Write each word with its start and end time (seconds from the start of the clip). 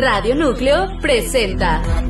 Radio 0.00 0.34
Núcleo 0.34 0.98
presenta. 0.98 2.09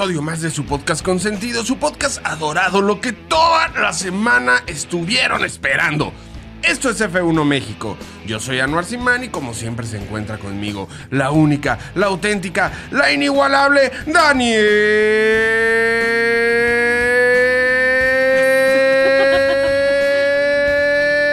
Episodio 0.00 0.22
más 0.22 0.40
de 0.40 0.50
su 0.50 0.64
podcast 0.64 1.04
consentido, 1.04 1.62
su 1.62 1.76
podcast 1.76 2.24
adorado, 2.26 2.80
lo 2.80 3.02
que 3.02 3.12
toda 3.12 3.68
la 3.68 3.92
semana 3.92 4.62
estuvieron 4.66 5.44
esperando. 5.44 6.10
Esto 6.62 6.88
es 6.88 6.98
F1 7.02 7.44
México. 7.44 7.98
Yo 8.26 8.40
soy 8.40 8.60
Anuar 8.60 8.86
Simán 8.86 9.24
y 9.24 9.28
como 9.28 9.52
siempre 9.52 9.86
se 9.86 9.98
encuentra 9.98 10.38
conmigo 10.38 10.88
la 11.10 11.30
única, 11.32 11.78
la 11.96 12.06
auténtica, 12.06 12.72
la 12.92 13.12
inigualable 13.12 13.92
Daniel. 14.06 14.64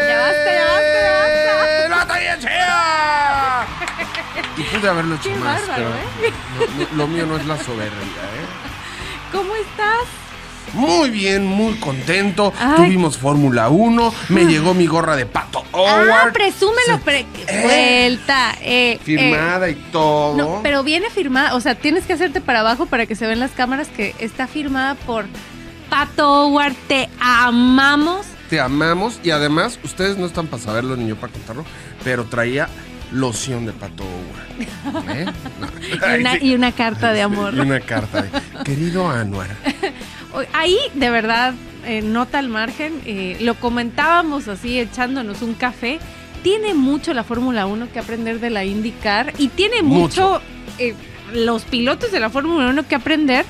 Ya 0.09 0.17
basta, 0.21 0.51
ya 0.51 0.65
basta, 0.73 0.99
ya 1.05 1.55
basta. 1.55 1.87
¡La! 1.87 3.65
Y 4.57 4.63
pude 4.63 4.89
haberlo 4.89 5.15
hecho 5.15 5.29
Qué 5.29 5.35
más, 5.35 5.61
bárbaro, 5.67 5.91
pero 6.17 6.27
¿eh? 6.27 6.33
no- 6.91 6.97
lo 6.97 7.07
mío 7.07 7.25
no 7.25 7.37
es 7.37 7.45
la 7.45 7.57
soberbia, 7.57 7.91
¿eh? 8.35 8.36
¿Cómo 9.75 9.89
estás? 9.91 10.07
Muy 10.73 11.09
bien, 11.09 11.45
muy 11.45 11.75
contento. 11.75 12.53
Ay. 12.59 12.75
Tuvimos 12.75 13.17
Fórmula 13.17 13.69
1. 13.69 14.13
Me 14.29 14.45
llegó 14.45 14.73
mi 14.73 14.85
gorra 14.85 15.15
de 15.15 15.25
Pato 15.25 15.63
Ah, 15.73 15.77
Howard. 15.77 16.33
presúmelo. 16.33 16.97
Se- 16.97 16.97
pre- 17.03 17.25
Eh, 17.47 17.61
Vuelta. 17.63 18.53
eh, 18.61 18.99
Firmada 19.01 19.69
y 19.69 19.73
eh, 19.73 19.77
todo. 19.91 20.35
no, 20.37 20.59
pero 20.63 20.83
viene 20.83 21.09
firmada. 21.09 21.55
O 21.55 21.61
sea, 21.61 21.75
tienes 21.75 22.05
que 22.05 22.13
hacerte 22.13 22.41
para 22.41 22.59
abajo 22.59 22.85
para 22.85 23.05
que 23.05 23.15
se 23.15 23.25
vean 23.25 23.39
las 23.39 23.51
cámaras 23.51 23.87
que 23.87 24.13
está 24.19 24.45
firmada 24.47 24.95
por 24.95 25.25
Pato 25.89 26.47
Howard. 26.47 26.73
Te 26.89 27.07
amamos. 27.19 28.25
Te 28.49 28.59
amamos. 28.59 29.19
Y 29.23 29.31
además, 29.31 29.79
ustedes 29.83 30.17
no 30.17 30.25
están 30.25 30.47
para 30.47 30.61
saberlo 30.61 30.95
ni 30.97 31.07
yo 31.07 31.15
para 31.15 31.31
contarlo, 31.31 31.65
pero 32.03 32.25
traía 32.25 32.67
loción 33.11 33.65
de 33.65 33.73
Pato. 33.73 34.03
¿Eh? 35.09 35.25
No. 35.59 35.67
Y 36.17 36.19
una, 36.19 36.33
sí. 36.33 36.39
y 36.41 36.53
una 36.55 36.71
carta 36.71 37.13
de 37.13 37.21
amor. 37.21 37.53
Y 37.55 37.59
una 37.59 37.79
carta 37.79 38.23
de, 38.23 38.29
querido 38.63 39.09
Anuar. 39.09 39.49
Ahí, 40.53 40.77
de 40.93 41.09
verdad, 41.09 41.53
eh, 41.85 42.01
nota 42.01 42.39
al 42.39 42.49
margen, 42.49 43.01
eh, 43.05 43.37
lo 43.41 43.55
comentábamos 43.55 44.47
así, 44.47 44.79
echándonos 44.79 45.41
un 45.41 45.53
café. 45.53 45.99
Tiene 46.43 46.73
mucho 46.73 47.13
la 47.13 47.23
Fórmula 47.23 47.65
1 47.65 47.91
que 47.91 47.99
aprender 47.99 48.39
de 48.39 48.49
la 48.49 48.63
IndyCar 48.63 49.33
y 49.37 49.47
tiene 49.47 49.81
mucho, 49.81 50.41
Mucho. 50.77 50.95
los 51.33 51.63
pilotos 51.65 52.11
de 52.11 52.19
la 52.19 52.29
Fórmula 52.29 52.69
1 52.69 52.87
que 52.87 52.95
aprender 52.95 53.45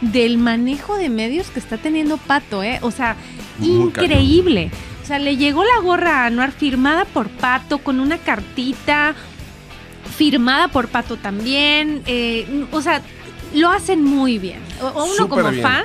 del 0.00 0.36
manejo 0.36 0.96
de 0.96 1.08
medios 1.08 1.50
que 1.50 1.60
está 1.60 1.78
teniendo 1.78 2.16
Pato, 2.16 2.62
¿eh? 2.62 2.78
O 2.82 2.90
sea, 2.90 3.16
Muy 3.58 3.86
increíble. 3.86 4.70
O 5.02 5.06
sea, 5.06 5.18
le 5.18 5.36
llegó 5.36 5.64
la 5.64 5.80
gorra 5.82 6.22
a 6.22 6.26
Anuar 6.26 6.52
firmada 6.52 7.04
por 7.04 7.28
Pato 7.28 7.78
con 7.78 7.98
una 8.00 8.18
cartita 8.18 9.14
firmada 10.16 10.68
por 10.68 10.88
Pato 10.88 11.16
también. 11.16 12.02
eh, 12.06 12.66
o 12.70 12.80
sea, 12.82 13.02
lo 13.54 13.70
hacen 13.70 14.04
muy 14.04 14.38
bien. 14.38 14.60
O, 14.80 15.04
uno 15.04 15.28
como 15.28 15.50
bien. 15.50 15.62
fan 15.62 15.84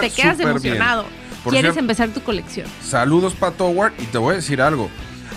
te 0.00 0.10
quedas 0.10 0.40
emocionado. 0.40 1.06
Quieres 1.44 1.62
cierto, 1.72 1.80
empezar 1.80 2.08
tu 2.10 2.20
colección. 2.20 2.66
Saludos 2.82 3.34
Pato 3.34 3.66
Howard 3.66 3.92
y 3.98 4.04
te 4.06 4.18
voy 4.18 4.32
a 4.32 4.36
decir 4.36 4.60
algo. 4.60 4.90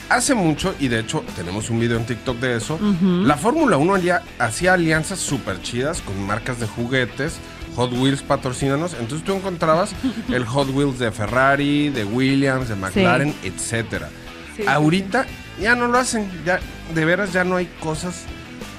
Hace 0.09 0.35
mucho, 0.35 0.75
y 0.77 0.89
de 0.89 0.99
hecho 0.99 1.23
tenemos 1.37 1.69
un 1.69 1.79
video 1.79 1.97
en 1.97 2.05
TikTok 2.05 2.37
de 2.39 2.57
eso, 2.57 2.77
la 3.01 3.37
Fórmula 3.37 3.77
1 3.77 3.95
alia- 3.95 4.23
hacía 4.39 4.73
alianzas 4.73 5.19
súper 5.19 5.61
chidas 5.61 6.01
con 6.01 6.21
marcas 6.27 6.59
de 6.59 6.67
juguetes. 6.67 7.35
Hot 7.75 7.91
Wheels 7.93 8.21
patrocínanos. 8.21 8.93
Entonces 8.93 9.23
tú 9.25 9.33
encontrabas 9.33 9.93
el 10.29 10.45
Hot 10.45 10.69
Wheels 10.69 10.99
de 10.99 11.11
Ferrari, 11.11 11.89
de 11.89 12.03
Williams, 12.05 12.69
de 12.69 12.75
McLaren, 12.75 13.33
etcétera. 13.43 14.09
Sí, 14.55 14.63
sí, 14.63 14.67
Ahorita 14.67 15.25
ya 15.61 15.75
no 15.75 15.87
lo 15.87 15.97
hacen. 15.97 16.29
Ya, 16.45 16.59
de 16.93 17.05
veras 17.05 17.33
ya 17.33 17.43
no 17.43 17.55
hay 17.55 17.67
cosas 17.79 18.25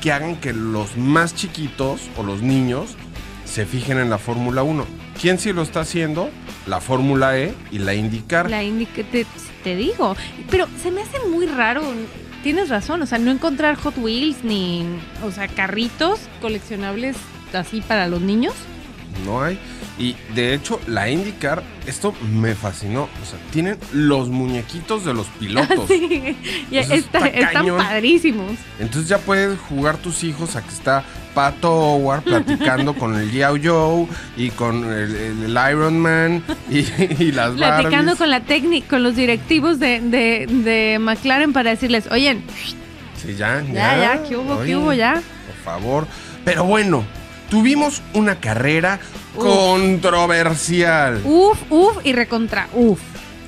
que 0.00 0.12
hagan 0.12 0.36
que 0.36 0.52
los 0.52 0.96
más 0.96 1.34
chiquitos 1.34 2.02
o 2.16 2.22
los 2.22 2.42
niños 2.42 2.96
se 3.44 3.66
fijen 3.66 3.98
en 3.98 4.10
la 4.10 4.18
Fórmula 4.18 4.62
1. 4.62 4.84
¿Quién 5.20 5.38
sí 5.38 5.52
lo 5.52 5.62
está 5.62 5.80
haciendo? 5.80 6.30
La 6.66 6.80
Fórmula 6.80 7.38
E 7.38 7.54
y 7.70 7.78
la 7.78 7.94
IndyCar. 7.94 8.50
La 8.50 8.62
Indy 8.62 8.86
que 8.86 9.04
te, 9.04 9.26
te 9.62 9.76
digo. 9.76 10.16
Pero 10.50 10.66
se 10.82 10.90
me 10.90 11.02
hace 11.02 11.18
muy 11.28 11.46
raro. 11.46 11.82
Tienes 12.42 12.68
razón, 12.70 13.02
o 13.02 13.06
sea, 13.06 13.18
no 13.18 13.30
encontrar 13.30 13.76
Hot 13.76 13.96
Wheels 13.98 14.42
ni, 14.42 14.84
o 15.22 15.30
sea, 15.30 15.46
carritos 15.46 16.18
coleccionables 16.40 17.16
así 17.52 17.80
para 17.82 18.08
los 18.08 18.20
niños. 18.20 18.54
No 19.24 19.42
hay. 19.42 19.58
Y 19.98 20.16
de 20.34 20.54
hecho, 20.54 20.80
la 20.86 21.08
IndyCar, 21.10 21.62
esto 21.86 22.14
me 22.32 22.54
fascinó. 22.54 23.02
O 23.22 23.26
sea, 23.26 23.38
tienen 23.52 23.76
los 23.92 24.28
muñequitos 24.30 25.04
de 25.04 25.14
los 25.14 25.26
pilotos. 25.28 25.84
sí, 25.88 26.36
y 26.70 26.76
Eso 26.78 26.94
está- 26.94 27.26
está 27.26 27.48
están 27.48 27.66
padrísimos. 27.76 28.52
Entonces 28.78 29.08
ya 29.08 29.18
puedes 29.18 29.58
jugar 29.60 29.98
tus 29.98 30.24
hijos 30.24 30.56
a 30.56 30.62
que 30.62 30.70
está 30.70 31.04
Pato 31.34 31.70
Howard 31.72 32.22
platicando 32.24 32.94
con 32.98 33.14
el 33.18 33.30
Yao 33.32 33.56
Joe 33.62 34.06
y 34.36 34.50
con 34.50 34.84
el, 34.84 35.14
el- 35.14 35.42
el 35.44 35.70
Iron 35.72 35.98
Man 36.00 36.42
y, 36.70 36.78
y 37.22 37.32
las 37.32 37.52
Platicando 37.52 37.96
Barbies. 38.12 38.18
con 38.18 38.30
la 38.30 38.40
técnica, 38.40 38.88
con 38.88 39.02
los 39.02 39.14
directivos 39.16 39.78
de, 39.78 40.00
de, 40.00 40.46
de 40.46 40.98
McLaren 40.98 41.52
para 41.52 41.70
decirles, 41.70 42.06
oye, 42.10 42.38
Sí, 43.22 43.34
ya, 43.36 43.62
ya. 43.62 43.72
ya, 43.72 43.98
ya, 44.16 44.22
¿qué 44.28 44.36
hubo, 44.36 44.62
qué 44.64 44.74
hubo 44.76 44.92
ya? 44.92 45.14
Por 45.46 45.56
favor. 45.64 46.06
Pero 46.44 46.64
bueno, 46.64 47.04
tuvimos 47.56 48.00
una 48.14 48.36
carrera 48.36 48.98
Uf. 49.36 49.44
controversial. 49.44 51.20
Uf, 51.22 51.58
uf 51.68 51.98
y 52.02 52.14
recontra, 52.14 52.68
uf. 52.72 52.98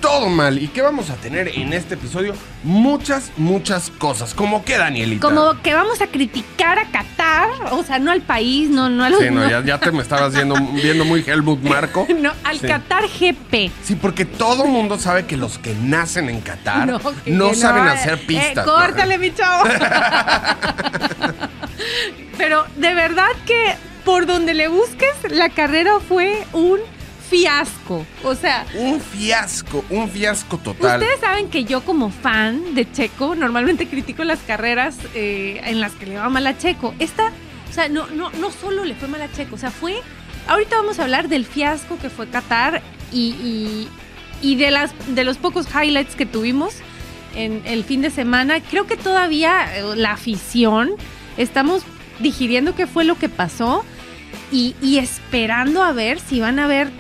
Todo 0.03 0.29
mal. 0.29 0.59
¿Y 0.63 0.69
qué 0.69 0.83
vamos 0.83 1.09
a 1.09 1.15
tener 1.15 1.49
en 1.49 1.73
este 1.73 1.95
episodio? 1.95 2.35
Muchas, 2.65 3.31
muchas 3.39 3.89
cosas. 3.89 4.35
¿Cómo 4.35 4.63
que, 4.63 4.77
Danielita? 4.77 5.27
Como 5.27 5.63
que 5.63 5.73
vamos 5.73 6.03
a 6.03 6.09
criticar 6.09 6.79
a 6.79 6.85
Qatar, 6.91 7.49
o 7.71 7.83
sea, 7.83 7.99
no 7.99 8.11
al 8.11 8.21
país, 8.21 8.69
no, 8.69 8.91
no 8.91 9.05
a 9.05 9.09
los... 9.09 9.21
Sí, 9.21 9.31
no, 9.31 9.41
no- 9.45 9.49
ya, 9.51 9.65
ya 9.65 9.79
te 9.81 9.91
me 9.91 10.03
estabas 10.03 10.35
viendo, 10.35 10.57
viendo 10.83 11.07
muy 11.07 11.25
Helmut 11.27 11.63
Marco. 11.63 12.07
no, 12.21 12.33
al 12.45 12.61
Sí. 12.61 12.67
Qatar 12.67 13.05
GP. 13.05 13.71
Sí, 13.83 13.95
porque 13.95 14.27
todo 14.27 14.67
mundo 14.67 14.99
sabe 14.99 15.25
que 15.25 15.39
los 15.39 15.57
que 15.57 15.75
nacen 15.75 16.29
en 16.29 16.43
Qatar 16.43 16.87
no, 16.87 16.99
que- 16.99 17.33
que 17.39 17.55
saben 17.55 17.85
hacer 17.89 18.19
eh, 18.19 18.25
pistas. 18.27 18.67
córtale, 18.67 19.17
mi 19.17 19.33
chavo. 19.35 19.65
Pero 22.37 22.67
de 22.77 22.93
verdad 22.95 23.29
que 23.47 23.77
por 24.05 24.27
donde 24.27 24.55
le 24.55 24.69
busques, 24.69 25.15
la 25.31 25.49
carrera 25.49 25.99
fue 26.01 26.45
un 26.53 26.79
fiasco. 27.29 28.07
O 28.23 28.35
sea, 28.35 28.67
Un 28.77 29.01
fiasco, 29.01 29.85
un 29.91 30.09
fiasco 30.11 30.59
total. 30.59 31.01
Ustedes 31.01 31.21
saben 31.21 31.49
que 31.49 31.65
yo 31.65 31.83
como 31.83 32.11
fan 32.11 32.75
de 32.75 32.91
Checo 32.91 33.35
normalmente 33.35 33.87
critico 33.89 34.25
las 34.25 34.41
carreras 34.41 34.97
eh, 35.15 35.61
en 35.65 35.81
las 35.81 35.93
que 35.93 36.07
le 36.07 36.17
va 36.17 36.29
mal 36.29 36.47
a 36.47 36.57
Checo. 36.57 36.95
Esta, 36.99 37.33
o 37.71 37.73
sea, 37.73 37.89
no, 37.89 38.07
no, 38.09 38.31
no 38.31 38.51
solo 38.51 38.85
le 38.85 38.95
fue 38.95 39.09
mal 39.09 39.23
a 39.23 39.33
Checo, 39.33 39.55
o 39.57 39.59
sea, 39.59 39.71
fue... 39.71 39.97
Ahorita 40.47 40.77
vamos 40.77 40.99
a 40.99 41.05
hablar 41.05 41.29
del 41.29 41.47
fiasco 41.47 41.99
que 41.99 42.11
fue 42.11 42.29
Qatar 42.29 42.83
y, 43.11 43.31
y- 43.43 43.89
y 44.43 44.57
de, 44.57 44.71
las, 44.71 44.93
de 45.09 45.25
los 45.25 45.39
pocos 45.39 45.67
highlights 45.75 46.15
que 46.17 46.27
tuvimos 46.27 46.75
en 47.35 47.63
el 47.65 47.83
fin 47.85 48.03
de 48.03 48.11
semana. 48.11 48.61
Creo 48.61 48.87
que 48.87 48.99
todavía 48.99 49.75
eh, 49.79 49.83
la 49.97 50.13
afición 50.13 50.91
estamos 51.39 51.83
digiriendo 52.21 52.75
qué 52.75 52.87
fue 52.87 53.05
lo 53.05 53.17
que 53.19 53.31
pasó 53.31 53.85
y, 54.53 54.75
esperando 54.99 55.83
a 55.83 55.93
ver 55.93 56.19
si 56.21 56.41
van 56.41 56.59
a 56.59 56.65
haber 56.65 56.91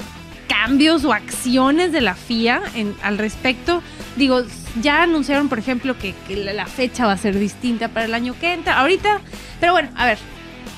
cambios 0.48 1.04
o 1.04 1.12
acciones 1.12 1.92
de 1.92 2.00
la 2.00 2.14
FIA 2.14 2.62
en- 2.75 2.94
al 3.02 3.19
respecto. 3.19 3.82
Digo, 4.16 4.42
ya 4.81 5.02
anunciaron, 5.02 5.48
por 5.48 5.58
ejemplo, 5.58 5.96
que, 5.98 6.14
que 6.28 6.36
la, 6.36 6.52
la 6.52 6.66
fecha 6.66 7.06
va 7.06 7.12
a 7.12 7.16
ser 7.19 7.38
distinta 7.38 7.88
para 7.88 8.06
el 8.06 8.14
año 8.14 8.34
que 8.40 8.52
entra. 8.52 8.78
Ahorita, 8.81 9.20
pero 9.60 9.72
bueno, 9.72 9.90
a 9.96 10.06
ver, 10.06 10.19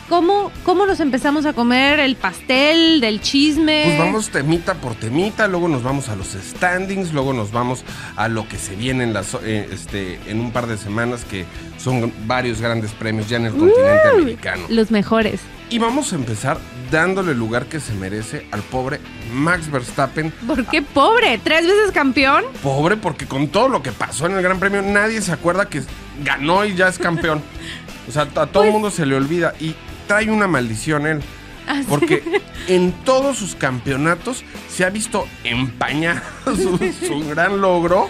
¿cómo, 0.08 0.50
cómo 0.64 0.86
nos 0.86 1.00
empezamos 1.00 1.46
a 1.46 1.52
comer 1.52 2.00
el 2.00 2.16
pastel 2.16 3.00
del 3.00 3.20
chisme? 3.20 3.82
Pues 3.86 3.98
vamos 3.98 4.28
temita 4.30 4.74
por 4.74 4.94
temita, 4.94 5.46
luego 5.48 5.68
nos 5.68 5.82
vamos 5.82 6.08
a 6.08 6.16
los 6.16 6.28
standings, 6.28 7.12
luego 7.12 7.32
nos 7.32 7.52
vamos 7.52 7.84
a 8.16 8.28
lo 8.28 8.48
que 8.48 8.56
se 8.58 8.74
viene 8.76 9.04
en, 9.04 9.12
las, 9.12 9.34
eh, 9.42 9.68
este, 9.72 10.18
en 10.26 10.40
un 10.40 10.52
par 10.52 10.66
de 10.66 10.76
semanas, 10.78 11.24
que 11.24 11.44
son 11.78 12.12
varios 12.26 12.60
grandes 12.60 12.92
premios 12.92 13.28
ya 13.28 13.36
en 13.36 13.46
el 13.46 13.52
continente 13.52 14.08
americano. 14.12 14.62
Los 14.68 14.90
mejores. 14.90 15.40
Y 15.68 15.78
vamos 15.78 16.12
a 16.12 16.16
empezar 16.16 16.58
dándole 16.92 17.32
el 17.32 17.38
lugar 17.38 17.66
que 17.66 17.80
se 17.80 17.92
merece 17.94 18.46
al 18.52 18.62
pobre 18.62 19.00
Max 19.32 19.68
Verstappen. 19.70 20.30
¿Por 20.46 20.64
qué 20.66 20.80
pobre? 20.82 21.38
¿Tres 21.42 21.66
veces 21.66 21.90
campeón? 21.92 22.44
Pobre 22.62 22.96
porque 22.96 23.26
con 23.26 23.48
todo 23.48 23.68
lo 23.68 23.82
que 23.82 23.90
pasó 23.90 24.26
en 24.26 24.32
el 24.36 24.42
Gran 24.42 24.60
Premio 24.60 24.80
nadie 24.82 25.20
se 25.20 25.32
acuerda 25.32 25.68
que 25.68 25.82
ganó 26.22 26.64
y 26.64 26.76
ya 26.76 26.86
es 26.86 26.98
campeón. 26.98 27.42
O 28.08 28.12
sea, 28.12 28.22
a 28.22 28.26
todo 28.26 28.44
el 28.44 28.52
Pues- 28.68 28.72
mundo 28.72 28.90
se 28.92 29.04
le 29.06 29.16
olvida 29.16 29.54
y 29.58 29.74
trae 30.06 30.30
una 30.30 30.46
maldición 30.46 31.06
él. 31.06 31.20
Ah, 31.68 31.78
sí. 31.80 31.86
Porque 31.88 32.22
en 32.68 32.92
todos 33.04 33.36
sus 33.38 33.54
campeonatos 33.56 34.44
se 34.68 34.84
ha 34.84 34.90
visto 34.90 35.26
empañado 35.44 36.20
su, 36.44 36.78
su 37.06 37.28
gran 37.28 37.60
logro. 37.60 38.08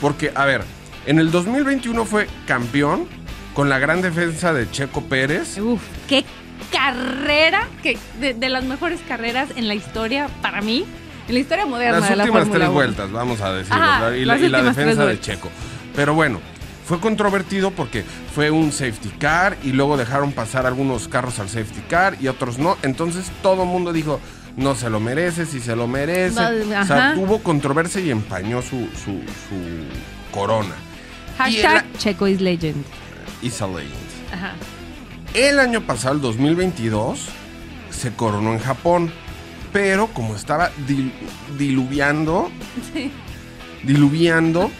Porque, 0.00 0.32
a 0.34 0.44
ver, 0.44 0.62
en 1.06 1.18
el 1.18 1.30
2021 1.30 2.04
fue 2.04 2.26
campeón 2.46 3.06
con 3.54 3.68
la 3.68 3.78
gran 3.78 4.02
defensa 4.02 4.52
de 4.52 4.70
Checo 4.70 5.02
Pérez. 5.02 5.56
Uf, 5.58 5.80
qué 6.08 6.24
carrera, 6.72 7.68
que 7.82 7.96
de, 8.20 8.34
de 8.34 8.48
las 8.48 8.64
mejores 8.64 9.00
carreras 9.06 9.48
en 9.56 9.68
la 9.68 9.74
historia 9.74 10.28
para 10.42 10.60
mí, 10.60 10.84
en 11.28 11.34
la 11.34 11.40
historia 11.40 11.66
moderna 11.66 12.00
Las 12.00 12.08
de 12.10 12.16
la 12.16 12.24
últimas 12.24 12.50
tres 12.50 12.62
1. 12.64 12.72
vueltas, 12.72 13.12
vamos 13.12 13.40
a 13.40 13.50
¿verdad? 13.52 14.12
y, 14.12 14.24
la, 14.24 14.36
y 14.36 14.50
defensa 14.62 15.06
de. 15.06 15.20
Checo. 15.20 15.48
Pero 15.94 16.14
bueno, 16.14 16.40
fue 16.86 17.00
controvertido 17.00 17.70
porque 17.72 18.04
fue 18.34 18.50
un 18.50 18.70
safety 18.72 19.08
car 19.18 19.56
y 19.62 19.72
luego 19.72 19.96
dejaron 19.96 20.32
pasar 20.32 20.66
algunos 20.66 21.08
carros 21.08 21.38
al 21.40 21.48
safety 21.48 21.80
car 21.90 22.16
y 22.20 22.28
otros 22.28 22.58
no. 22.58 22.76
Entonces 22.82 23.26
todo 23.42 23.64
el 23.64 23.68
mundo 23.68 23.92
dijo, 23.92 24.20
no 24.56 24.74
se 24.74 24.88
lo 24.88 25.00
merece, 25.00 25.44
si 25.46 25.60
se 25.60 25.74
lo 25.76 25.86
merece. 25.88 26.36
Va- 26.36 26.82
O 26.82 26.86
sea, 26.86 27.08
ajá. 27.10 27.14
tuvo 27.14 27.40
controversia 27.42 28.00
y 28.00 28.10
empañó 28.10 28.62
su, 28.62 28.86
su, 29.04 29.20
su 29.48 30.32
corona. 30.32 30.74
Hashtag 31.38 31.84
Y 31.94 31.98
Checo 31.98 32.28
is 32.28 32.40
legend. 32.40 32.84
Is 33.42 33.60
a 33.60 33.66
legend. 33.66 33.92
Ajá. 34.32 34.52
El 35.34 35.58
año 35.58 35.82
pasado, 35.82 36.14
el 36.14 36.20
2022, 36.22 37.26
se 37.90 38.12
coronó 38.12 38.52
en 38.52 38.60
Japón. 38.60 39.12
Pero 39.72 40.06
como 40.06 40.34
estaba 40.34 40.70
dil- 40.88 41.12
diluviando, 41.58 42.50
diluviando, 43.82 44.70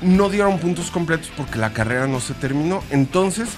no 0.00 0.28
dieron 0.28 0.58
puntos 0.58 0.90
completos 0.90 1.30
porque 1.36 1.58
la 1.58 1.72
carrera 1.72 2.06
no 2.06 2.20
se 2.20 2.34
terminó. 2.34 2.82
Entonces, 2.90 3.48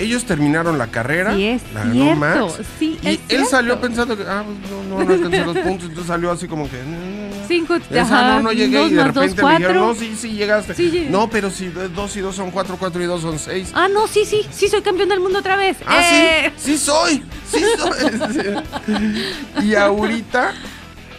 ellos 0.00 0.24
terminaron 0.24 0.78
la 0.78 0.86
carrera. 0.86 1.34
Sí, 1.34 1.46
es 1.46 1.62
la 1.74 1.84
ganó 1.84 2.16
Max, 2.16 2.54
sí, 2.78 2.98
y 3.02 3.06
es 3.06 3.14
él 3.14 3.20
cierto. 3.28 3.50
salió 3.50 3.80
pensando 3.80 4.16
que, 4.16 4.22
ah, 4.22 4.44
pues 4.46 4.70
no, 4.70 4.82
no, 4.98 5.04
no 5.04 5.12
alcancé 5.12 5.44
los 5.44 5.58
puntos. 5.58 5.88
Entonces 5.88 6.06
salió 6.06 6.30
así 6.30 6.48
como 6.48 6.68
que. 6.70 6.78
Cinco, 7.46 7.76
Esa, 7.90 8.36
no, 8.36 8.42
no 8.44 8.52
llegué 8.52 8.78
dos 8.78 8.90
y 8.90 8.94
de 8.94 9.04
más 9.04 9.14
dos, 9.14 9.24
repente 9.24 9.44
me 9.44 9.58
dijeron, 9.58 9.88
no, 9.88 9.94
sí, 9.94 10.16
sí 10.16 10.30
llegaste. 10.32 10.74
Sí, 10.74 11.08
no, 11.10 11.28
pero 11.28 11.50
si 11.50 11.66
dos 11.68 12.16
y 12.16 12.20
dos 12.20 12.36
son 12.36 12.50
cuatro, 12.50 12.76
cuatro 12.78 13.02
y 13.02 13.06
dos 13.06 13.22
son 13.22 13.38
seis. 13.38 13.72
Ah, 13.74 13.88
no, 13.88 14.06
sí, 14.06 14.24
sí, 14.24 14.46
sí, 14.50 14.68
soy 14.68 14.82
campeón 14.82 15.08
del 15.08 15.20
mundo 15.20 15.40
otra 15.40 15.56
vez. 15.56 15.76
Ah, 15.86 16.00
¡Eh! 16.02 16.52
sí, 16.56 16.72
sí 16.72 16.78
soy, 16.78 17.22
sí 17.50 17.62
soy. 17.76 18.62
y 19.66 19.74
ahorita, 19.74 20.54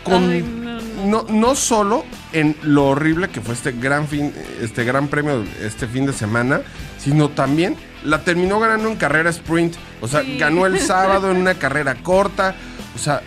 con, 0.03 0.29
Ay, 0.31 0.41
no, 0.41 0.81
no. 1.05 1.23
no, 1.23 1.25
no 1.29 1.55
solo 1.55 2.05
en 2.33 2.55
lo 2.63 2.85
horrible 2.87 3.29
que 3.29 3.41
fue 3.41 3.53
este 3.53 3.71
gran 3.73 4.07
fin, 4.07 4.33
este 4.61 4.83
gran 4.83 5.07
premio 5.07 5.43
este 5.61 5.87
fin 5.87 6.05
de 6.05 6.13
semana, 6.13 6.61
sino 6.97 7.29
también 7.29 7.75
la 8.03 8.23
terminó 8.23 8.59
ganando 8.59 8.87
en 8.89 8.95
carrera 8.95 9.29
sprint. 9.29 9.75
O 10.01 10.07
sea, 10.07 10.21
Sí. 10.21 10.37
ganó 10.37 10.65
el 10.65 10.79
sábado 10.79 11.29
en 11.31 11.37
una 11.37 11.55
carrera 11.55 11.95
corta. 11.95 12.55
O 12.95 12.97
sea, 12.99 13.21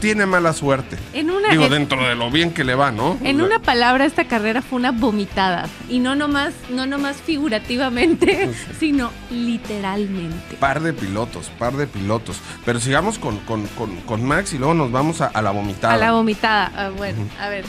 tiene 0.00 0.24
mala 0.24 0.52
suerte. 0.54 0.96
En 1.12 1.30
una, 1.30 1.50
Digo, 1.50 1.64
en- 1.66 1.72
dentro 1.72 2.02
de 2.08 2.14
lo 2.14 2.30
bien 2.30 2.52
que 2.54 2.64
le 2.64 2.74
va, 2.74 2.90
¿no? 2.90 3.18
En 3.22 3.36
O 3.36 3.38
sea, 3.46 3.56
una 3.56 3.58
palabra, 3.62 4.06
esta 4.06 4.24
carrera 4.24 4.62
fue 4.62 4.78
una 4.78 4.92
vomitada. 4.92 5.68
Y 5.90 5.98
no 5.98 6.14
nomás, 6.14 6.54
no 6.70 6.86
nomás 6.86 7.16
figurativamente, 7.18 8.48
sino 8.80 9.10
literalmente. 9.30 10.56
Par 10.58 10.80
de 10.80 10.92
pilotos, 10.92 11.50
par 11.58 11.74
de 11.74 11.86
pilotos. 11.86 12.38
Pero 12.64 12.80
sigamos 12.80 13.18
con, 13.18 13.38
con- 13.40 13.66
con- 13.68 13.96
con 14.02 14.24
Max 14.24 14.52
y 14.54 14.58
luego 14.58 14.74
nos 14.74 14.90
vamos 14.90 15.20
a, 15.20 15.26
a 15.26 15.42
la 15.42 15.50
vomitada. 15.50 15.94
A 15.94 15.98
la 15.98 16.12
vomitada. 16.12 16.72
Ah, 16.74 16.90
bueno, 16.96 17.18
a 17.40 17.48
ver. 17.48 17.64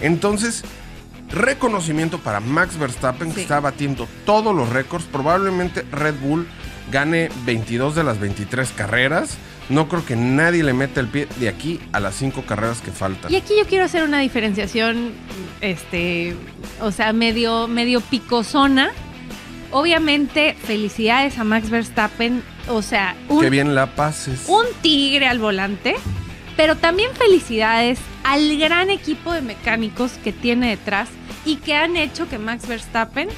Entonces, 0.00 0.64
reconocimiento 1.30 2.18
para 2.18 2.40
Max 2.40 2.78
Verstappen, 2.78 3.32
que 3.32 3.42
está 3.42 3.60
batiendo 3.60 4.06
todos 4.24 4.54
los 4.54 4.68
récords. 4.70 5.04
Probablemente 5.06 5.82
Red 5.92 6.14
Bull 6.20 6.46
gane 6.90 7.30
22 7.44 7.94
de 7.94 8.04
las 8.04 8.20
23 8.20 8.70
carreras. 8.70 9.36
No 9.68 9.88
creo 9.88 10.06
que 10.06 10.14
nadie 10.14 10.62
le 10.62 10.72
meta 10.72 11.00
el 11.00 11.08
pie 11.08 11.26
de 11.40 11.48
aquí 11.48 11.80
a 11.92 11.98
las 11.98 12.14
5 12.14 12.42
carreras 12.46 12.80
que 12.80 12.92
faltan. 12.92 13.32
Y 13.32 13.36
aquí 13.36 13.54
yo 13.58 13.66
quiero 13.66 13.84
hacer 13.84 14.04
una 14.04 14.20
diferenciación, 14.20 15.10
este, 15.60 16.36
o 16.80 16.92
sea, 16.92 17.12
medio, 17.12 17.66
medio 17.66 18.00
picosona. 18.00 18.90
Obviamente, 19.72 20.54
felicidades 20.62 21.38
a 21.38 21.44
Max 21.44 21.68
Verstappen. 21.70 22.44
O 22.68 22.80
sea, 22.82 23.16
un, 23.28 23.40
Qué 23.40 23.50
bien 23.50 23.74
la 23.74 23.96
pases. 23.96 24.44
un 24.46 24.64
tigre 24.82 25.26
al 25.26 25.40
volante. 25.40 25.96
Pero 26.56 26.76
también 26.76 27.10
felicidades 27.14 27.98
al 28.24 28.56
gran 28.58 28.90
equipo 28.90 29.32
de 29.32 29.42
mecánicos 29.42 30.12
que 30.24 30.32
tiene 30.32 30.70
detrás 30.70 31.08
y 31.44 31.56
que 31.56 31.74
han 31.74 31.96
hecho 31.96 32.28
que 32.28 32.38
Max 32.38 32.66
Verstappen 32.66 33.28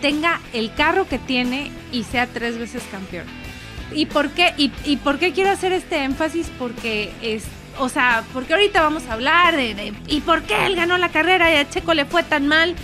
tenga 0.00 0.40
el 0.52 0.72
carro 0.74 1.06
que 1.08 1.18
tiene 1.18 1.70
y 1.92 2.04
sea 2.04 2.26
tres 2.26 2.58
veces 2.58 2.82
campeón. 2.90 3.26
¿Y 3.92 4.06
por 4.06 4.30
qué? 4.30 4.54
¿Y, 4.56 4.96
por 4.98 5.18
qué 5.18 5.32
quiero 5.32 5.50
hacer 5.50 5.72
este 5.72 6.04
énfasis? 6.04 6.48
Porque 6.58 7.10
es, 7.22 7.44
o 7.78 7.88
sea, 7.88 8.22
porque 8.32 8.52
ahorita 8.54 8.80
vamos 8.82 9.06
a 9.08 9.14
hablar 9.14 9.56
de, 9.56 9.74
de- 9.74 9.92
¿y 10.06 10.20
por 10.20 10.42
qué 10.42 10.64
él 10.66 10.76
ganó 10.76 10.96
la 10.96 11.08
carrera 11.08 11.52
y 11.52 11.56
a 11.56 11.68
Checo 11.68 11.92
le 11.92 12.04
fue 12.04 12.22
tan 12.22 12.46
mal? 12.46 12.76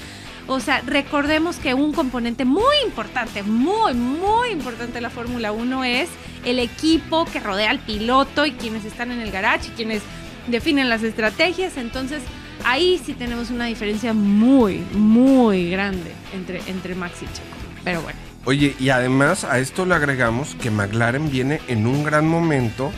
O 0.49 0.59
sea, 0.61 0.83
recordemos 0.85 1.56
que 1.56 1.75
un 1.75 1.93
componente 1.93 2.44
muy 2.44 2.75
importante, 2.85 3.43
muy, 3.44 3.94
muy 3.94 4.50
importante 4.50 4.94
de 4.94 5.00
la 5.00 5.11
Fórmula 5.11 5.53
1 5.53 5.85
es 5.85 6.09
el 6.46 6.58
equipo 6.58 7.26
que 7.26 7.40
rodea 7.40 7.70
al 7.70 7.81
piloto 7.81 8.46
y 8.46 8.52
quienes 8.52 8.84
están 8.87 9.10
en 9.10 9.20
el 9.20 9.31
garage 9.31 9.69
y 9.69 9.70
quienes 9.72 10.02
definen 10.46 10.88
las 10.88 11.02
estrategias. 11.02 11.76
Entonces, 11.76 12.22
ahí 12.64 13.00
sí 13.04 13.12
tenemos 13.12 13.50
una 13.50 13.66
diferencia 13.66 14.14
muy, 14.14 14.78
muy 14.93 15.69
grande 15.70 16.12
entre, 16.32 16.62
entre 16.69 16.94
Max 16.94 17.16
y 17.22 17.26
Checo. 17.26 17.56
Pero 17.84 18.00
bueno. 18.00 18.19
Oye, 18.44 18.76
y 18.78 18.90
además 18.90 19.43
a 19.43 19.58
esto 19.58 19.84
le 19.84 19.96
agregamos 19.96 20.54
que 20.54 20.70
McLaren 20.70 21.31
viene 21.31 21.60
en 21.66 21.87
un 21.87 22.04
gran 22.04 22.26
momento. 22.26 22.92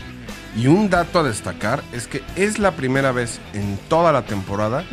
Y 0.56 0.66
un 0.66 0.90
dato 0.90 1.20
a 1.20 1.22
destacar 1.22 1.82
es 1.92 2.06
que 2.06 2.22
es 2.34 2.58
la 2.58 2.72
primera 2.72 3.12
vez 3.12 3.38
en 3.52 3.78
toda 3.88 4.12
la 4.12 4.22
temporada 4.22 4.84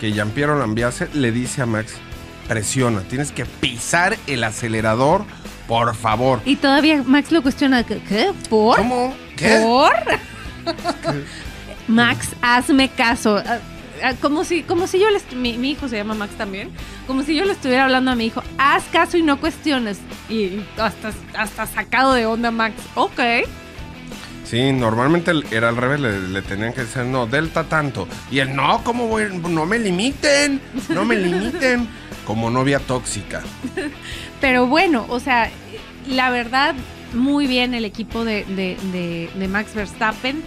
que 0.00 0.12
Giampiero 0.12 0.58
Lambiase 0.58 1.08
le 1.14 1.32
dice 1.32 1.62
a 1.62 1.66
Max, 1.66 1.94
presiona, 2.46 3.00
tienes 3.02 3.32
que 3.32 3.46
pisar 3.46 4.18
el 4.26 4.44
acelerador, 4.44 5.24
por 5.68 5.94
favor. 5.94 6.40
Y 6.44 6.56
todavía 6.56 7.02
Max 7.06 7.30
lo 7.30 7.42
cuestiona. 7.42 7.84
¿Qué? 7.84 8.32
¿Por? 8.50 8.76
¿Cómo? 8.78 9.14
¿Qué? 9.36 9.60
¿Por? 9.62 9.92
Max, 11.88 12.30
hazme 12.42 12.88
caso. 12.88 13.36
Ah, 13.46 13.58
ah, 14.02 14.12
Como 14.20 14.44
si, 14.44 14.62
como 14.62 14.86
si 14.86 14.98
yo 14.98 15.08
le 15.10 15.20
mi, 15.36 15.56
mi 15.58 15.70
hijo 15.70 15.88
se 15.88 15.96
llama 15.96 16.14
Max 16.14 16.34
también. 16.36 16.70
Como 17.06 17.22
si 17.22 17.34
yo 17.34 17.44
le 17.44 17.52
estuviera 17.52 17.84
hablando 17.84 18.10
a 18.10 18.14
mi 18.14 18.26
hijo. 18.26 18.42
Haz 18.58 18.84
caso 18.92 19.16
y 19.16 19.22
no 19.22 19.38
cuestiones. 19.40 19.98
Y 20.28 20.60
hasta, 20.76 21.12
hasta 21.36 21.66
sacado 21.66 22.12
de 22.14 22.26
onda 22.26 22.50
Max. 22.50 22.74
Ok. 22.94 23.20
Sí, 24.44 24.72
normalmente 24.72 25.30
el- 25.30 25.44
era 25.50 25.68
al 25.68 25.76
revés, 25.76 26.00
le, 26.00 26.20
le 26.28 26.40
tenían 26.42 26.72
que 26.72 26.80
decir, 26.82 27.02
no, 27.04 27.26
delta 27.26 27.64
tanto. 27.64 28.08
Y 28.30 28.38
él, 28.38 28.56
no, 28.56 28.82
¿cómo 28.82 29.06
voy? 29.06 29.24
No 29.48 29.66
me 29.66 29.78
limiten, 29.78 30.60
no 30.88 31.04
me 31.04 31.16
limiten. 31.20 31.86
Como 32.28 32.48
novia 32.50 32.78
tóxica. 32.78 33.42
Pero 34.40 34.66
bueno, 34.68 35.04
o 35.08 35.18
sea, 35.18 35.50
la 36.06 36.30
verdad, 36.30 36.74
muy 37.14 37.46
bien 37.48 37.72
el 37.74 37.84
equipo 37.84 38.24
de, 38.24 38.44
de- 38.44 38.76
de- 38.92 39.30
de 39.34 39.48
Max 39.48 39.74
Verstappen. 39.74 40.42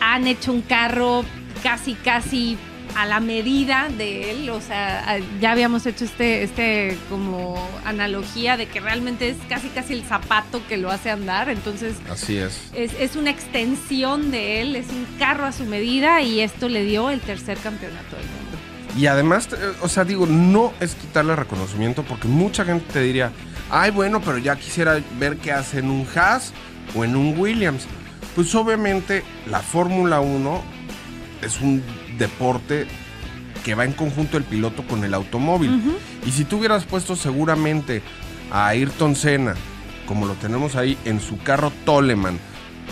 Han 0.00 0.26
hecho 0.26 0.52
un 0.52 0.60
carro 0.62 1.24
casi, 1.62 1.94
casi 1.94 2.58
a 2.96 3.06
la 3.06 3.20
medida 3.20 3.88
de 3.96 4.30
él. 4.32 4.50
O 4.50 4.60
sea, 4.60 5.18
ya 5.40 5.52
habíamos 5.52 5.86
hecho 5.86 6.04
este, 6.04 6.42
este 6.42 6.98
como 7.08 7.56
analogía 7.84 8.56
de 8.56 8.66
que 8.66 8.80
realmente 8.80 9.28
es 9.30 9.36
casi, 9.48 9.68
casi 9.68 9.92
el 9.94 10.02
zapato 10.02 10.60
que 10.68 10.76
lo 10.76 10.90
hace 10.90 11.10
andar. 11.10 11.48
Entonces, 11.50 11.94
Así 12.10 12.36
es. 12.36 12.70
es, 12.74 12.92
es 12.98 13.16
una 13.16 13.30
extensión 13.30 14.30
de 14.32 14.60
él, 14.60 14.76
es 14.76 14.88
un 14.88 15.06
carro 15.18 15.44
a 15.46 15.52
su 15.52 15.64
medida 15.66 16.20
y 16.22 16.40
esto 16.40 16.68
le 16.68 16.84
dio 16.84 17.10
el 17.10 17.20
tercer 17.20 17.58
campeonato 17.58 18.16
del 18.16 18.26
mundo. 18.26 18.55
Y 18.96 19.06
además, 19.06 19.48
eh, 19.52 19.72
o 19.82 19.88
sea, 19.88 20.04
digo, 20.04 20.26
no 20.26 20.72
es 20.80 20.94
quitarle 20.94 21.36
reconocimiento 21.36 22.02
porque 22.02 22.28
mucha 22.28 22.64
gente 22.64 22.86
te 22.92 23.00
diría, 23.00 23.30
ay, 23.70 23.90
bueno, 23.90 24.20
pero 24.20 24.38
ya 24.38 24.56
quisiera 24.56 25.00
ver 25.18 25.36
qué 25.36 25.52
hace 25.52 25.80
en 25.80 25.90
un 25.90 26.06
Haas 26.14 26.52
o 26.94 27.04
en 27.04 27.14
un 27.14 27.38
Williams. 27.38 27.86
Pues 28.34 28.54
obviamente 28.54 29.22
la 29.50 29.60
Fórmula 29.60 30.20
1 30.20 30.62
es 31.42 31.60
un 31.60 31.82
deporte 32.18 32.86
que 33.64 33.74
va 33.74 33.84
en 33.84 33.92
conjunto 33.92 34.36
el 34.36 34.44
piloto 34.44 34.86
con 34.86 35.04
el 35.04 35.12
automóvil. 35.12 35.98
Y 36.24 36.30
si 36.30 36.44
tú 36.44 36.58
hubieras 36.58 36.84
puesto 36.84 37.16
seguramente 37.16 38.02
a 38.50 38.68
Ayrton 38.68 39.16
Senna, 39.16 39.54
como 40.06 40.26
lo 40.26 40.34
tenemos 40.34 40.76
ahí 40.76 40.96
en 41.04 41.20
su 41.20 41.38
carro 41.38 41.72
Toleman, 41.84 42.38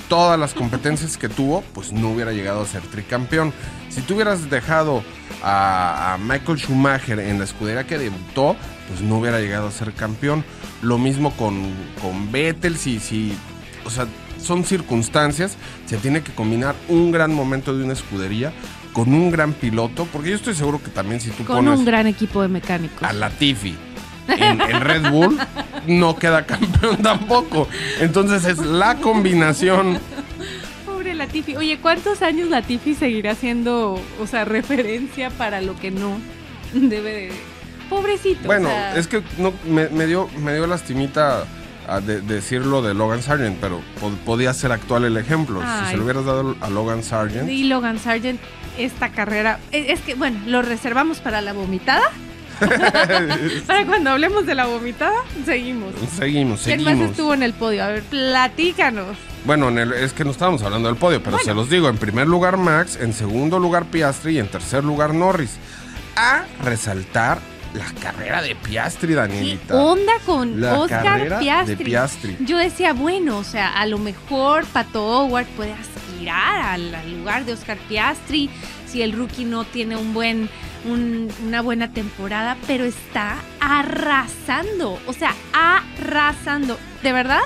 todas 0.08 0.38
las 0.38 0.54
competencias 0.54 1.16
que 1.16 1.28
tuvo, 1.28 1.62
pues 1.72 1.92
no 1.92 2.10
hubiera 2.10 2.32
llegado 2.32 2.62
a 2.62 2.66
ser 2.66 2.82
tricampeón. 2.82 3.52
Si 3.88 4.00
tú 4.02 4.14
hubieras 4.14 4.50
dejado 4.50 5.02
a, 5.42 6.14
a 6.14 6.18
Michael 6.18 6.58
Schumacher 6.58 7.18
en 7.20 7.38
la 7.38 7.44
escudería 7.44 7.84
que 7.86 7.98
debutó, 7.98 8.56
pues 8.88 9.00
no 9.00 9.18
hubiera 9.18 9.40
llegado 9.40 9.68
a 9.68 9.70
ser 9.70 9.92
campeón. 9.92 10.44
Lo 10.82 10.98
mismo 10.98 11.32
con, 11.32 11.72
con 12.02 12.30
Vettel, 12.30 12.76
si, 12.76 12.98
si, 13.00 13.36
o 13.84 13.90
sea, 13.90 14.06
son 14.40 14.64
circunstancias, 14.64 15.56
se 15.86 15.96
tiene 15.96 16.22
que 16.22 16.32
combinar 16.32 16.74
un 16.88 17.12
gran 17.12 17.32
momento 17.34 17.76
de 17.76 17.84
una 17.84 17.94
escudería 17.94 18.52
con 18.92 19.12
un 19.12 19.30
gran 19.30 19.52
piloto, 19.52 20.06
porque 20.12 20.30
yo 20.30 20.36
estoy 20.36 20.54
seguro 20.54 20.80
que 20.82 20.90
también 20.90 21.20
si 21.20 21.30
tú 21.30 21.44
Con 21.44 21.64
pones 21.64 21.78
un 21.80 21.84
gran 21.84 22.06
equipo 22.06 22.42
de 22.42 22.48
mecánicos. 22.48 23.02
a 23.02 23.12
Latifi 23.12 23.74
en, 24.28 24.60
en 24.60 24.80
Red 24.80 25.10
Bull, 25.10 25.38
no 25.86 26.16
queda 26.16 26.46
campeón 26.46 26.96
tampoco. 27.02 27.68
Entonces 28.00 28.44
es 28.46 28.58
la 28.58 28.96
combinación 28.96 29.98
Latifi. 31.14 31.54
Oye, 31.56 31.78
¿cuántos 31.78 32.22
años 32.22 32.48
Latifi 32.48 32.94
seguirá 32.94 33.36
siendo, 33.36 34.00
o 34.20 34.26
sea, 34.26 34.44
referencia 34.44 35.30
para 35.30 35.60
lo 35.60 35.76
que 35.78 35.92
no 35.92 36.18
debe 36.72 37.12
de... 37.12 37.32
Pobrecito. 37.88 38.46
Bueno, 38.46 38.68
o 38.68 38.72
sea, 38.72 38.96
es 38.96 39.06
que 39.06 39.22
no, 39.38 39.52
me, 39.64 39.88
me 39.90 40.06
dio, 40.06 40.28
me 40.42 40.52
dio 40.54 40.66
lastimita 40.66 41.44
a 41.86 42.00
de- 42.00 42.20
decirlo 42.20 42.82
de 42.82 42.94
Logan 42.94 43.22
Sargent, 43.22 43.58
pero 43.60 43.80
po- 44.00 44.10
podía 44.24 44.52
ser 44.54 44.72
actual 44.72 45.04
el 45.04 45.16
ejemplo. 45.16 45.60
Si 45.84 45.90
se 45.90 45.96
lo 45.96 46.02
hubieras 46.04 46.24
dado 46.24 46.56
a 46.60 46.68
Logan 46.68 47.04
Sargent, 47.04 47.48
Y 47.48 47.64
Logan 47.64 48.00
Sargent, 48.00 48.40
esta 48.76 49.10
carrera, 49.10 49.60
es, 49.70 49.90
es 49.90 50.00
que, 50.00 50.14
bueno, 50.16 50.40
lo 50.46 50.62
reservamos 50.62 51.20
para 51.20 51.42
la 51.42 51.52
vomitada. 51.52 52.10
para 53.66 53.86
cuando 53.86 54.10
hablemos 54.10 54.46
de 54.46 54.54
la 54.54 54.66
vomitada, 54.66 55.16
seguimos. 55.44 55.92
seguimos, 56.16 56.60
¿Quién 56.62 56.80
seguimos. 56.80 57.00
más 57.02 57.10
estuvo 57.10 57.34
en 57.34 57.42
el 57.42 57.52
podio? 57.52 57.84
A 57.84 57.88
ver, 57.88 58.02
platícanos. 58.04 59.16
Bueno, 59.44 59.68
en 59.68 59.78
el- 59.78 59.92
es 59.92 60.12
que 60.12 60.24
no 60.24 60.30
estábamos 60.30 60.62
hablando 60.62 60.88
del 60.88 60.96
podio, 60.96 61.18
pero 61.22 61.32
Bueno. 61.32 61.44
se 61.44 61.54
los 61.54 61.68
digo. 61.68 61.88
En 61.88 61.98
primer 61.98 62.26
lugar 62.26 62.56
Max, 62.56 62.98
en 63.00 63.12
segundo 63.12 63.58
lugar 63.58 63.84
Piastri 63.86 64.36
y 64.36 64.38
en 64.38 64.48
tercer 64.48 64.84
lugar 64.84 65.14
Norris. 65.14 65.56
A 66.16 66.44
resaltar 66.62 67.38
la 67.74 67.86
carrera 68.00 68.40
de 68.40 68.54
Piastri, 68.54 69.08
¿Qué 69.08 69.14
Danielita. 69.16 69.74
onda 69.74 70.12
con 70.24 70.60
La 70.60 70.78
Oscar 70.78 71.28
de 71.28 71.36
Piastri? 71.36 71.76
Piastri. 71.84 72.36
Yo 72.40 72.56
decía, 72.56 72.92
bueno, 72.92 73.38
o 73.38 73.44
sea, 73.44 73.72
a 73.80 73.84
lo 73.86 73.98
mejor 73.98 74.64
Pato 74.66 75.04
Howard 75.04 75.46
puede 75.56 75.72
aspirar 75.72 76.62
al, 76.62 76.94
al 76.94 77.18
lugar 77.18 77.44
de 77.44 77.52
Oscar 77.52 77.76
Piastri 77.88 78.48
si 78.86 79.02
el 79.02 79.12
rookie 79.12 79.44
no 79.44 79.64
tiene 79.64 79.96
un 79.96 80.14
buen, 80.14 80.48
un- 80.84 81.28
una 81.46 81.60
buena 81.62 81.92
temporada, 81.92 82.56
pero 82.66 82.84
está 82.84 83.36
arrasando, 83.60 84.98
o 85.06 85.12
sea, 85.12 85.34
arrasando. 85.52 86.78
De 87.02 87.12
verdad, 87.12 87.40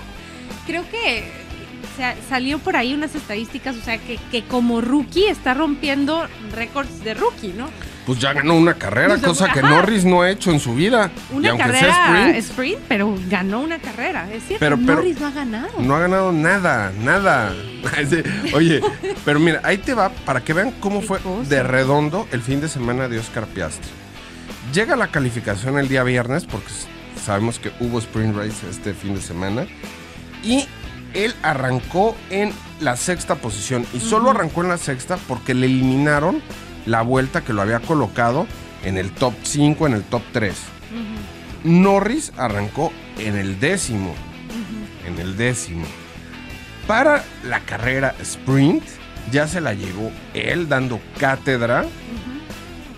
creo 0.67 0.89
que 0.91 1.31
sea, 1.97 2.17
salió 2.29 2.59
por 2.59 2.77
ahí 2.77 2.95
unas 2.95 3.15
estadísticas, 3.15 3.77
o 3.77 3.81
sea, 3.81 3.99
que, 3.99 4.19
que 4.31 4.45
como 4.45 4.81
rookie 4.81 5.27
está 5.27 5.55
rompiendo 5.55 6.27
récords 6.55 7.03
de 7.05 7.15
rookie, 7.15 7.55
¿no? 7.57 7.69
Pues 8.09 8.21
ya 8.21 8.33
ganó 8.33 8.55
una 8.55 8.73
carrera, 8.73 9.09
Pues, 9.17 9.21
cosa 9.23 9.53
que 9.53 9.59
ajá. 9.61 9.69
Norris 9.69 10.03
no 10.07 10.23
ha 10.23 10.31
hecho 10.31 10.51
en 10.51 10.61
su 10.61 10.75
vida. 10.75 11.11
y 11.31 11.37
Una 11.37 11.51
aunque 11.51 11.63
carrera 11.65 11.93
sea 11.95 12.07
sprint, 12.31 12.37
sprint, 12.39 12.79
pero 12.89 13.15
ganó 13.29 13.61
una 13.61 13.79
carrera, 13.79 14.27
es 14.33 14.45
cierto. 14.45 14.65
Pero- 14.65 14.77
pero- 14.79 14.95
Norris 14.95 15.21
no 15.21 15.27
ha 15.27 15.31
ganado. 15.31 15.69
no 15.79 15.95
ha 15.95 15.99
ganado 16.01 16.33
nada, 16.33 16.91
nada. 17.03 17.53
Oye, 18.55 18.81
pero 19.27 19.39
mira, 19.39 19.61
ahí 19.63 19.77
te 19.77 19.93
va 19.93 20.09
para 20.09 20.41
que 20.43 20.55
vean 20.55 20.73
cómo 20.81 21.03
fue 21.03 21.19
cosa. 21.21 21.49
de 21.51 21.63
redondo 21.63 22.27
el 22.33 22.41
fin 22.41 22.63
de 22.63 22.69
semana 22.71 23.09
de 23.09 23.19
Oscar 23.19 23.47
Piastri. 23.47 23.91
Llega 24.73 24.97
la 24.97 25.09
calificación 25.09 25.79
el 25.79 25.89
día 25.89 26.03
viernes, 26.03 26.47
porque 26.47 26.69
sabemos 27.23 27.59
que 27.59 27.73
hubo 27.79 27.99
sprint 27.99 28.35
race 28.35 28.67
este 28.71 28.95
fin 28.95 29.15
de 29.17 29.21
semana, 29.21 29.67
y 30.43 30.67
él 31.13 31.35
arrancó 31.43 32.17
en 32.31 32.53
la 32.81 32.97
sexta 32.97 33.35
posición, 33.35 33.85
y 33.93 34.01
solo 34.01 34.31
arrancó 34.31 34.63
en 34.63 34.69
la 34.69 34.79
sexta 34.79 35.19
porque 35.29 35.53
le 35.53 35.67
eliminaron 35.67 36.41
la 36.87 37.03
vuelta 37.03 37.43
que 37.43 37.53
lo 37.53 37.63
había 37.63 37.81
colocado 37.81 38.47
en 38.85 38.97
el 38.97 39.11
top 39.11 39.35
5, 39.43 39.87
en 39.87 39.93
el 39.95 40.03
top 40.05 40.23
3. 40.33 40.53
Ujú, 40.53 41.71
Norris 41.71 42.33
arrancó 42.37 42.93
en 43.19 43.37
el 43.37 43.61
décimo 43.61 44.15
en 45.09 45.19
el 45.19 45.37
décimo. 45.37 45.87
Para 46.87 47.25
la 47.45 47.61
carrera 47.61 48.15
sprint, 48.21 48.85
ya 49.31 49.47
se 49.47 49.61
la 49.61 49.75
llevó 49.75 50.11
él 50.35 50.69
dando 50.69 51.01
cátedra. 51.19 51.85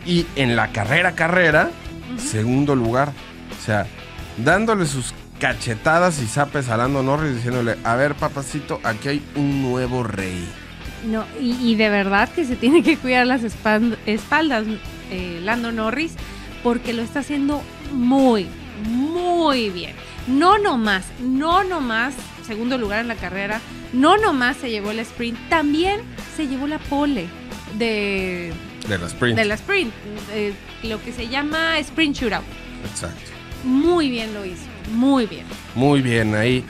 Y 0.06 0.26
en 0.36 0.56
la 0.56 0.72
carrera 0.72 1.12
carrera, 1.12 1.70
segundo 2.18 2.76
lugar. 2.76 3.12
O 3.58 3.64
sea, 3.64 3.86
dándole 4.36 4.86
sus 4.86 5.14
cachetadas 5.38 6.20
y 6.20 6.26
zapes 6.26 6.68
a 6.68 6.88
Norris 6.88 7.36
diciéndole, 7.36 7.76
a 7.84 7.94
ver 7.96 8.14
papacito, 8.14 8.80
aquí 8.84 9.08
hay 9.08 9.22
un 9.34 9.62
nuevo 9.62 10.02
rey. 10.02 10.48
No, 11.06 11.24
y, 11.40 11.52
y 11.62 11.74
de 11.76 11.88
verdad 11.88 12.28
que 12.28 12.44
se 12.44 12.56
tiene 12.56 12.82
que 12.82 12.96
cuidar 12.96 13.26
las 13.26 13.42
espaldas 13.42 14.66
eh, 15.10 15.40
Lando 15.42 15.72
Norris 15.72 16.12
porque 16.62 16.92
lo 16.92 17.02
está 17.02 17.20
haciendo 17.20 17.62
muy, 17.92 18.46
muy 18.86 19.70
bien. 19.70 19.94
No 20.26 20.58
nomás, 20.58 21.04
no 21.20 21.64
nomás 21.64 22.14
segundo 22.46 22.78
lugar 22.78 22.98
en 23.00 23.08
la 23.08 23.14
carrera, 23.14 23.60
no 23.92 24.16
nomás 24.16 24.56
se 24.56 24.70
llevó 24.70 24.90
el 24.90 24.98
sprint, 25.00 25.38
también 25.48 26.00
se 26.36 26.48
llevó 26.48 26.66
la 26.66 26.78
pole 26.78 27.28
de, 27.78 28.52
De 28.88 28.98
la 28.98 29.06
sprint. 29.06 29.38
de 29.38 29.44
la 29.44 29.54
sprint, 29.54 29.92
eh, 30.32 30.52
lo 30.82 31.00
que 31.02 31.12
se 31.12 31.28
llama 31.28 31.78
sprint 31.78 32.16
shootout. 32.16 32.42
Exacto. 32.90 33.30
Muy 33.62 34.10
bien 34.10 34.34
lo 34.34 34.44
hizo, 34.44 34.64
muy 34.94 35.26
bien. 35.26 35.44
Muy 35.76 36.02
bien, 36.02 36.34
ahí. 36.34 36.64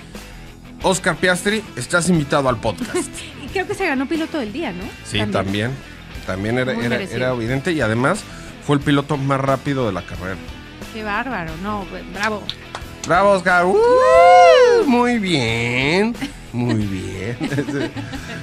Oscar 0.83 1.17
Piastri, 1.17 1.63
estás 1.77 2.09
invitado 2.11 2.49
al 2.51 2.61
podcast. 2.61 3.09
Creo 3.53 3.67
que 3.67 3.75
se 3.75 3.87
ganó 3.87 4.07
piloto 4.07 4.39
del 4.39 4.53
día, 4.53 4.73
¿no? 4.73 4.85
Sí, 5.05 5.21
también. 5.27 5.73
También 6.27 6.59
era, 6.59 6.73
evidente 7.33 7.73
y 7.73 7.81
además 7.81 8.23
fue 8.67 8.77
el 8.77 8.83
piloto 8.83 9.17
más 9.17 9.41
rápido 9.41 9.87
de 9.87 9.93
la 9.93 10.03
carrera. 10.03 10.37
Qué 10.93 11.03
bárbaro, 11.03 11.53
no, 11.63 11.87
bravo. 12.15 12.43
Bravo, 13.07 13.31
Oscar. 13.31 13.65
¡Uh! 13.65 14.87
muy 14.87 15.19
bien. 15.19 16.15
Muy 16.53 16.85
bien. 16.87 17.37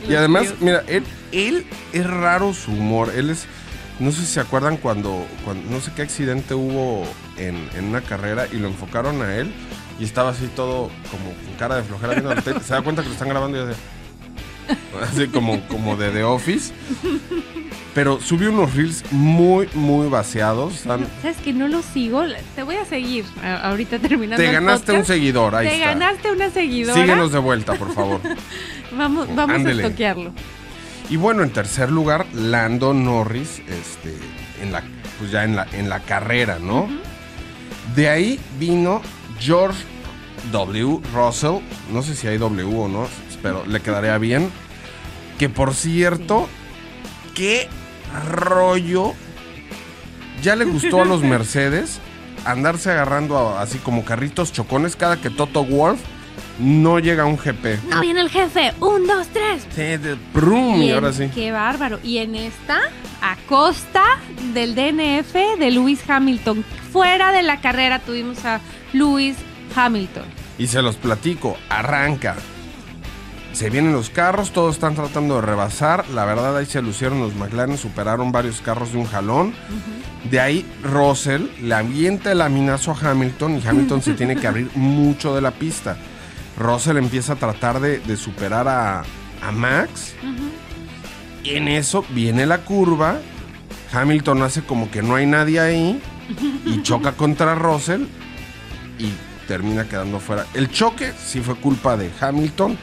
y 0.10 0.16
además, 0.16 0.54
mira, 0.60 0.84
él, 0.88 1.04
él 1.32 1.66
es 1.94 2.08
raro 2.08 2.54
su 2.54 2.72
humor. 2.72 3.12
Él 3.16 3.30
es. 3.30 3.46
No 4.00 4.12
sé 4.12 4.22
si 4.22 4.28
se 4.28 4.40
acuerdan 4.40 4.78
cuando, 4.78 5.26
cuando 5.44 5.70
no 5.72 5.82
sé 5.82 5.92
qué 5.96 6.04
accidente 6.04 6.54
hubo 6.54 7.04
en, 7.38 7.68
en 7.76 7.86
una 7.86 8.02
carrera 8.02 8.48
y 8.52 8.58
lo 8.58 8.68
enfocaron 8.68 9.22
a 9.24 9.36
él 9.36 9.52
y 10.00 10.04
estaba 10.04 10.30
así 10.30 10.48
todo 10.56 10.92
como 11.10 11.34
con 11.34 11.56
cara 11.58 11.78
de 11.78 11.84
flojera 11.84 12.14
viendo 12.14 12.34
la 12.34 12.42
tele. 12.44 12.60
Se 12.62 12.74
da 12.74 12.82
cuenta 12.82 13.02
que 13.02 13.08
lo 13.08 13.14
están 13.14 13.30
grabando 13.30 13.58
y 13.58 13.62
hace. 13.62 13.80
Así 15.02 15.28
como, 15.28 15.60
como 15.68 15.96
de 15.96 16.10
The 16.12 16.24
Office. 16.24 16.74
Pero 17.94 18.22
subió 18.22 18.52
unos 18.52 18.76
reels 18.76 19.04
muy, 19.12 19.68
muy 19.74 20.08
vaciados. 20.08 20.76
Están- 20.76 21.08
¿Sabes 21.22 21.38
que 21.38 21.52
no 21.52 21.68
lo 21.68 21.82
sigo? 21.82 22.24
Te 22.56 22.62
voy 22.64 22.76
a 22.76 22.86
seguir 22.86 23.26
ahorita 23.44 23.98
terminando 24.00 24.38
te 24.38 24.46
el 24.48 24.54
ganaste 24.54 24.92
un 24.92 25.04
seguidor, 25.06 25.56
ahí 25.56 25.68
Te 25.68 25.76
está. 25.78 25.88
ganaste 25.94 26.32
una 26.32 26.50
seguidora. 26.52 26.94
Síguenos 27.02 27.32
de 27.32 27.40
vuelta, 27.40 27.74
por 27.74 27.94
favor. 27.94 28.22
Vamos, 28.96 29.28
vamos 29.36 29.56
Ándele. 29.58 29.84
a 29.86 29.90
toquearlo. 29.90 30.32
Y 31.10 31.18
bueno, 31.18 31.44
en 31.44 31.50
tercer 31.52 31.92
lugar, 31.92 32.26
Lando 32.34 32.94
Norris, 32.94 33.60
este, 33.68 34.16
en 34.62 34.72
la, 34.72 34.82
pues 35.20 35.30
ya 35.32 35.44
en 35.44 35.56
la, 35.56 35.68
en 35.74 35.90
la 35.90 36.00
carrera, 36.00 36.58
¿no? 36.60 36.88
De 37.96 38.10
ahí 38.10 38.40
vino 38.60 39.02
George 39.40 39.84
W. 40.52 41.00
Russell, 41.14 41.60
no 41.92 42.02
sé 42.02 42.16
si 42.16 42.28
hay 42.28 42.38
W 42.38 42.64
o 42.78 42.88
no, 42.88 43.08
pero 43.42 43.66
le 43.66 43.80
quedaría 43.82 44.18
bien. 44.18 44.50
Que 45.38 45.50
por 45.50 45.74
cierto, 45.74 46.48
qué 47.36 47.68
rollo. 48.30 49.14
Ya 50.42 50.56
le 50.56 50.66
gustó 50.66 51.02
a 51.02 51.06
los 51.06 51.22
Mercedes 51.24 52.00
andarse 52.46 52.92
agarrando 52.92 53.38
a- 53.38 53.62
así 53.62 53.78
como 53.80 54.06
carritos 54.06 54.52
chocones 54.54 54.96
cada 54.96 55.18
que 55.18 55.30
Toto 55.30 55.64
Wolf 55.66 56.00
no 56.60 57.00
llega 57.00 57.24
a 57.24 57.26
un 57.26 57.38
GP. 57.38 57.84
No 57.90 58.02
viene 58.02 58.22
el 58.22 58.30
jefe. 58.30 58.74
Un, 58.80 59.06
dos, 59.08 59.28
tres. 59.28 59.68
Sí, 59.76 59.98
de 59.98 60.16
brum, 60.34 60.82
y 60.82 60.92
ahora 60.92 61.14
sí. 61.14 61.30
Qué 61.34 61.52
bárbaro. 61.52 62.00
Y 62.04 62.18
en 62.18 62.36
esta, 62.36 62.80
a 63.22 63.36
costa 63.48 64.04
del 64.54 64.74
DNF 64.76 65.34
de 65.60 65.72
Lewis 65.72 66.00
Hamilton. 66.08 66.64
Fuera 66.92 67.32
de 67.32 67.44
la 67.44 67.60
carrera 67.62 68.00
tuvimos 68.00 68.44
a 68.46 68.60
Lewis 68.94 69.36
Hamilton. 69.76 70.24
Y 70.58 70.66
se 70.68 70.82
los 70.82 70.96
platico, 70.96 71.58
arranca. 71.70 72.36
Se 73.58 73.72
vienen 73.72 73.92
los 73.92 74.12
carros, 74.12 74.52
todos 74.52 74.76
están 74.76 74.94
tratando 74.94 75.38
de 75.38 75.42
rebasar. 75.42 76.08
La 76.10 76.26
verdad 76.26 76.56
ahí 76.56 76.68
se 76.68 76.80
lucieron 76.80 77.20
los 77.20 77.34
McLaren, 77.34 77.76
superaron 77.76 78.32
varios 78.32 78.62
carros 78.62 78.92
de 78.92 79.00
un 79.00 79.08
jalón. 79.08 79.52
De 80.30 80.40
ahí 80.40 80.64
Russell 80.84 81.48
le 81.64 81.74
avienta 81.74 82.32
el 82.32 82.42
aminazo 82.42 82.92
a 82.92 83.10
Hamilton 83.10 83.58
y 83.58 83.68
Hamilton 83.68 84.04
se 84.04 84.14
tiene 84.14 84.36
que 84.36 84.46
abrir 84.46 84.70
mucho 84.76 85.34
de 85.34 85.42
la 85.42 85.50
pista. 85.50 85.98
Russell 86.60 86.98
empieza 86.98 87.34
a 87.34 87.38
tratar 87.38 87.80
de, 87.80 87.98
de 87.98 88.16
superar 88.16 88.68
a, 88.68 89.00
a 89.42 89.52
Max. 89.52 90.14
Y 91.44 91.56
en 91.56 91.68
eso 91.68 92.06
viene 92.10 92.46
la 92.46 92.60
curva. 92.60 93.18
Hamilton 93.92 94.44
hace 94.44 94.62
como 94.62 94.92
que 94.92 95.02
no 95.02 95.16
hay 95.16 95.26
nadie 95.26 95.60
ahí 95.60 96.00
y 96.64 96.82
choca 96.84 97.14
contra 97.14 97.56
Russell 97.56 98.04
y 99.00 99.14
termina 99.48 99.90
quedando 99.90 100.20
fuera. 100.20 100.46
El 100.54 100.70
choque 100.70 101.12
sí 101.18 101.42
fue 101.42 101.56
culpa 101.56 101.98
de 101.98 102.12
Hamilton, 102.22 102.78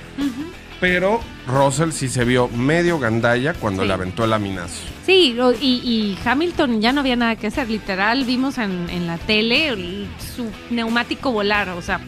pero 0.85 1.19
Russell 1.47 1.93
sí 1.93 2.11
se 2.11 2.27
vio 2.27 2.47
medio 2.49 2.99
gandalla 2.99 3.55
cuando 3.55 3.81
Sí. 3.83 3.89
le 3.89 3.95
aventó 3.95 4.23
el 4.25 4.35
aminazo. 4.35 4.83
Sí, 5.07 5.35
y, 5.63 5.67
y 5.67 6.19
Hamilton 6.23 6.83
ya 6.83 6.93
no 6.93 7.01
había 7.01 7.17
nada 7.17 7.37
que 7.37 7.47
hacer. 7.47 7.71
Literal, 7.71 8.25
vimos 8.27 8.59
en, 8.59 8.91
en 8.91 9.07
la 9.07 9.17
tele 9.17 9.69
el- 9.69 10.07
su 10.37 10.51
neumático 10.71 11.33
volar. 11.33 11.71
O 11.71 11.81
sea, 11.81 12.01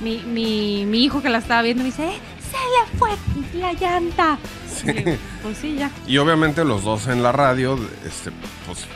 mi, 0.00 0.18
mi, 0.18 0.86
mi 0.86 1.02
hijo 1.04 1.20
que 1.20 1.28
la 1.30 1.38
estaba 1.38 1.62
viendo 1.62 1.82
me 1.82 1.90
dice, 1.90 2.04
"Eh, 2.06 2.18
se 2.48 2.92
le 2.92 2.96
fue 2.98 3.10
la 3.58 3.72
llanta. 3.72 4.38
Sí. 4.72 4.90
Y 4.90 5.18
pues 5.42 5.58
sí, 5.60 5.74
ya. 5.76 5.90
Y 6.06 6.18
obviamente 6.18 6.64
los 6.64 6.84
dos 6.84 7.08
en 7.08 7.24
la 7.24 7.32
radio, 7.32 7.76
este, 8.06 8.30
pues, 8.66 8.86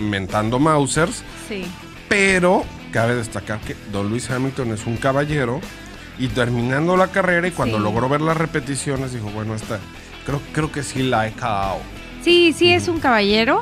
mentando 0.00 0.58
Mausers, 0.58 1.22
Sí. 1.48 1.64
pero 2.08 2.64
cabe 2.90 3.14
destacar 3.14 3.60
que 3.60 3.76
Don 3.92 4.08
Luis 4.10 4.28
Hamilton 4.30 4.72
es 4.72 4.84
un 4.84 4.96
caballero 4.96 5.60
y 6.18 6.28
terminando 6.28 6.96
la 6.96 7.08
carrera 7.08 7.46
y 7.48 7.50
cuando 7.50 7.76
Sí. 7.78 7.82
logró 7.82 8.08
ver 8.08 8.20
las 8.20 8.36
repeticiones 8.36 9.12
dijo, 9.12 9.28
bueno, 9.30 9.54
esta 9.54 9.78
creo, 10.24 10.40
creo 10.52 10.72
que 10.72 10.82
sí 10.82 11.02
la 11.02 11.26
he 11.26 11.32
cagado. 11.32 11.78
Sí, 12.22 12.52
sí 12.56 12.72
es 12.72 12.88
un 12.88 12.98
caballero. 13.00 13.60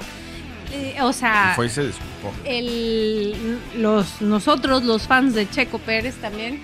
Eh, 0.72 0.96
o 1.02 1.10
Y 1.10 1.12
sea, 1.12 1.52
fue 1.54 1.66
y 1.66 1.68
se 1.70 1.86
disculpó. 1.86 2.32
el, 2.44 3.58
los, 3.76 4.20
nosotros, 4.22 4.82
los 4.82 5.06
fans 5.06 5.34
de 5.34 5.48
Checo 5.48 5.78
Pérez 5.78 6.14
también. 6.16 6.60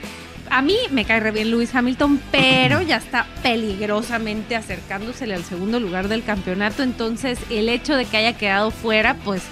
A 0.50 0.62
mí 0.62 0.76
me 0.90 1.04
cae 1.04 1.20
re 1.20 1.30
bien 1.30 1.50
Lewis 1.50 1.72
Hamilton, 1.74 2.20
pero 2.32 2.80
ya 2.82 2.96
está 2.96 3.26
peligrosamente 3.42 4.56
acercándosele 4.56 5.34
al 5.34 5.44
segundo 5.44 5.78
lugar 5.78 6.08
del 6.08 6.24
campeonato. 6.24 6.82
Entonces, 6.82 7.38
el 7.50 7.68
hecho 7.68 7.94
de 7.96 8.04
que 8.04 8.16
haya 8.16 8.32
quedado 8.36 8.72
fuera, 8.72 9.14
pues 9.14 9.42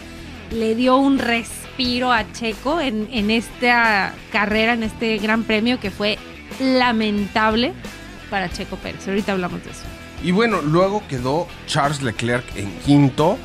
le 0.51 0.75
dio 0.75 0.97
un 0.97 1.19
respiro 1.79 2.13
a 2.13 2.31
Checo 2.33 2.81
en, 2.81 3.09
en 3.13 3.31
esta 3.31 4.13
carrera, 4.33 4.73
en 4.73 4.83
este 4.83 5.17
gran 5.19 5.45
premio 5.45 5.79
que 5.79 5.93
fue 5.93 6.19
lamentable 6.59 7.73
para 8.31 8.51
Checo 8.51 8.77
Pérez. 8.77 9.07
Ahorita 9.07 9.31
hablamos 9.31 9.63
de 9.65 9.71
eso. 9.71 9.83
Y 10.25 10.33
bueno, 10.33 10.61
luego 10.61 11.05
quedó 11.09 11.47
Charles 11.69 12.03
Leclerc 12.03 12.45
en 12.57 12.73
quinto. 12.81 13.39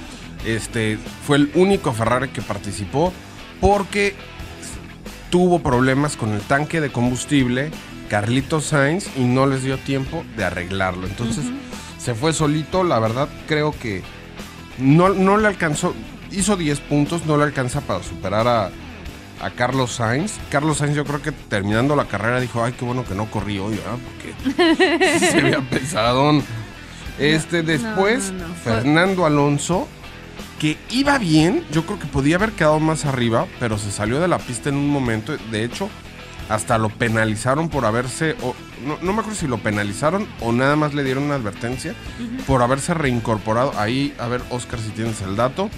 Este 0.47 0.97
fue 1.27 1.37
el 1.37 1.51
único 1.53 1.93
Ferrari 1.93 2.29
que 2.29 2.41
participó 2.41 3.13
porque 3.61 4.15
tuvo 5.29 5.59
problemas 5.59 6.17
con 6.17 6.33
el 6.33 6.41
tanque 6.41 6.81
de 6.81 6.91
combustible 6.91 7.69
Carlitos 8.09 8.65
Sainz 8.65 9.09
y 9.15 9.25
no 9.25 9.45
les 9.45 9.61
dio 9.63 9.77
tiempo 9.77 10.25
de 10.35 10.45
arreglarlo. 10.45 11.05
Entonces 11.05 11.45
se 11.99 12.15
fue 12.15 12.33
solito. 12.33 12.83
La 12.83 12.97
verdad 12.97 13.29
creo 13.47 13.75
que 13.79 14.01
no, 14.79 15.09
no 15.09 15.37
le 15.37 15.49
alcanzó. 15.49 15.93
Hizo 16.33 16.55
10 16.57 16.79
puntos, 16.81 17.25
no 17.25 17.37
le 17.37 17.43
alcanza 17.43 17.81
para 17.81 18.03
superar 18.03 18.47
a, 18.47 18.65
a 19.41 19.49
Carlos 19.55 19.91
Sainz. 19.93 20.33
Carlos 20.49 20.77
Sainz 20.77 20.95
yo 20.95 21.05
creo 21.05 21.21
que 21.21 21.31
terminando 21.31 21.95
la 21.95 22.05
carrera 22.05 22.39
dijo, 22.39 22.63
ay, 22.63 22.73
qué 22.73 22.83
bueno 22.85 23.05
que 23.05 23.15
no 23.15 23.29
corrí 23.29 23.59
hoy, 23.59 23.75
¿verdad? 23.77 23.97
Porque 24.03 25.19
se 25.19 25.41
veía 25.41 25.61
pesadón. 25.69 26.43
Este, 27.19 27.61
después, 27.61 28.31
no, 28.31 28.47
no, 28.47 28.53
fue- 28.55 28.73
Fernando 28.73 29.25
Alonso, 29.25 29.87
que 30.59 30.77
iba 30.89 31.17
bien, 31.19 31.63
yo 31.71 31.85
creo 31.85 31.99
que 31.99 32.07
podía 32.07 32.37
haber 32.37 32.53
quedado 32.53 32.79
más 32.79 33.05
arriba, 33.05 33.45
pero 33.59 33.77
se 33.77 33.91
salió 33.91 34.19
de 34.19 34.27
la 34.27 34.39
pista 34.39 34.69
en 34.69 34.75
un 34.75 34.89
momento. 34.89 35.35
De 35.51 35.63
hecho, 35.63 35.89
hasta 36.49 36.77
lo 36.79 36.89
penalizaron 36.89 37.69
por 37.69 37.85
haberse, 37.85 38.35
o, 38.41 38.55
no, 38.85 38.97
no 39.01 39.13
me 39.13 39.19
acuerdo 39.19 39.39
si 39.39 39.45
lo 39.47 39.59
penalizaron 39.59 40.27
o 40.41 40.51
nada 40.51 40.75
más 40.75 40.93
le 40.95 41.03
dieron 41.03 41.23
una 41.25 41.35
advertencia 41.35 41.93
por 42.47 42.63
haberse 42.63 42.93
reincorporado. 42.95 43.73
Ahí, 43.77 44.15
a 44.19 44.27
ver, 44.27 44.41
Oscar, 44.49 44.79
si 44.79 44.89
tienes 44.89 45.21
el 45.21 45.35
dato. 45.35 45.69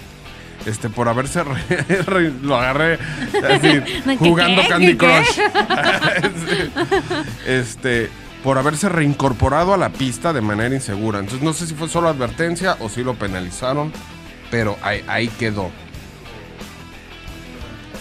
Este, 0.65 0.89
por 0.89 1.07
haberse 1.07 1.43
re- 1.43 2.01
re- 2.07 2.33
lo 2.41 2.55
agarré 2.57 2.95
así, 2.95 3.81
¿Qué, 4.05 4.17
jugando 4.17 4.63
qué, 4.63 4.67
Candy? 4.67 4.97
Crush. 4.97 5.39
este, 7.45 8.09
por 8.43 8.57
haberse 8.57 8.89
reincorporado 8.89 9.74
a 9.74 9.77
la 9.77 9.89
pista 9.89 10.33
de 10.33 10.41
manera 10.41 10.74
insegura. 10.74 11.19
Entonces 11.19 11.43
no 11.43 11.53
sé 11.53 11.67
si 11.67 11.74
fue 11.75 11.89
solo 11.89 12.09
advertencia 12.09 12.77
o 12.79 12.89
si 12.89 13.03
lo 13.03 13.15
penalizaron, 13.15 13.91
pero 14.51 14.77
ahí, 14.81 15.03
ahí 15.07 15.27
quedó. 15.27 15.69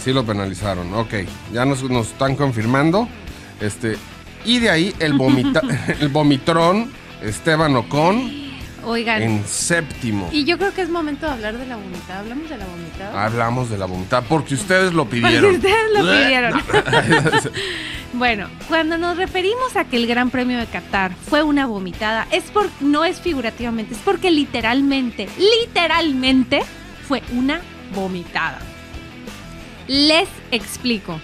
Sí 0.03 0.13
lo 0.13 0.25
penalizaron, 0.25 0.93
ok. 0.93 1.13
Ya 1.53 1.65
nos, 1.65 1.83
nos 1.83 2.07
están 2.07 2.35
confirmando. 2.35 3.07
Este, 3.59 3.97
y 4.43 4.59
de 4.59 4.69
ahí 4.69 4.93
el, 4.99 5.13
vomita, 5.13 5.61
el 5.99 6.09
vomitrón 6.09 6.91
Esteban 7.23 7.75
Ocon 7.75 8.44
Oigan, 8.85 9.21
en 9.21 9.45
séptimo. 9.47 10.29
y 10.31 10.43
yo 10.45 10.57
creo 10.57 10.73
que 10.73 10.81
es 10.81 10.89
momento 10.89 11.25
de 11.25 11.31
hablar 11.33 11.57
de 11.57 11.65
la 11.65 11.75
vomitada. 11.75 12.19
¿Hablamos 12.19 12.49
de 12.49 12.57
la 12.57 12.65
vomitada? 12.65 13.25
Hablamos 13.25 13.69
de 13.69 13.77
la 13.77 13.85
vomitada 13.85 14.21
porque 14.23 14.53
ustedes 14.55 14.93
lo 14.93 15.05
Porque 15.05 15.21
pidieron. 15.21 15.55
ustedes 15.55 15.91
lo 15.93 16.01
pidieron. 16.11 16.61
Bueno, 18.13 18.47
cuando 18.69 18.97
nos 18.97 19.17
referimos 19.17 19.75
a 19.75 19.83
que 19.83 19.97
el 19.97 20.07
Gran 20.07 20.29
Premio 20.29 20.57
de 20.57 20.67
Qatar 20.67 21.11
fue 21.29 21.43
una 21.43 21.65
vomitada, 21.65 22.25
es 22.31 22.45
por, 22.45 22.69
no 22.79 23.03
es 23.03 23.19
figurativamente, 23.19 23.93
es 23.93 23.99
porque 23.99 24.31
literalmente, 24.31 25.27
literalmente 25.37 26.61
fue 27.09 27.21
una 27.33 27.59
vomitada. 27.93 28.59
Les 29.87 30.29
explico. 30.51 31.19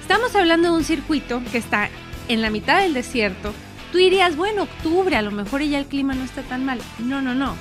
Estamos 0.00 0.34
hablando 0.34 0.72
de 0.72 0.78
un 0.78 0.84
circuito 0.84 1.40
que 1.52 1.58
está 1.58 1.88
en 2.26 2.42
la 2.42 2.50
mitad 2.50 2.80
del 2.80 2.94
desierto. 2.94 3.54
Tú 3.94 3.98
dirías, 3.98 4.34
bueno, 4.34 4.64
octubre, 4.64 5.14
a 5.14 5.22
lo 5.22 5.30
mejor 5.30 5.62
ya 5.62 5.78
el 5.78 5.86
clima 5.86 6.16
no 6.16 6.24
está 6.24 6.42
tan 6.42 6.64
mal. 6.64 6.80
No, 6.98 7.22
no, 7.22 7.32
no. 7.32 7.54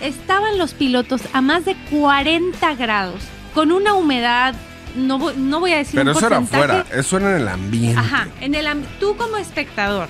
Estaban 0.00 0.56
los 0.56 0.72
pilotos 0.72 1.20
a 1.34 1.42
más 1.42 1.66
de 1.66 1.76
40 1.90 2.74
grados, 2.76 3.20
con 3.52 3.70
una 3.70 3.92
humedad, 3.92 4.54
no, 4.96 5.18
voy- 5.18 5.34
no 5.36 5.60
voy 5.60 5.72
a 5.72 5.76
decir 5.76 6.00
Pero 6.00 6.12
un 6.12 6.16
eso 6.16 6.26
era 6.26 6.38
afuera, 6.38 6.86
eso 6.90 7.18
era 7.18 7.32
en 7.36 7.42
el 7.42 7.48
ambiente. 7.48 8.00
Ajá, 8.00 8.28
en 8.40 8.54
el 8.54 8.66
tú 8.98 9.14
como 9.18 9.36
espectador. 9.36 10.08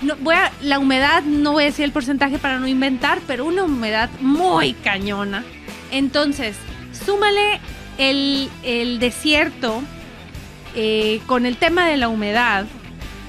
No, 0.00 0.16
voy 0.20 0.34
a, 0.34 0.50
la 0.62 0.78
humedad, 0.78 1.22
no 1.22 1.52
voy 1.52 1.64
a 1.64 1.66
decir 1.66 1.84
el 1.84 1.92
porcentaje 1.92 2.38
para 2.38 2.58
no 2.58 2.66
inventar, 2.66 3.18
pero 3.26 3.44
una 3.44 3.64
humedad 3.64 4.08
muy 4.22 4.72
cañona. 4.72 5.44
Entonces, 5.90 6.56
súmale 7.04 7.60
el, 7.98 8.48
el 8.62 8.98
desierto 8.98 9.82
eh, 10.74 11.20
con 11.26 11.44
el 11.44 11.58
tema 11.58 11.86
de 11.86 11.98
la 11.98 12.08
humedad, 12.08 12.64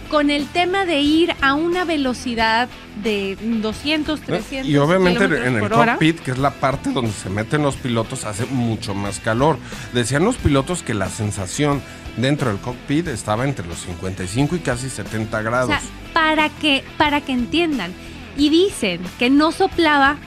con 0.09 0.29
el 0.29 0.47
tema 0.47 0.85
de 0.85 0.99
ir 1.01 1.33
a 1.41 1.53
una 1.53 1.85
velocidad 1.85 2.69
de 3.03 3.37
200, 3.41 4.21
300 4.21 4.69
Y 4.69 4.77
obviamente 4.77 5.25
en 5.25 5.55
el 5.57 5.69
cockpit, 5.69 6.19
que 6.19 6.31
es 6.31 6.37
la 6.37 6.51
parte 6.51 6.91
donde 6.91 7.11
se 7.11 7.29
meten 7.29 7.61
los 7.61 7.75
pilotos, 7.75 8.25
hace 8.25 8.45
mucho 8.45 8.93
más 8.93 9.19
calor. 9.19 9.57
Decían 9.93 10.23
los 10.23 10.37
pilotos 10.37 10.83
que 10.83 10.93
la 10.93 11.09
sensación 11.09 11.81
dentro 12.17 12.49
del 12.49 12.59
cockpit 12.59 13.07
estaba 13.07 13.45
entre 13.45 13.67
los 13.67 13.79
55 13.79 14.55
y 14.55 14.59
casi 14.59 14.89
70 14.89 15.39
O 15.39 15.43
grados. 15.43 15.69
sea, 15.69 15.81
para 16.13 16.49
que, 16.49 16.83
para 16.97 17.21
que 17.21 17.33
entiendan. 17.33 17.93
Y 18.37 18.49
dicen 18.49 19.01
que 19.17 19.29
no 19.29 19.51
soplaba, 19.51 20.17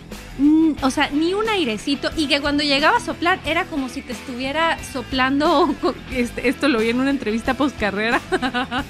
mm, 0.41 0.73
o 0.83 0.91
sea, 0.91 1.09
ni 1.11 1.35
un 1.35 1.49
airecito, 1.49 2.11
y 2.17 2.27
que 2.27 2.41
cuando 2.41 2.63
llegaba 2.65 2.97
a 2.97 3.01
soplar 3.01 3.39
era 3.45 3.65
como 3.67 3.89
si 3.89 4.03
te 4.03 4.13
estuviera 4.13 4.77
soplando, 4.93 5.73
este- 6.13 6.49
esto 6.49 6.67
lo 6.69 6.81
vi 6.81 6.89
en 6.91 6.99
una 7.01 7.11
entrevista 7.11 7.55
post 7.55 7.79
carrera, 7.79 8.21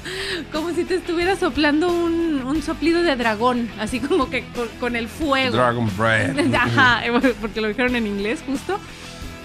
como 0.53 0.71
si 0.73 0.85
te 0.85 0.95
estuviera 0.95 1.37
soplando 1.37 1.93
un, 1.93 2.43
un 2.47 2.63
soplido 2.63 3.03
de 3.03 3.17
dragón, 3.17 3.69
así 3.79 4.01
como 4.01 4.31
que 4.31 4.45
con, 4.55 4.69
con 4.81 4.97
el 4.97 5.09
fuego. 5.09 5.57
Dragon 5.57 5.91
Breath. 5.97 6.55
Ajá, 6.55 7.03
porque 7.41 7.61
lo 7.61 7.69
dijeron 7.69 7.97
en 7.97 8.07
inglés 8.07 8.43
justo. 8.47 8.79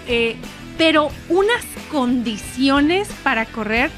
Eh, 0.07 0.35
pero 0.77 1.09
unas 1.29 1.63
condiciones 1.91 3.07
para 3.23 3.45
correr 3.45 3.89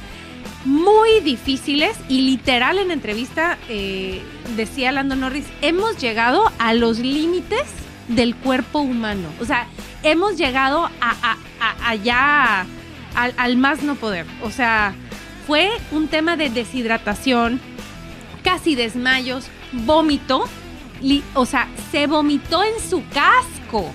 muy 0.66 1.20
difíciles 1.22 1.96
y 2.10 2.22
literal 2.22 2.78
en 2.78 2.92
entrevista 2.92 3.58
eh, 3.70 4.22
decía 4.56 4.92
Lando 4.92 5.16
Norris, 5.16 5.46
hemos 5.62 5.98
llegado 5.98 6.52
a 6.60 6.74
los 6.74 7.00
límites 7.00 7.64
del 8.08 8.36
cuerpo 8.36 8.80
humano. 8.80 9.28
O 9.42 9.46
sea, 9.46 9.68
hemos 10.04 10.38
llegado 10.38 10.86
a, 10.86 11.10
a- 11.22 11.38
a- 11.60 11.90
allá 11.90 12.66
al, 13.16 13.34
al 13.38 13.58
más 13.58 13.84
no 13.84 13.96
poder. 13.96 14.26
O 14.44 14.52
sea, 14.52 14.94
fue 15.46 15.70
un 15.92 16.08
tema 16.08 16.36
de 16.38 16.50
deshidratación, 16.50 17.60
casi 18.44 18.76
desmayos, 18.76 19.48
vómito. 19.72 20.46
O 21.36 21.46
sea, 21.46 21.68
se 21.92 22.08
vomitó 22.08 22.64
en 22.64 22.80
su 22.90 23.04
casco. 23.14 23.92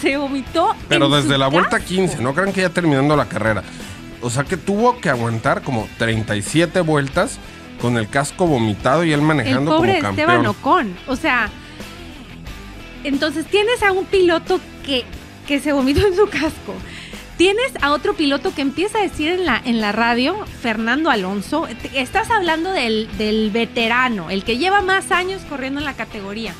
Se 0.00 0.16
vomitó. 0.16 0.74
Pero 0.88 1.06
en 1.06 1.12
desde 1.12 1.34
su 1.34 1.38
la 1.38 1.48
vuelta 1.48 1.78
casco. 1.78 1.86
15, 1.88 2.22
no 2.22 2.32
crean 2.34 2.52
que 2.52 2.62
ya 2.62 2.70
terminando 2.70 3.16
la 3.16 3.26
carrera. 3.26 3.62
O 4.22 4.30
sea 4.30 4.44
que 4.44 4.56
tuvo 4.56 4.98
que 5.00 5.10
aguantar 5.10 5.62
como 5.62 5.88
37 5.98 6.80
vueltas 6.80 7.38
con 7.80 7.98
el 7.98 8.08
casco 8.08 8.46
vomitado 8.46 9.02
y 9.04 9.12
él 9.12 9.20
El 9.20 9.26
manejando 9.26 9.72
pobre 9.76 9.98
como 9.98 10.10
Esteban 10.10 10.36
campeón. 10.44 10.46
Ocon. 10.46 10.96
O 11.08 11.16
sea, 11.16 11.50
entonces 13.04 13.46
tienes 13.46 13.82
a 13.82 13.92
un 13.92 14.04
piloto 14.06 14.60
que, 14.84 15.04
que 15.46 15.60
se 15.60 15.72
vomitó 15.72 16.06
en 16.06 16.16
su 16.16 16.26
casco. 16.28 16.74
Tienes 17.36 17.72
a 17.80 17.92
otro 17.92 18.14
piloto 18.14 18.54
que 18.54 18.62
empieza 18.62 18.98
a 18.98 19.02
decir 19.02 19.28
en 19.28 19.46
la, 19.46 19.60
en 19.64 19.80
la 19.80 19.90
radio, 19.90 20.36
Fernando 20.60 21.10
Alonso, 21.10 21.66
estás 21.94 22.30
hablando 22.30 22.70
del, 22.72 23.08
del 23.18 23.50
veterano, 23.50 24.30
el 24.30 24.44
que 24.44 24.58
lleva 24.58 24.82
más 24.82 25.10
años 25.10 25.42
corriendo 25.48 25.80
en 25.80 25.86
la 25.86 25.94
categoría. 25.94 26.54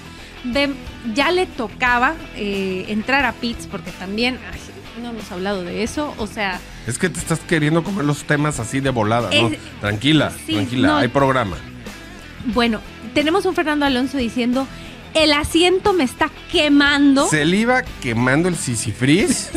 Ya 1.15 1.31
le 1.31 1.47
tocaba 1.47 2.15
eh, 2.35 2.87
entrar 2.89 3.25
a 3.27 3.33
pits 3.33 3.69
porque 3.71 3.93
también 3.93 4.39
ay, 4.53 4.59
no 5.03 5.11
hemos 5.11 5.31
hablado 5.31 5.63
de 5.63 5.83
eso. 5.83 6.15
O 6.19 6.27
sea, 6.27 6.59
Es 6.87 6.99
que 6.99 7.09
te 7.09 7.19
estás 7.19 7.39
queriendo 7.41 7.85
comer 7.85 8.05
los 8.05 8.25
temas 8.25 8.59
así 8.59 8.81
de 8.81 8.91
volada, 8.91 9.31
¿no? 9.31 9.51
Tranquila, 9.81 10.33
sí, 10.47 10.55
tranquila, 10.55 10.89
no. 10.89 10.97
hay 10.97 11.09
programa. 11.09 11.57
bueno, 12.47 12.81
tenemos 13.15 13.45
un 13.47 13.55
Fernando 13.55 13.87
Alonso 13.87 14.19
diciendo, 14.19 14.67
el 15.15 15.33
asiento 15.33 15.93
me 15.93 16.05
está 16.05 16.31
quemando. 16.51 17.29
Se 17.29 17.45
le 17.45 17.57
iba 17.59 17.83
quemando 18.03 18.49
el 18.49 18.57
sisifris 18.57 19.51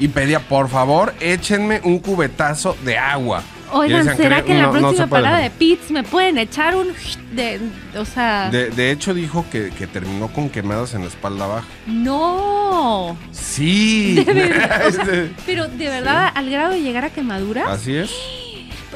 y 0.00 0.08
pedía, 0.08 0.40
por 0.40 0.68
favor, 0.68 1.14
échenme 1.20 1.80
un 1.84 1.98
cubetazo 1.98 2.76
de 2.84 2.98
agua. 2.98 3.42
Oigan, 3.72 4.00
decían, 4.06 4.16
¿será 4.16 4.36
"Creo- 4.36 4.44
que 4.46 4.52
en 4.52 4.58
la 4.58 4.66
no- 4.68 4.72
no 4.74 4.78
próxima 4.80 5.06
puede". 5.08 5.22
parada 5.22 5.42
de 5.42 5.50
pits 5.50 5.90
me 5.90 6.04
pueden 6.04 6.38
echar 6.38 6.76
un 6.76 6.88
de, 7.32 7.60
o 7.98 8.04
sea, 8.04 8.48
De, 8.50 8.70
de 8.70 8.90
hecho, 8.92 9.14
dijo 9.14 9.44
que, 9.50 9.70
que 9.70 9.86
terminó 9.88 10.28
con 10.28 10.48
quemadas 10.48 10.94
en 10.94 11.00
la 11.02 11.08
espalda 11.08 11.46
baja. 11.46 11.66
no. 11.86 13.16
Sí. 13.32 14.14
De 14.14 14.32
verdad, 14.32 14.86
o 14.86 14.92
sea, 14.92 15.02
Este, 15.04 15.32
pero 15.46 15.66
de 15.68 15.88
verdad 15.88 16.30
al 16.34 16.50
grado 16.50 16.72
de 16.72 16.82
llegar 16.82 17.04
a 17.04 17.10
quemadura, 17.10 17.72
Así 17.72 17.94
es. 17.96 18.10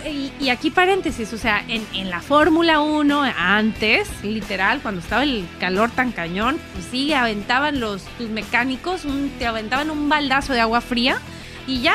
Y, 0.06 0.32
y 0.40 0.48
aquí 0.50 0.70
paréntesis, 0.70 1.32
o 1.32 1.38
sea, 1.38 1.64
en, 1.68 1.86
en 1.94 2.10
la 2.10 2.20
Fórmula 2.20 2.80
1, 2.80 3.22
antes, 3.36 4.08
literal, 4.22 4.80
cuando 4.80 5.00
estaba 5.00 5.22
el 5.22 5.46
calor 5.60 5.90
tan 5.90 6.12
cañón, 6.12 6.58
pues 6.74 6.86
sí, 6.90 7.12
aventaban 7.12 7.80
los 7.80 8.02
tus 8.18 8.28
mecánicos, 8.28 9.04
un- 9.04 9.30
te 9.38 9.46
aventaban 9.46 9.90
un 9.90 10.08
baldazo 10.08 10.52
de 10.52 10.60
agua 10.60 10.80
fría 10.80 11.18
y 11.66 11.80
ya 11.80 11.94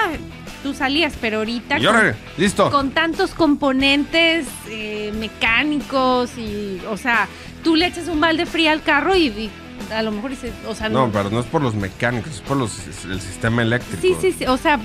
tú 0.61 0.73
salías, 0.73 1.13
pero 1.19 1.39
ahorita 1.39 1.77
Y 1.79 1.85
órale, 1.87 2.15
listo. 2.37 2.69
con 2.71 2.91
tantos 2.91 3.31
componentes 3.33 4.47
eh, 4.69 5.11
mecánicos 5.15 6.37
y, 6.37 6.79
o 6.89 6.97
sea, 6.97 7.27
tú 7.63 7.75
le 7.75 7.87
echas 7.87 8.07
un 8.07 8.19
balde 8.21 8.45
frío 8.45 8.71
al 8.71 8.81
carro 8.81 9.15
y, 9.15 9.27
y 9.27 9.49
a 9.93 10.01
lo 10.03 10.11
mejor 10.11 10.31
dices, 10.31 10.51
o 10.67 10.75
sea, 10.75 10.89
No, 10.89 11.11
pero 11.11 11.29
no 11.29 11.39
es 11.39 11.45
por 11.45 11.61
los 11.61 11.75
mecánicos, 11.75 12.33
es 12.33 12.41
por 12.41 12.57
los, 12.57 12.71
el 13.05 13.21
sistema 13.21 13.61
eléctrico. 13.61 14.01
sí, 14.01 14.15
sí, 14.19 14.35
sí, 14.37 14.45
o 14.45 14.57
sea, 14.57 14.79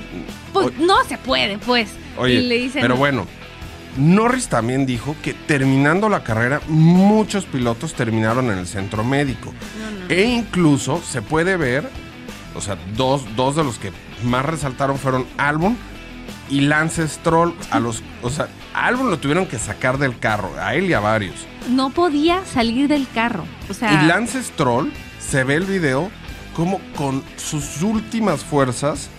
pues 0.52 0.76
no 0.78 1.02
se 1.04 1.18
puede, 1.18 1.58
pues. 1.58 1.90
Oye, 2.16 2.34
y 2.34 2.46
le 2.46 2.58
dicen, 2.58 2.82
pero 2.82 2.96
bueno, 2.96 3.26
Norris 3.96 4.48
también 4.48 4.86
dijo 4.86 5.16
que 5.22 5.34
terminando 5.34 6.08
la 6.08 6.22
carrera, 6.22 6.60
muchos 6.68 7.44
pilotos 7.46 7.94
terminaron 7.94 8.50
en 8.50 8.58
el 8.58 8.66
centro 8.66 9.02
médico. 9.04 9.52
no, 9.80 10.00
no. 10.00 10.08
E 10.08 10.24
incluso 10.24 11.02
se 11.02 11.22
puede 11.22 11.56
ver, 11.56 11.88
o 12.54 12.60
sea, 12.60 12.76
dos, 12.96 13.22
dos 13.36 13.56
de 13.56 13.64
los 13.64 13.78
que 13.78 13.92
más 14.24 14.44
resaltaron 14.44 14.98
fueron 14.98 15.26
Albon 15.36 15.76
y 16.50 16.60
Lance 16.62 17.06
Stroll. 17.08 17.54
A 17.70 17.80
los, 17.80 18.02
o 18.22 18.30
sea, 18.30 18.48
a 18.74 18.86
Albon 18.86 19.10
lo 19.10 19.18
tuvieron 19.18 19.46
que 19.46 19.58
sacar 19.58 19.98
del 19.98 20.18
carro, 20.18 20.50
a 20.60 20.74
él 20.74 20.86
y 20.86 20.92
a 20.92 21.00
varios. 21.00 21.34
no 21.68 21.90
podía 21.90 22.44
salir 22.44 22.88
del 22.88 23.06
carro, 23.12 23.44
o 23.68 23.74
sea, 23.74 23.92
Y 24.02 24.06
Lance 24.06 24.42
Stroll, 24.42 24.92
se 25.18 25.44
ve 25.44 25.54
el 25.54 25.64
video, 25.64 26.10
como 26.54 26.80
con 26.96 27.22
sus 27.36 27.82
últimas 27.82 28.44
fuerzas 28.44 29.10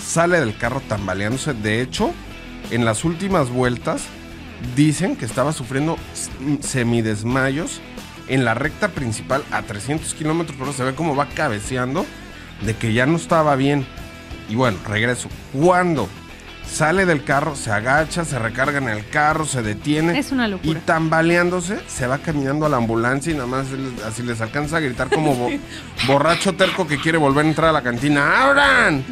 sale 0.00 0.40
del 0.40 0.56
carro 0.56 0.80
tambaleándose. 0.80 1.54
De 1.54 1.80
hecho, 1.80 2.12
en 2.70 2.84
las 2.84 3.04
últimas 3.04 3.50
vueltas 3.50 4.02
dicen 4.76 5.16
que 5.16 5.24
estaba 5.24 5.52
sufriendo 5.52 5.96
semidesmayos 6.60 7.80
en 8.28 8.44
la 8.44 8.54
recta 8.54 8.88
principal 8.88 9.44
a 9.50 9.62
300 9.62 10.14
kilómetros 10.14 10.56
por 10.56 10.68
hora. 10.68 10.76
Se 10.76 10.84
ve 10.84 10.94
como 10.94 11.16
va 11.16 11.28
cabeceando 11.28 12.06
de 12.62 12.74
que 12.76 12.92
ya 12.92 13.06
no 13.06 13.16
estaba 13.16 13.56
bien. 13.56 13.86
Y 14.48 14.54
bueno, 14.54 14.78
regreso. 14.86 15.28
Cuando 15.52 16.08
sale 16.74 17.06
del 17.06 17.22
carro, 17.24 17.54
se 17.56 17.70
agacha, 17.70 18.24
se 18.24 18.38
recarga 18.38 18.78
en 18.78 18.88
el 18.88 19.08
carro, 19.08 19.44
se 19.46 19.62
detiene. 19.62 20.18
es 20.18 20.32
una 20.32 20.48
Y 20.48 20.50
locura. 20.50 20.80
tambaleándose, 20.84 21.78
se 21.86 22.06
va 22.06 22.18
caminando 22.18 22.66
a 22.66 22.68
la 22.68 22.76
ambulancia 22.78 23.32
y 23.32 23.34
nada 23.36 23.46
más 23.46 23.66
así 24.06 24.22
les 24.22 24.40
alcanza 24.40 24.78
a 24.78 24.80
gritar 24.80 25.08
como 25.08 25.34
bo- 25.34 25.50
borracho 26.06 26.54
terco 26.54 26.86
que 26.86 26.98
quiere 26.98 27.16
volver 27.18 27.44
a 27.44 27.48
entrar 27.48 27.68
a 27.70 27.72
la 27.72 27.82
cantina. 27.82 28.42
¡Abran! 28.44 29.04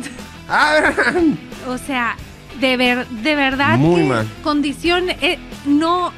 ¡Abran! 0.48 1.38
O 1.68 1.78
sea, 1.78 2.16
de 2.60 2.76
ver, 2.76 3.06
de 3.08 3.34
verdad 3.36 3.78
Muy 3.78 4.02
mal. 4.04 4.26
condición 4.42 5.08
eh, 5.10 5.38
no 5.64 6.12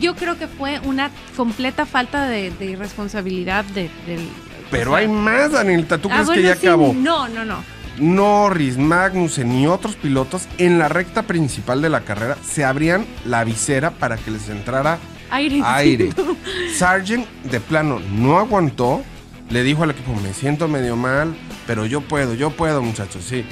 yo 0.00 0.14
creo 0.14 0.38
que 0.38 0.46
fue 0.48 0.80
una 0.84 1.10
completa 1.36 1.84
falta 1.84 2.26
de, 2.26 2.50
de 2.52 2.64
irresponsabilidad 2.66 3.64
de, 3.66 3.90
del 4.06 4.26
Pero 4.70 4.92
o 4.92 4.94
sea, 4.94 5.00
hay 5.00 5.08
más, 5.08 5.52
Danielita. 5.52 5.98
¿Tú 5.98 6.08
ah, 6.10 6.22
crees 6.24 6.30
que 6.30 6.42
ya 6.42 6.56
sí, 6.56 6.66
acabó? 6.66 6.94
No, 6.94 7.28
no, 7.28 7.44
no. 7.44 7.62
Norris, 7.98 8.76
Magnussen 8.76 9.52
y 9.52 9.66
otros 9.66 9.96
pilotos 9.96 10.48
en 10.58 10.78
la 10.78 10.88
recta 10.88 11.22
principal 11.22 11.82
de 11.82 11.90
la 11.90 12.00
carrera 12.00 12.36
se 12.42 12.64
abrían 12.64 13.06
la 13.24 13.44
visera 13.44 13.90
para 13.90 14.16
que 14.16 14.30
les 14.30 14.48
entrara 14.48 14.98
Aire. 15.30 15.62
aire. 15.64 16.10
Sargent 16.76 17.26
de 17.44 17.60
plano 17.60 18.00
no 18.12 18.38
aguantó, 18.38 19.02
le 19.50 19.62
dijo 19.62 19.82
al 19.82 19.90
equipo, 19.90 20.14
me 20.22 20.32
siento 20.32 20.68
medio 20.68 20.96
mal, 20.96 21.34
pero 21.66 21.86
yo 21.86 22.00
puedo, 22.00 22.34
yo 22.34 22.50
puedo 22.50 22.82
muchachos, 22.82 23.24
sí. 23.24 23.44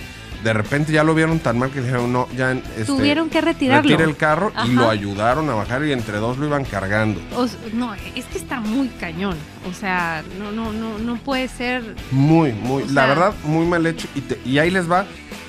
De 0.43 0.53
repente 0.53 0.93
ya 0.93 1.05
lo 1.05 1.15
vieron 1.15 1.39
tan 1.39 1.59
mal 1.59 1.71
que 1.71 1.81
dijeron, 1.81 2.13
no, 2.13 2.29
ya 2.37 2.51
este, 2.53 2.85
Tuvieron 2.85 3.31
que 3.31 3.41
retirarlo. 3.41 3.83
retire 3.89 4.03
el 4.05 4.17
carro 4.17 4.51
Ajá. 4.57 4.67
y 4.67 4.73
lo 4.73 4.91
ayudaron 4.91 5.49
a 5.51 5.55
bajar 5.55 5.85
y 5.85 5.93
entre 5.93 6.19
dos 6.19 6.37
lo 6.39 6.47
iban 6.47 6.65
cargando. 6.65 7.21
O 7.37 7.47
no, 7.73 7.95
es 7.95 8.25
que 8.27 8.39
está 8.39 8.59
muy 8.61 8.89
cañón. 8.89 9.37
O 9.71 9.73
sea, 9.73 10.25
no, 10.39 10.51
no, 10.51 10.73
no, 10.73 10.99
no 10.99 11.17
puede 11.17 11.47
ser. 11.49 11.95
Muy, 12.11 12.53
muy, 12.53 12.83
O 12.83 12.87
la 12.87 12.93
sea- 12.93 13.07
verdad, 13.07 13.35
muy 13.45 13.67
mal 13.67 13.87
hecho. 13.87 14.09
Y, 14.17 14.21
te- 14.23 14.41
y 14.45 14.59
ahí 14.59 14.71
les 14.71 14.91
va 14.91 15.07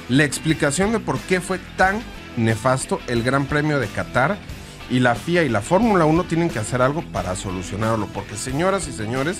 la 0.09 0.23
explicación 0.23 0.91
de 0.91 0.99
por 0.99 1.17
qué 1.19 1.41
fue 1.41 1.59
tan 1.75 1.99
nefasto 2.37 2.99
el 3.07 3.23
Gran 3.23 3.45
Premio 3.45 3.79
de 3.79 3.87
Qatar. 3.87 4.37
Y 4.91 4.99
la 4.99 5.15
FIA 5.15 5.43
y 5.43 5.49
la 5.49 5.61
Fórmula 5.61 6.05
1 6.05 6.25
tienen 6.25 6.49
que 6.49 6.59
hacer 6.59 6.81
algo 6.83 7.01
para 7.01 7.35
solucionarlo. 7.35 8.05
Porque 8.13 8.35
señoras 8.35 8.87
y 8.87 8.91
señores, 8.91 9.39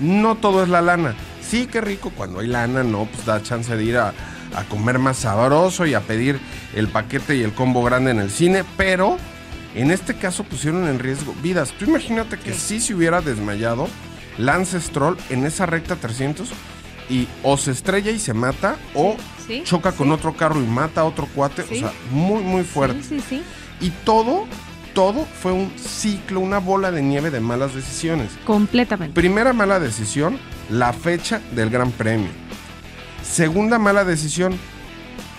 no 0.00 0.36
todo 0.36 0.62
es 0.62 0.68
la 0.70 0.80
lana. 0.80 1.14
Sí, 1.42 1.66
qué 1.70 1.80
rico 1.82 2.10
cuando 2.16 2.40
hay 2.40 2.46
lana, 2.46 2.82
no, 2.82 3.04
pues 3.04 3.26
da 3.26 3.42
chance 3.42 3.76
de 3.76 3.84
ir 3.84 3.98
a, 3.98 4.14
a 4.56 4.64
comer 4.64 4.98
más 4.98 5.18
sabroso 5.18 5.86
y 5.86 5.94
a 5.94 6.00
pedir 6.00 6.40
el 6.74 6.88
paquete 6.88 7.36
y 7.36 7.42
el 7.42 7.52
combo 7.52 7.82
grande 7.84 8.10
en 8.10 8.18
el 8.20 8.30
cine. 8.30 8.64
Pero 8.76 9.16
en 9.74 9.90
este 9.90 10.14
caso 10.14 10.44
pusieron 10.44 10.88
en 10.88 10.98
riesgo 10.98 11.34
vidas. 11.42 11.72
Tú 11.78 11.84
imagínate 11.84 12.38
que 12.38 12.52
si 12.54 12.80
se 12.80 12.94
hubiera 12.94 13.20
desmayado 13.20 13.88
Lance 14.38 14.80
Stroll 14.80 15.16
en 15.30 15.44
esa 15.46 15.66
recta 15.66 15.96
300 15.96 16.48
y 17.08 17.28
o 17.42 17.56
se 17.56 17.70
estrella 17.70 18.10
y 18.10 18.18
se 18.18 18.34
mata 18.34 18.76
o 18.94 19.16
Sí, 19.46 19.62
choca 19.64 19.92
con 19.92 20.08
sí. 20.08 20.12
otro 20.12 20.34
carro 20.36 20.60
y 20.60 20.66
mata 20.66 21.02
a 21.02 21.04
otro 21.04 21.28
cuate. 21.32 21.62
Sí. 21.62 21.76
O 21.76 21.78
sea, 21.78 21.92
muy, 22.10 22.42
muy 22.42 22.64
fuerte. 22.64 23.00
Sí, 23.04 23.20
sí, 23.20 23.24
sí. 23.28 23.42
Y 23.80 23.90
todo, 24.04 24.44
todo 24.92 25.24
fue 25.40 25.52
un 25.52 25.70
ciclo, 25.78 26.40
una 26.40 26.58
bola 26.58 26.90
de 26.90 27.00
nieve 27.00 27.30
de 27.30 27.38
malas 27.38 27.72
decisiones. 27.72 28.32
Completamente. 28.44 29.14
Primera 29.14 29.52
mala 29.52 29.78
decisión, 29.78 30.36
la 30.68 30.92
fecha 30.92 31.40
del 31.52 31.70
Gran 31.70 31.92
Premio. 31.92 32.30
Segunda 33.30 33.78
mala 33.78 34.04
decisión, 34.04 34.56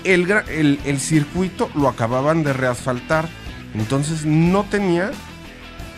el, 0.04 0.28
gra- 0.28 0.47
el- 0.50 0.80
el 0.86 1.00
circuito 1.00 1.69
lo 1.76 1.88
acababan 1.88 2.43
de 2.43 2.54
reasfaltar. 2.54 3.28
Entonces 3.73 4.26
no 4.26 4.63
tenía, 4.63 5.12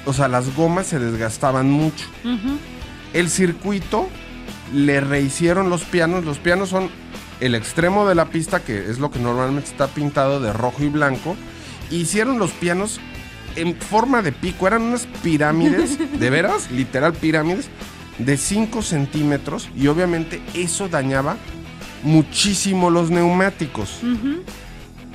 o 0.05 0.13
sea, 0.13 0.27
las 0.27 0.55
gomas 0.55 0.87
se 0.87 0.99
desgastaban 0.99 1.69
mucho. 1.69 2.05
El 3.13 3.29
circuito 3.29 4.07
le 4.73 5.01
rehicieron 5.01 5.69
los 5.69 5.83
pianos. 5.83 6.25
Los 6.25 6.37
pianos 6.39 6.69
son 6.69 6.89
el 7.39 7.55
extremo 7.55 8.07
de 8.07 8.15
la 8.15 8.25
pista, 8.25 8.59
que 8.61 8.89
es 8.89 8.99
lo 8.99 9.11
que 9.11 9.19
normalmente 9.19 9.69
está 9.69 9.87
pintado 9.87 10.39
de 10.39 10.51
rojo 10.53 10.83
y 10.83 10.89
blanco. 10.89 11.35
Hicieron 11.89 12.37
los 12.37 12.51
pianos 12.51 12.99
en 13.55 13.75
forma 13.75 14.21
de 14.21 14.31
pico. 14.31 14.67
Eran 14.67 14.83
unas 14.83 15.07
pirámides, 15.23 15.97
de 16.19 16.29
veras, 16.29 16.69
literal 16.71 17.13
pirámides, 17.13 17.67
de 18.17 18.35
5 18.37 18.81
centímetros. 18.81 19.69
Y 19.75 19.87
obviamente 19.87 20.41
eso 20.53 20.89
dañaba 20.89 21.37
muchísimo 22.03 22.89
los 22.89 23.09
neumáticos. 23.11 23.99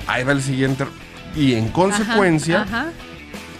Ahí 0.07 0.23
va 0.23 0.31
el 0.33 0.41
siguiente. 0.41 0.85
Y 1.35 1.53
en 1.55 1.67
consecuencia, 1.69 2.61
Ajá, 2.63 2.81
ajá. 2.81 2.89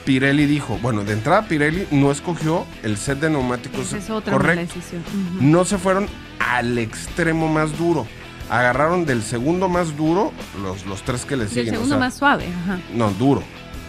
Pirelli 0.06 0.46
dijo, 0.46 0.78
bueno, 0.82 1.04
de 1.04 1.14
entrada 1.14 1.48
Pirelli 1.48 1.88
no 1.92 2.12
escogió 2.12 2.66
el 2.84 2.96
set 2.98 3.20
de 3.20 3.30
neumáticos 3.32 3.92
es 3.94 4.06
correcto. 4.06 4.76
No 5.42 5.66
se 5.66 5.78
fueron 5.80 6.08
al 6.40 6.78
extremo 6.78 7.48
más 7.48 7.76
duro. 7.78 8.06
Agarraron 8.50 9.06
del 9.08 9.24
segundo 9.24 9.68
más 9.68 9.98
duro 9.98 10.32
los, 10.62 10.86
los 10.86 11.02
tres 11.02 11.26
que 11.26 11.36
le 11.36 11.46
el 11.46 11.50
siguen. 11.50 11.70
o 11.70 11.72
segundo 11.78 11.96
sea, 11.96 12.00
más 12.00 12.14
suave. 12.14 12.46
Ajá. 12.64 12.78
No, 12.94 13.10
duro. 13.12 13.42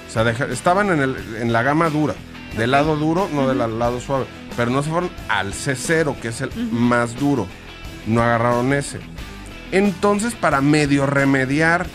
O 0.09 0.11
sea, 0.11 0.25
deja- 0.25 0.47
estaban 0.47 0.91
en, 0.91 1.01
el- 1.03 1.17
en 1.43 1.53
la 1.53 1.63
gama 1.63 1.91
dura. 1.91 2.15
Del 2.57 2.71
lado 2.71 2.97
duro, 2.97 3.29
no 3.35 3.47
del 3.49 3.59
lado 3.59 4.01
suave. 4.01 4.25
Pero 4.57 4.71
no 4.71 4.83
se 4.83 4.89
fueron 4.89 5.11
al 5.29 5.53
C0, 5.53 6.17
que 6.21 6.29
es 6.29 6.41
el 6.41 6.51
más 6.73 7.15
duro. 7.21 7.47
No 8.07 8.23
agarraron 8.23 8.73
ese. 8.73 8.99
Entonces, 9.77 10.35
para 10.35 10.63
medio 10.63 11.05
remediar 11.05 11.87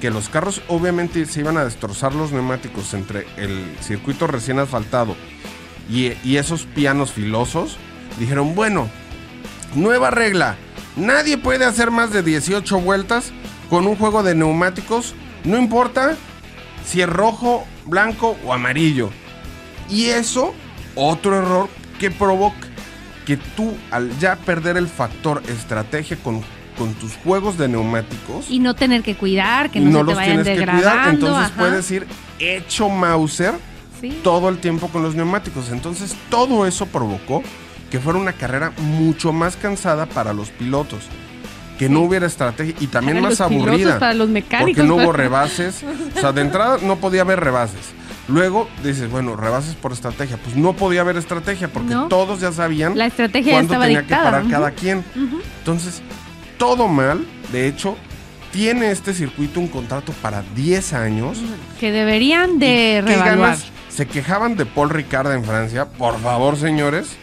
que 0.00 0.10
los 0.10 0.30
carros 0.30 0.62
obviamente 0.68 1.26
se 1.26 1.40
iban 1.40 1.58
a 1.58 1.66
destrozar 1.66 2.14
los 2.14 2.32
neumáticos 2.32 2.94
entre 2.94 3.26
el 3.36 3.76
circuito 3.82 4.26
recién 4.26 4.58
asfaltado 4.58 5.14
y, 5.90 6.36
esos 6.36 6.62
pianos 6.62 7.12
filosos, 7.12 7.76
dijeron, 8.18 8.54
bueno, 8.54 8.88
nueva 9.74 10.10
regla, 10.10 10.56
nadie 10.96 11.36
puede 11.36 11.66
hacer 11.66 11.90
más 11.90 12.10
de 12.10 12.22
18 12.22 12.80
vueltas 12.80 13.32
con 13.68 13.86
un 13.86 13.96
juego 13.96 14.22
de 14.22 14.34
neumáticos, 14.34 15.14
no 15.44 15.58
importa 15.58 16.16
si 16.86 17.02
es 17.02 17.08
rojo, 17.08 17.66
blanco 17.84 18.38
o 18.46 18.54
amarillo. 18.54 19.10
Y 19.90 20.06
eso, 20.06 20.54
otro 20.94 21.36
error 21.36 21.68
que 21.98 22.10
provoca 22.10 22.66
que 23.26 23.36
tú 23.36 23.76
al 23.90 24.18
ya 24.18 24.36
perder 24.36 24.78
el 24.78 24.88
factor 24.88 25.42
estrategia 25.48 26.16
con, 26.16 26.42
con 26.76 26.94
tus 26.94 27.14
juegos 27.16 27.58
de 27.58 27.68
neumáticos, 27.68 28.46
Y 28.50 28.58
no 28.58 28.74
tener 28.74 29.02
que 29.02 29.16
cuidar, 29.16 29.70
que 29.70 29.80
no, 29.80 29.90
se 29.90 29.96
te 29.98 30.04
los 30.04 30.14
vayan 30.14 30.28
tienes 30.36 30.44
que 30.46 30.50
degradando. 30.54 30.88
cuidar, 30.90 31.08
entonces 31.14 31.44
ajá. 31.46 31.54
puedes 31.58 31.90
ir 31.90 32.06
hecho 32.38 32.88
Mauser 32.88 33.54
Sí. 34.00 34.20
todo 34.22 34.48
el 34.50 34.58
tiempo 34.58 34.88
con 34.88 35.02
los 35.02 35.14
neumáticos. 35.14 35.70
Entonces 35.70 36.14
todo 36.28 36.66
eso 36.66 36.84
provocó 36.86 37.42
que 37.90 37.98
fuera 37.98 38.18
una 38.18 38.32
carrera 38.32 38.72
mucho 38.78 39.32
más 39.32 39.56
cansada 39.56 40.04
para 40.06 40.32
los 40.34 40.50
pilotos. 40.50 41.00
Que 41.78 41.88
no 41.88 42.00
hubiera 42.00 42.26
estrategia 42.26 42.74
y 42.80 42.86
también 42.88 43.16
Para 43.18 43.28
más 43.30 43.38
los 43.38 43.40
aburrida. 43.42 43.98
para 43.98 44.14
los 44.14 44.28
mecánicos. 44.28 44.74
Porque 44.76 44.88
no 44.88 44.96
hubo 44.96 45.12
rebases. 45.12 45.82
O 46.16 46.20
sea, 46.20 46.32
de 46.32 46.40
entrada 46.42 46.78
no 46.82 46.96
podía 46.96 47.22
haber 47.22 47.40
rebases. 47.40 47.80
Luego 48.28 48.68
dices, 48.82 49.10
bueno, 49.10 49.36
rebases 49.36 49.74
por 49.76 49.92
estrategia. 49.92 50.36
Pues 50.42 50.56
no 50.56 50.72
podía 50.74 51.02
haber 51.02 51.16
estrategia 51.16 51.68
porque 51.68 51.94
No. 51.94 52.08
todos 52.08 52.40
ya 52.40 52.50
sabían 52.52 52.96
La 52.98 53.06
estrategia 53.06 53.52
cuándo 53.52 53.78
tenía 53.78 54.00
dictada. 54.00 54.22
que 54.22 54.24
parar 54.30 54.50
cada 54.50 54.70
quien. 54.72 55.04
Entonces, 55.60 56.02
todo 56.58 56.88
mal. 56.88 57.26
De 57.52 57.66
hecho, 57.68 57.96
tiene 58.52 58.90
este 58.90 59.12
circuito 59.14 59.60
un 59.60 59.68
contrato 59.68 60.12
para 60.22 60.42
10 60.54 60.92
años. 60.94 61.38
Que 61.80 61.92
deberían 61.92 62.58
de 62.58 63.02
¿Qué 63.06 63.12
revaluar. 63.14 63.56
Se 63.88 64.06
quejaban 64.06 64.56
de 64.56 64.66
Paul 64.66 64.90
Ricard 64.90 65.32
en 65.32 65.44
Francia. 65.44 65.86
Por 65.86 66.18
favor, 66.20 66.56
señores. 66.56 67.16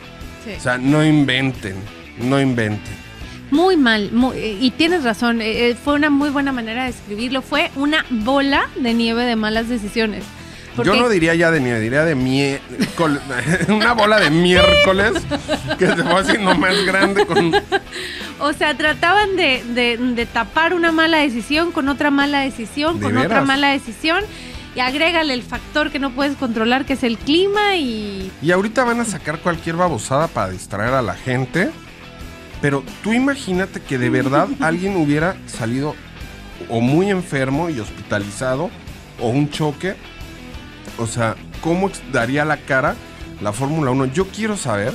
Sí. 0.45 0.51
O 0.57 0.59
sea, 0.59 0.77
no 0.77 1.03
inventen. 1.05 1.75
No 2.19 2.39
inventen. 2.41 3.03
Muy 3.51 3.77
mal, 3.77 4.11
muy- 4.11 4.35
y 4.39 4.71
tienes 4.71 5.03
razón, 5.03 5.39
eh, 5.39 5.69
eh, 5.69 5.75
fue 5.75 5.93
una 5.93 6.09
muy 6.09 6.29
buena 6.31 6.51
manera 6.51 6.85
de 6.85 6.89
escribirlo. 6.89 7.43
Fue 7.43 7.69
una 7.75 8.03
bola 8.09 8.67
de 8.75 8.93
nieve 8.95 9.25
de 9.25 9.35
malas 9.35 9.69
decisiones. 9.69 10.23
Yo 10.83 10.95
no 10.95 11.07
diría 11.07 11.35
ya 11.35 11.51
de 11.51 11.59
nieve, 11.61 11.79
diría 11.79 12.03
de 12.03 12.15
miércoles. 12.15 13.21
Una 13.67 13.93
bola 13.93 14.19
de 14.19 14.31
miércoles 14.31 15.13
que 15.77 15.85
se 15.85 15.95
fue 15.97 16.19
haciendo 16.19 16.55
más 16.55 16.75
grande 16.83 17.27
con. 17.27 17.51
O 18.39 18.53
sea, 18.53 18.75
trataban 18.77 19.35
de, 19.35 19.63
de- 19.73 19.97
de 19.97 20.25
tapar 20.25 20.73
una 20.73 20.91
mala 20.91 21.17
decisión 21.19 21.71
con 21.71 21.87
otra 21.89 22.11
mala 22.11 22.41
decisión, 22.41 22.99
¿De 22.99 23.05
con 23.05 23.17
otra 23.17 23.41
mala 23.43 23.69
decisión, 23.69 24.23
y 24.75 24.79
agrégale 24.79 25.33
el 25.33 25.43
factor 25.43 25.91
que 25.91 25.99
no 25.99 26.11
puedes 26.11 26.35
controlar, 26.37 26.85
que 26.85 26.93
es 26.93 27.03
el 27.03 27.17
clima, 27.17 27.75
y 27.75 28.31
Y 28.41 28.51
ahorita 28.51 28.83
van 28.83 28.99
a 29.01 29.05
sacar 29.05 29.39
cualquier 29.39 29.75
babosada 29.75 30.27
para 30.27 30.49
distraer 30.49 30.93
a 30.95 31.01
la 31.01 31.13
gente. 31.15 31.69
Pero 32.61 32.83
tú 33.03 33.11
imagínate 33.13 33.81
que 33.81 33.97
de 33.97 34.09
verdad 34.09 34.47
alguien 34.61 34.95
hubiera 34.95 35.35
salido 35.47 35.95
o 36.69 36.79
muy 36.81 37.09
enfermo 37.11 37.69
y 37.69 37.79
hospitalizado 37.79 38.69
o 39.19 39.27
un 39.29 39.49
choque. 39.49 39.95
O 40.97 41.05
sea, 41.07 41.35
¿cómo 41.61 41.91
daría 42.11 42.45
la 42.45 42.57
cara 42.57 42.95
la 43.41 43.51
Fórmula 43.51 43.91
1? 43.91 44.05
Yo 44.13 44.27
quiero 44.27 44.55
saber 44.57 44.93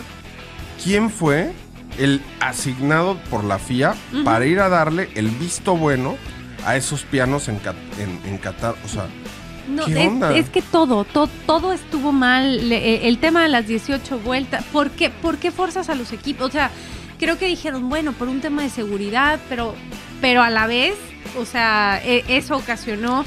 quién 0.83 1.11
fue 1.11 1.53
el 1.99 2.23
asignado 2.41 3.17
por 3.31 3.45
la 3.45 3.59
FIA 3.59 3.95
para 4.25 4.47
ir 4.47 4.61
a 4.61 4.69
darle 4.69 5.09
el 5.15 5.29
visto 5.29 5.77
bueno 5.77 6.17
a 6.65 6.77
esos 6.77 7.03
pianos 7.03 7.49
en, 7.49 7.61
en- 7.99 8.21
en 8.29 8.39
Qatar. 8.39 8.75
O 8.85 8.89
sea, 8.89 9.07
No, 9.69 9.85
¿Qué 9.85 10.03
es, 10.03 10.09
onda? 10.09 10.35
es 10.37 10.49
que 10.49 10.63
todo, 10.63 11.05
to- 11.05 11.29
todo 11.47 11.73
estuvo 11.73 12.11
mal. 12.13 12.69
Le- 12.69 12.95
eh, 12.95 13.09
el 13.09 13.19
tema 13.19 13.43
de 13.43 13.49
las 13.51 13.67
18 13.67 14.19
vueltas. 14.21 14.65
¿Por 14.73 14.91
qué, 14.91 15.11
¿Por 15.11 15.37
qué 15.39 15.51
forzas 15.51 15.89
a 15.91 15.95
los 15.95 16.13
equipos? 16.13 16.49
O 16.49 16.51
sea, 16.53 16.71
creo 17.19 17.39
que 17.39 17.47
dijeron, 17.47 17.89
bueno, 17.89 18.13
por 18.13 18.29
un 18.29 18.41
tema 18.41 18.63
de 18.63 18.71
seguridad, 18.71 19.39
pero, 19.49 19.75
pero 20.21 20.43
a 20.43 20.51
la 20.51 20.67
vez, 20.67 20.95
o 21.39 21.45
sea, 21.45 22.01
e- 22.05 22.25
eso 22.29 22.57
ocasionó 22.57 23.25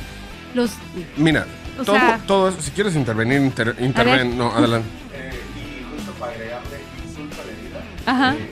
los. 0.55 0.71
mira, 1.15 1.45
O 1.79 1.83
todo, 1.83 1.95
sea- 1.95 2.19
todo 2.25 2.49
eso, 2.49 2.61
si 2.61 2.71
quieres 2.71 2.95
intervenir, 2.95 3.39
inter- 3.41 3.75
interven. 3.79 4.37
No, 4.37 4.51
adelante. 4.51 4.87
Eh, 5.13 5.31
y 5.57 5.95
justo 5.95 6.11
para 6.19 6.31
agregarle 6.33 6.77
insulto 7.07 7.35
a 7.41 7.45
la 7.45 7.51
herida, 7.51 7.81
Ajá. 8.05 8.33
eh, 8.35 8.49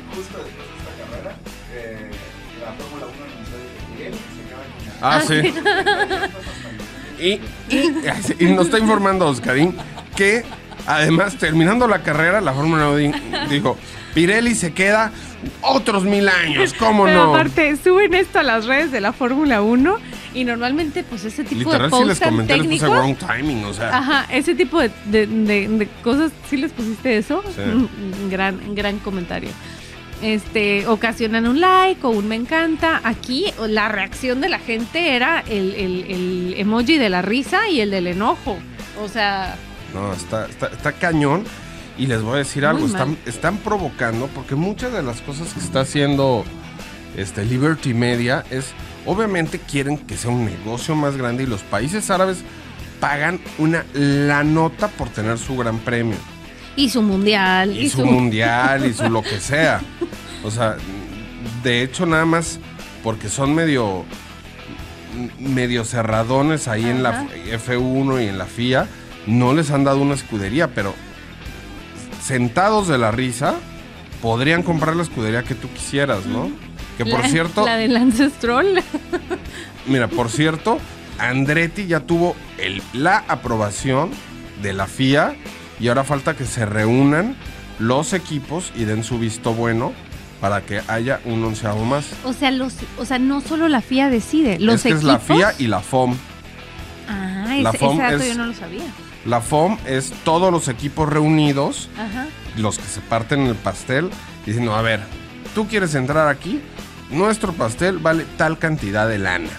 Ah, 5.01 5.21
sí. 5.25 5.35
Y, 7.19 7.39
y- 7.69 7.93
y 8.39 8.45
nos 8.53 8.65
está 8.67 8.79
informando 8.79 9.27
Oscarín 9.27 9.75
que 10.15 10.43
además 10.85 11.35
terminando 11.35 11.88
la 11.88 12.01
carrera, 12.01 12.39
la 12.41 12.53
Fórmula 12.53 12.88
1 12.89 12.95
di- 12.97 13.12
dijo, 13.49 13.77
Pirelli 14.13 14.55
se 14.55 14.73
queda 14.73 15.12
otros 15.62 16.03
mil 16.03 16.27
años, 16.29 16.73
¿cómo 16.73 17.05
Pero 17.05 17.25
no? 17.27 17.35
aparte, 17.35 17.75
suben 17.77 18.13
esto 18.13 18.39
a 18.39 18.43
las 18.43 18.65
redes 18.65 18.91
de 18.91 19.01
la 19.01 19.13
Fórmula 19.13 19.62
1 19.62 19.97
y 20.33 20.43
normalmente, 20.45 21.03
pues 21.03 21.25
ese 21.25 21.43
tipo 21.43 21.59
Literal, 21.71 21.89
de 21.91 21.97
si 21.97 22.03
les 22.03 22.19
posts 22.19 22.25
comenté, 22.25 22.57
les 22.57 22.67
puse 22.67 22.79
técnicos. 22.79 22.97
wrong 22.97 23.15
timing, 23.38 23.65
o 23.65 23.73
sea. 23.73 23.97
Ajá, 23.97 24.25
ese 24.31 24.55
tipo 24.55 24.79
de, 24.81 24.89
de- 25.05 25.27
de- 25.27 25.67
de 25.67 25.88
cosas, 26.03 26.31
¿sí 26.49 26.57
les 26.57 26.71
pusiste 26.71 27.17
eso? 27.17 27.43
Sí. 27.55 27.89
Gran, 28.31 28.75
gran 28.75 28.99
comentario. 28.99 29.49
Este, 30.21 30.86
ocasionan 30.88 31.47
un 31.47 31.62
like 31.62 32.05
o 32.05 32.10
un 32.10 32.27
me 32.27 32.36
encanta. 32.36 32.99
Aquí 33.03 33.45
la 33.67 33.88
reacción 33.89 34.41
de 34.41 34.49
la 34.49 34.60
gente 34.60 35.15
era 35.15 35.39
el, 35.47 35.73
el- 35.75 36.05
el 36.10 36.53
emoji 36.58 36.97
de 36.97 37.10
la 37.10 37.21
risa 37.21 37.69
y 37.69 37.79
el 37.82 37.91
del 37.91 38.08
enojo. 38.08 38.58
O 39.01 39.08
sea, 39.08 39.55
No, 39.93 40.12
está, 40.13 40.45
está, 40.47 40.67
está 40.67 40.91
cañón. 40.93 41.43
Y 41.97 42.08
les 42.08 42.21
voy 42.21 42.36
a 42.36 42.38
decir 42.38 42.65
algo, 42.65 42.88
están 43.25 43.58
provocando, 43.58 44.27
porque 44.27 44.55
muchas 44.55 44.93
de 44.93 45.03
las 45.03 45.19
cosas 45.21 45.53
que 45.53 45.60
está 45.60 45.82
haciendo 45.82 46.45
este 47.17 47.43
Liberty 47.43 47.93
Media 47.93 48.45
es, 48.51 48.67
obviamente 49.05 49.60
quieren 49.60 49.97
que 49.97 50.15
sea 50.15 50.32
un 50.32 50.45
negocio 50.45 50.95
más 50.95 51.17
grande 51.17 51.43
y 51.43 51.47
los 51.47 51.62
países 51.62 52.10
árabes 52.10 52.38
pagan 53.01 53.41
una 53.58 53.84
la 53.93 54.45
nota 54.45 54.88
por 54.88 55.10
tener 55.10 55.38
su 55.38 55.58
gran 55.58 55.79
premio. 55.79 56.15
y 56.77 56.89
su 56.89 57.01
mundial. 57.01 57.75
Y, 57.77 57.89
su, 57.89 58.05
mundial 58.05 58.86
y 58.86 58.93
su 58.93 59.10
lo 59.10 59.21
que 59.21 59.39
sea. 59.41 59.82
O 60.43 60.52
sea, 60.52 60.78
de 61.63 61.84
hecho 61.84 62.06
nada 62.06 62.25
más 62.25 62.60
porque 63.04 63.30
son 63.30 63.56
medio 63.56 64.06
medio 65.39 65.84
cerradones 65.86 66.67
ahí 66.67 66.86
en 66.86 67.02
la 67.04 67.10
Ajá. 67.10 67.28
F1 67.52 68.23
y 68.23 68.28
en 68.28 68.38
la 68.38 68.45
FIA, 68.45 68.88
no 69.25 69.54
les 69.54 69.71
han 69.71 69.84
dado 69.84 69.97
una 70.02 70.13
escudería, 70.13 70.67
pero 70.69 70.93
sentados 72.23 72.88
de 72.88 72.97
la 72.97 73.12
risa 73.12 73.56
podrían 74.21 74.63
comprar 74.63 74.95
la 74.95 75.04
escudería 75.04 75.43
que 75.43 75.56
tú 75.56 75.67
quisieras, 75.73 76.25
¿no? 76.25 76.52
Que 76.97 77.06
por 77.06 77.21
La- 77.21 77.28
cierto, 77.30 77.65
La 77.65 77.78
del 77.78 77.95
Ancestral. 77.97 78.84
Mira, 79.88 80.08
por 80.08 80.30
cierto, 80.30 80.78
Andretti 81.17 81.88
ya 81.88 82.02
tuvo 82.02 82.36
el- 82.58 82.84
la 82.93 83.23
aprobación 83.28 84.12
de 84.62 84.73
la 84.73 84.86
FIA 84.88 85.36
y 85.80 85.88
ahora 85.88 86.04
falta 86.04 86.36
que 86.36 86.45
se 86.45 86.65
reúnan 86.65 87.36
los 87.80 88.13
equipos 88.13 88.71
y 88.75 88.84
den 88.84 89.04
su 89.04 89.17
visto 89.17 89.54
bueno 89.54 89.93
para 90.41 90.62
que 90.62 90.82
haya 90.88 91.19
un 91.25 91.43
onceavo 91.43 91.84
más. 91.86 92.06
O 92.23 92.34
sea, 92.34 92.52
los, 92.52 92.73
o 92.97 93.06
sea, 93.06 93.19
no 93.19 93.41
solo 93.41 93.67
la 93.67 93.82
FIA 93.82 94.10
decide, 94.10 94.58
los 94.60 94.75
es 94.75 94.84
que 94.84 94.89
equipos. 94.89 95.04
es 95.04 95.08
la 95.08 95.19
FIA 95.19 95.54
y 95.60 95.67
la 95.67 95.82
FOM. 95.82 96.15
Ah, 97.08 97.56
la 97.62 97.69
ese, 97.69 97.78
FOM 97.80 97.93
ese 97.93 98.02
dato 98.04 98.23
es- 98.23 98.28
yo 98.30 98.36
no 98.36 98.45
lo 98.47 98.54
sabía. 98.54 98.84
La 99.25 99.41
FOM 99.41 99.78
es 99.86 100.13
todos 100.23 100.52
los 100.52 100.67
equipos 100.69 101.10
reunidos, 101.10 101.89
Ajá. 101.97 102.28
los 102.58 102.78
que 102.78 102.86
se 102.86 103.02
parten 103.02 103.41
el 103.47 103.56
pastel, 103.56 104.10
diciendo, 104.45 104.73
a 104.75 104.82
ver, 104.82 105.02
tú 105.54 105.67
quieres 105.67 105.93
entrar 105.95 106.30
aquí, 106.30 106.62
nuestro 107.12 107.52
pastel 107.54 107.97
vale 107.97 108.25
tal 108.38 108.58
cantidad 108.60 109.08
de 109.10 109.17
lana. 109.19 109.49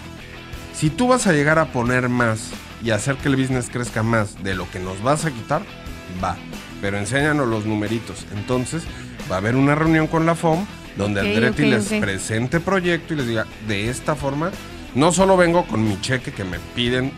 Si 0.73 0.88
tú 0.88 1.09
vas 1.09 1.27
a 1.27 1.33
llegar 1.33 1.59
a 1.59 1.66
poner 1.73 2.09
más 2.09 2.51
y 2.83 2.90
hacer 2.90 3.16
que 3.16 3.29
el 3.29 3.37
business 3.37 3.69
crezca 3.71 4.03
más 4.03 4.43
de 4.43 4.55
lo 4.55 4.69
que 4.71 4.79
nos 4.79 5.03
vas 5.03 5.27
a 5.27 5.31
quitar, 5.31 5.62
va. 6.25 6.37
Pero 6.81 6.97
enséñanos 6.97 7.47
los 7.47 7.66
numeritos. 7.66 8.25
Entonces, 8.35 8.85
va 9.31 9.37
a 9.37 9.38
haber 9.38 9.57
una 9.57 9.75
reunión 9.75 10.07
con 10.07 10.27
la 10.27 10.35
FOM 10.35 10.64
donde 10.97 11.21
Ok, 11.21 11.27
Andretti 11.29 11.66
les 11.66 11.93
ok. 11.93 12.01
presente 12.01 12.61
proyecto 12.61 13.14
y 13.14 13.19
les 13.19 13.27
diga, 13.29 13.47
de 13.69 13.88
esta 13.88 14.14
forma, 14.16 14.51
no 14.95 15.12
solo 15.12 15.37
vengo 15.37 15.64
con 15.66 15.87
mi 15.88 16.01
cheque 16.01 16.33
que 16.33 16.45
me 16.45 16.59
piden 16.75 17.12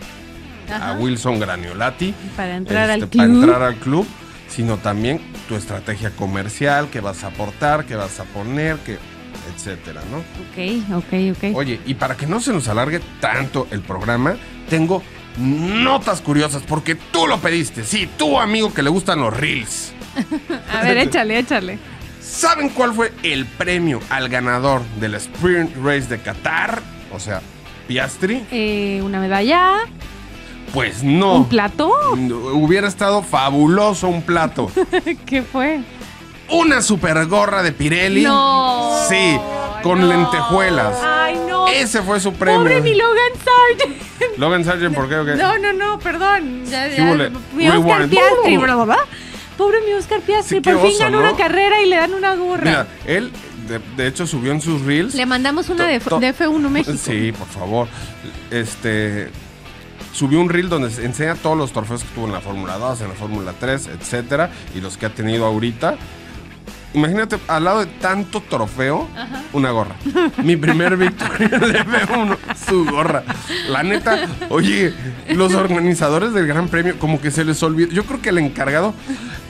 Ajá. 0.71 0.91
a 0.91 0.93
Wilson 0.95 1.41
Graniolati 1.41 2.15
Para 2.37 2.57
entrar 2.57 2.91
este, 2.91 3.05
al 3.05 3.09
para 3.09 3.25
club. 3.29 3.43
entrar 3.43 3.63
al 3.63 3.75
club, 3.77 4.07
sino 4.49 4.77
también 4.77 5.21
tu 5.49 5.57
estrategia 5.57 6.11
comercial, 6.11 6.89
que 6.91 7.01
vas 7.01 7.25
a 7.25 7.29
aportar, 7.29 7.87
que 7.87 7.97
vas 7.97 8.21
a 8.21 8.25
poner, 8.25 8.77
que 8.79 8.99
etcétera, 9.55 10.03
¿no? 10.11 10.19
Ok, 10.19 11.03
ok, 11.05 11.37
ok. 11.51 11.57
Oye, 11.57 11.81
y 11.87 11.95
para 11.95 12.17
que 12.17 12.27
no 12.27 12.39
se 12.41 12.53
nos 12.53 12.69
alargue 12.69 13.01
tanto 13.21 13.67
el 13.71 13.81
programa, 13.81 14.37
tengo 14.69 15.03
notas 15.39 16.21
curiosas 16.21 16.63
porque 16.69 16.95
tú 16.95 17.27
lo 17.27 17.39
pediste. 17.41 17.85
Sí, 17.85 18.09
tú 18.19 18.39
amigo 18.39 18.73
que 18.75 18.83
le 18.83 18.91
gustan 18.91 19.21
los 19.21 19.35
reels. 19.35 19.93
A 20.71 20.83
ver, 20.83 20.99
échale, 20.99 21.39
échale. 21.39 21.79
¿Saben 22.23 22.69
cuál 22.71 22.93
fue 22.95 23.13
el 23.23 23.47
premio 23.47 24.01
al 24.11 24.29
ganador 24.29 24.83
del 25.01 25.15
Sprint 25.17 25.77
Race 25.83 26.07
de 26.09 26.19
Qatar? 26.21 26.81
O 27.13 27.19
sea, 27.21 27.41
Piastri. 27.89 28.45
Eh, 28.51 29.01
una 29.05 29.21
medalla, 29.21 29.81
Pues 30.73 31.03
no. 31.03 31.35
un 31.37 31.49
plato. 31.49 31.91
Hubiera 32.13 32.87
estado 32.89 33.23
fabuloso 33.23 34.09
un 34.09 34.23
plato. 34.23 34.71
¿Qué 35.27 35.43
fue? 35.43 35.81
Una 36.49 36.81
super 36.83 37.27
gorra 37.27 37.63
de 37.63 37.73
Pirelli. 37.73 38.23
No. 38.23 38.97
Sí, 39.09 39.39
con 39.83 40.01
no. 40.01 40.07
lentejuelas. 40.07 40.97
Ay, 41.03 41.39
no. 41.49 41.67
Ese 41.69 42.03
fue 42.03 42.21
su 42.21 42.33
premio. 42.35 42.61
Pobre 42.61 42.81
mi 42.81 42.95
Logan 42.95 43.33
Sargent. 43.45 44.39
Logan 44.39 44.65
Sargent, 44.65 44.95
¿por 44.95 45.09
qué? 45.09 45.17
o 45.17 45.25
qué? 45.25 45.35
No, 45.35 45.59
no, 45.59 45.73
no, 45.73 45.99
perdón. 45.99 46.65
Ya, 46.67 46.89
ya. 46.89 47.31
Mi 47.55 47.69
Oscar. 47.69 48.09
Piastri, 48.09 48.57
bla, 48.59 48.75
bla, 48.77 48.85
bla. 48.85 48.99
Pobre 49.63 49.79
mi 49.87 49.93
Oscar 49.93 50.21
Piastri, 50.21 50.57
Sí, 50.57 50.61
por 50.61 50.81
fin 50.81 50.91
oso, 50.91 50.99
ganó 50.99 51.21
¿no? 51.21 51.29
una 51.29 51.37
carrera 51.37 51.81
y 51.83 51.89
le 51.89 51.97
dan 51.97 52.15
una 52.15 52.35
gorra. 52.35 52.65
Mira, 52.65 52.87
él 53.07 53.31
de, 53.69 53.81
de 53.97 54.09
hecho 54.09 54.27
subió 54.27 54.51
en 54.51 54.61
sus 54.61 54.83
reels. 54.83 55.15
Le 55.15 55.25
mandamos 55.25 55.69
una 55.69 55.87
de, 55.87 56.01
de 56.01 56.01
F1 56.35 56.59
México. 56.69 56.97
Sí, 57.01 57.31
por 57.31 57.47
favor. 57.47 57.87
Este 58.51 59.31
subió 60.13 60.41
un 60.41 60.49
reel 60.51 60.69
donde 60.69 60.91
se 60.91 61.05
enseña 61.05 61.35
todos 61.37 61.57
los 61.57 61.73
trofeos 61.73 62.03
que 62.03 62.09
tuvo 62.15 62.27
en 62.27 62.33
la 62.33 62.41
Fórmula 62.41 62.77
2, 62.77 63.01
en 63.03 63.09
la 63.09 63.15
Fórmula 63.15 63.55
3, 63.59 63.87
etcétera, 63.99 64.51
y 64.75 64.81
los 64.81 64.97
que 64.97 65.07
ha 65.07 65.11
tenido 65.11 65.47
ahorita. 65.47 65.97
Imagínate, 66.95 67.39
al 67.49 67.65
lado 67.65 67.81
de 67.81 67.87
tanto 67.87 68.43
trofeo, 68.43 69.09
una 69.53 69.71
gorra. 69.71 69.95
Mi 70.43 70.57
primer 70.57 70.97
victoria 70.97 71.49
de 71.59 71.85
F1, 71.85 72.37
su 72.69 72.85
gorra. 72.85 73.23
La 73.69 73.83
neta, 73.83 74.27
oye, 74.51 74.93
los 75.31 75.55
organizadores 75.55 76.33
del 76.35 76.47
Gran 76.47 76.69
Premio, 76.69 76.99
como 76.99 77.21
que 77.21 77.31
se 77.31 77.45
les 77.45 77.63
olvidó. 77.63 77.91
Yo 77.93 78.05
creo 78.05 78.21
que 78.21 78.29
el 78.29 78.39
encargado, 78.39 78.95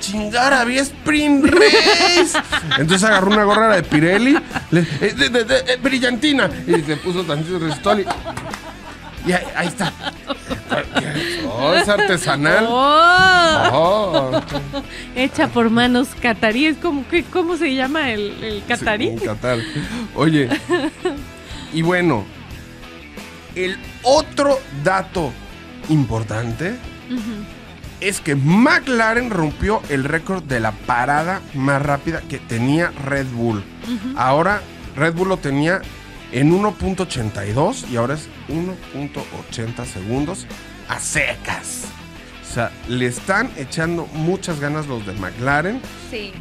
chingar, 0.01 0.53
había 0.53 0.83
Spring 0.83 1.45
Race. 1.45 2.39
Entonces 2.79 3.03
agarró 3.09 3.31
una 3.33 3.45
gorra 3.45 3.75
de 3.75 3.83
Pirelli, 3.83 4.39
le- 4.71 4.81
eh, 5.01 5.15
de- 5.17 5.29
de- 5.29 5.45
de- 5.45 5.59
eh, 5.73 5.79
brillantina, 5.83 6.49
y 6.67 6.71
le 6.71 6.97
puso 6.97 7.25
tantito 7.25 7.59
Ristoli. 7.59 8.03
Y 8.03 8.07
ahí, 9.31 9.45
ahí 9.55 9.69
está. 9.69 9.93
Oh, 11.49 11.75
es 11.75 11.89
artesanal. 11.89 12.67
¡Oh! 12.69 13.69
Oh, 13.73 14.43
Hecha 15.15 15.49
por 15.49 15.71
manos 15.71 16.09
cataríes. 16.21 16.77
¿Cómo, 16.79 17.07
que, 17.09 17.23
¿Cómo 17.25 17.57
se 17.57 17.75
llama 17.75 18.11
el, 18.11 18.43
el 18.43 18.65
catarí? 18.65 19.17
Sí. 19.19 19.27
Oye, 20.15 20.49
y 21.73 21.83
bueno, 21.83 22.25
el 23.55 23.79
otro 24.03 24.59
dato 24.83 25.33
importante 25.89 26.75
es 28.01 28.21
que 28.21 28.35
McLaren 28.35 29.31
rompió 29.31 29.83
el 29.89 30.05
récord 30.05 30.43
de 30.43 30.59
la 30.61 30.73
parada 30.73 31.41
más 31.55 31.81
rápida 31.83 32.23
que 32.23 32.39
tenía 32.39 32.91
Red 33.05 33.27
Bull. 33.29 33.63
Ahora 34.17 34.63
Red 34.97 35.15
Bull 35.15 35.29
lo 35.29 35.37
tenía 35.37 35.83
en 36.33 36.51
1.82 36.53 37.89
y 37.91 37.97
ahora 37.97 38.15
es 38.15 38.29
1.80 38.49 39.85
segundos 39.85 40.47
a 40.89 40.99
secas. 40.99 41.85
O 42.51 42.55
sea, 42.55 42.71
le 42.89 43.07
están 43.07 43.51
echando 43.57 44.07
muchas 44.15 44.61
ganas 44.61 44.87
los 44.87 45.07
de 45.07 45.13
McLaren 45.15 45.81
Sí. 46.11 46.33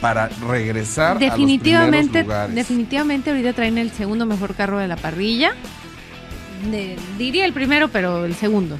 para 0.00 0.28
regresar 0.48 1.18
Definitivamente, 1.18 1.96
a 1.96 2.00
los 2.00 2.08
primeros 2.10 2.26
lugares. 2.26 2.54
definitivamente 2.54 3.30
ahorita 3.30 3.52
traen 3.52 3.78
el 3.78 3.90
segundo 3.90 4.26
mejor 4.26 4.54
carro 4.54 4.78
de 4.78 4.88
la 4.88 4.96
parrilla. 4.96 5.52
De- 6.70 6.96
diría 7.18 7.44
el 7.44 7.52
primero, 7.52 7.88
pero 7.88 8.24
el 8.24 8.34
segundo. 8.34 8.78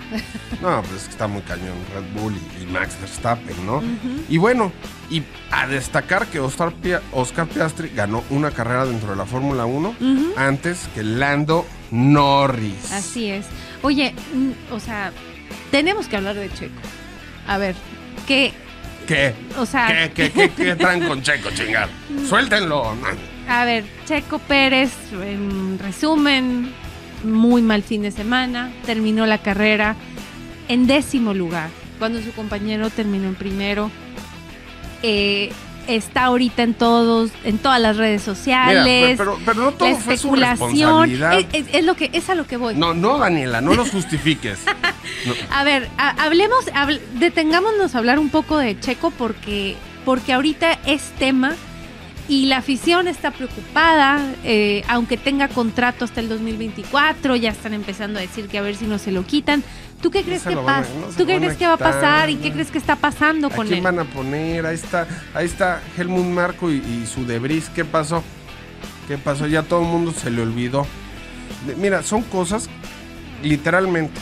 No, 0.62 0.82
pues 0.82 1.08
está 1.08 1.26
muy 1.26 1.42
cañón 1.42 1.74
Red 1.94 2.20
Bull 2.20 2.34
y, 2.58 2.62
y 2.62 2.66
Max 2.66 2.96
Verstappen, 3.00 3.66
¿no? 3.66 3.82
Y 4.28 4.38
bueno, 4.38 4.72
y 5.10 5.22
a 5.50 5.66
destacar 5.66 6.26
que 6.26 6.40
Oscar, 6.40 6.72
Pia- 6.82 7.02
Oscar 7.12 7.46
Piastri 7.46 7.90
ganó 7.94 8.24
una 8.30 8.50
carrera 8.50 8.86
dentro 8.86 9.10
de 9.10 9.16
la 9.16 9.26
Fórmula 9.26 9.66
1 9.66 9.88
Ujú. 10.00 10.32
antes 10.36 10.88
que 10.94 11.02
Lando 11.02 11.66
Norris. 11.90 12.92
Así 12.92 13.30
es. 13.30 13.46
Oye, 13.82 14.14
mm, 14.34 14.72
o 14.74 14.80
sea, 14.80 15.12
tenemos 15.70 16.08
que 16.08 16.16
hablar 16.16 16.34
de 16.36 16.50
Checo. 16.52 16.80
A 17.46 17.58
ver, 17.58 17.74
¿qué? 18.26 18.52
¿Qué? 19.06 19.34
O 19.58 19.66
sea, 19.66 19.86
¿Qué, 19.86 20.10
qué, 20.12 20.30
qué, 20.32 20.50
qué 20.50 20.74
traen 20.76 21.06
con 21.06 21.22
Checo, 21.22 21.50
chingar? 21.50 21.88
Suéltenlo. 22.28 22.92
a 23.48 23.64
ver, 23.64 23.84
Checo 24.06 24.38
Pérez, 24.40 24.90
en 25.12 25.78
resumen, 25.78 26.72
muy 27.26 27.62
mal 27.62 27.82
fin 27.82 28.02
de 28.02 28.10
semana, 28.10 28.70
terminó 28.84 29.26
la 29.26 29.38
carrera 29.38 29.96
en 30.68 30.86
décimo 30.86 31.34
lugar, 31.34 31.68
cuando 31.98 32.20
su 32.22 32.32
compañero 32.32 32.90
terminó 32.90 33.28
en 33.28 33.34
primero. 33.34 33.90
Eh, 35.02 35.52
está 35.86 36.24
ahorita 36.24 36.64
en 36.64 36.74
todos, 36.74 37.30
en 37.44 37.58
todas 37.58 37.80
las 37.80 37.96
redes 37.96 38.22
Mira, 38.22 38.34
sociales. 38.34 39.14
pero, 39.16 39.38
pero 39.44 39.62
no 39.62 39.72
todo 39.72 39.88
la 39.90 39.94
fue 39.96 40.16
su 40.16 40.34
especulación. 40.34 41.10
Es, 41.32 41.46
es- 41.52 41.66
es 41.72 41.84
lo 41.84 41.94
que, 41.94 42.10
es 42.12 42.28
a 42.28 42.34
lo 42.34 42.46
que 42.46 42.56
voy. 42.56 42.74
No, 42.74 42.92
no, 42.94 43.18
Daniela, 43.18 43.60
no 43.60 43.74
los 43.74 43.90
justifiques. 43.90 44.58
No. 45.26 45.34
A 45.50 45.62
ver, 45.62 45.88
ha- 45.96 46.24
hablemos, 46.24 46.66
habl- 46.74 47.00
detengámonos 47.20 47.94
a 47.94 47.98
hablar 47.98 48.18
un 48.18 48.30
poco 48.30 48.58
de 48.58 48.78
Checo 48.80 49.10
porque, 49.12 49.76
porque 50.04 50.32
ahorita 50.32 50.72
es 50.86 51.02
tema 51.20 51.54
y 52.28 52.46
la 52.46 52.56
afición 52.58 53.06
está 53.08 53.30
preocupada, 53.30 54.20
eh, 54.44 54.82
aunque 54.88 55.16
tenga 55.16 55.48
contrato 55.48 56.04
hasta 56.04 56.20
el 56.20 56.28
2024, 56.28 57.36
ya 57.36 57.50
están 57.50 57.72
empezando 57.74 58.18
a 58.18 58.22
decir 58.22 58.48
que 58.48 58.58
a 58.58 58.62
ver 58.62 58.74
si 58.76 58.86
no 58.86 58.98
se 58.98 59.12
lo 59.12 59.24
quitan. 59.24 59.62
¿Tú 60.02 60.10
qué 60.10 60.22
crees 60.24 60.42
que 60.42 60.54
a- 60.54 60.62
pasa? 60.64 60.90
no 61.00 61.06
¿Tú 61.16 61.24
qué 61.24 61.34
a 61.34 61.38
crees 61.38 61.56
que 61.56 61.66
va 61.66 61.74
a 61.74 61.78
pasar 61.78 62.28
y 62.30 62.36
qué 62.36 62.52
crees 62.52 62.70
que 62.70 62.78
está 62.78 62.96
pasando 62.96 63.46
¿A 63.46 63.50
con 63.50 63.66
quién 63.66 63.78
él? 63.78 63.84
van 63.84 63.98
a 64.00 64.04
poner? 64.04 64.66
Ahí 64.66 64.74
está, 64.74 65.06
ahí 65.34 65.46
está 65.46 65.80
Helmut 65.96 66.26
Marco 66.26 66.70
y, 66.70 66.76
y 66.76 67.06
su 67.06 67.24
debris. 67.24 67.70
¿Qué 67.74 67.84
pasó? 67.84 68.22
¿Qué 69.08 69.16
pasó? 69.18 69.46
Ya 69.46 69.62
todo 69.62 69.80
el 69.82 69.86
mundo 69.88 70.12
se 70.12 70.30
le 70.30 70.42
olvidó. 70.42 70.86
Mira, 71.78 72.02
son 72.02 72.22
cosas 72.22 72.68
literalmente. 73.42 74.20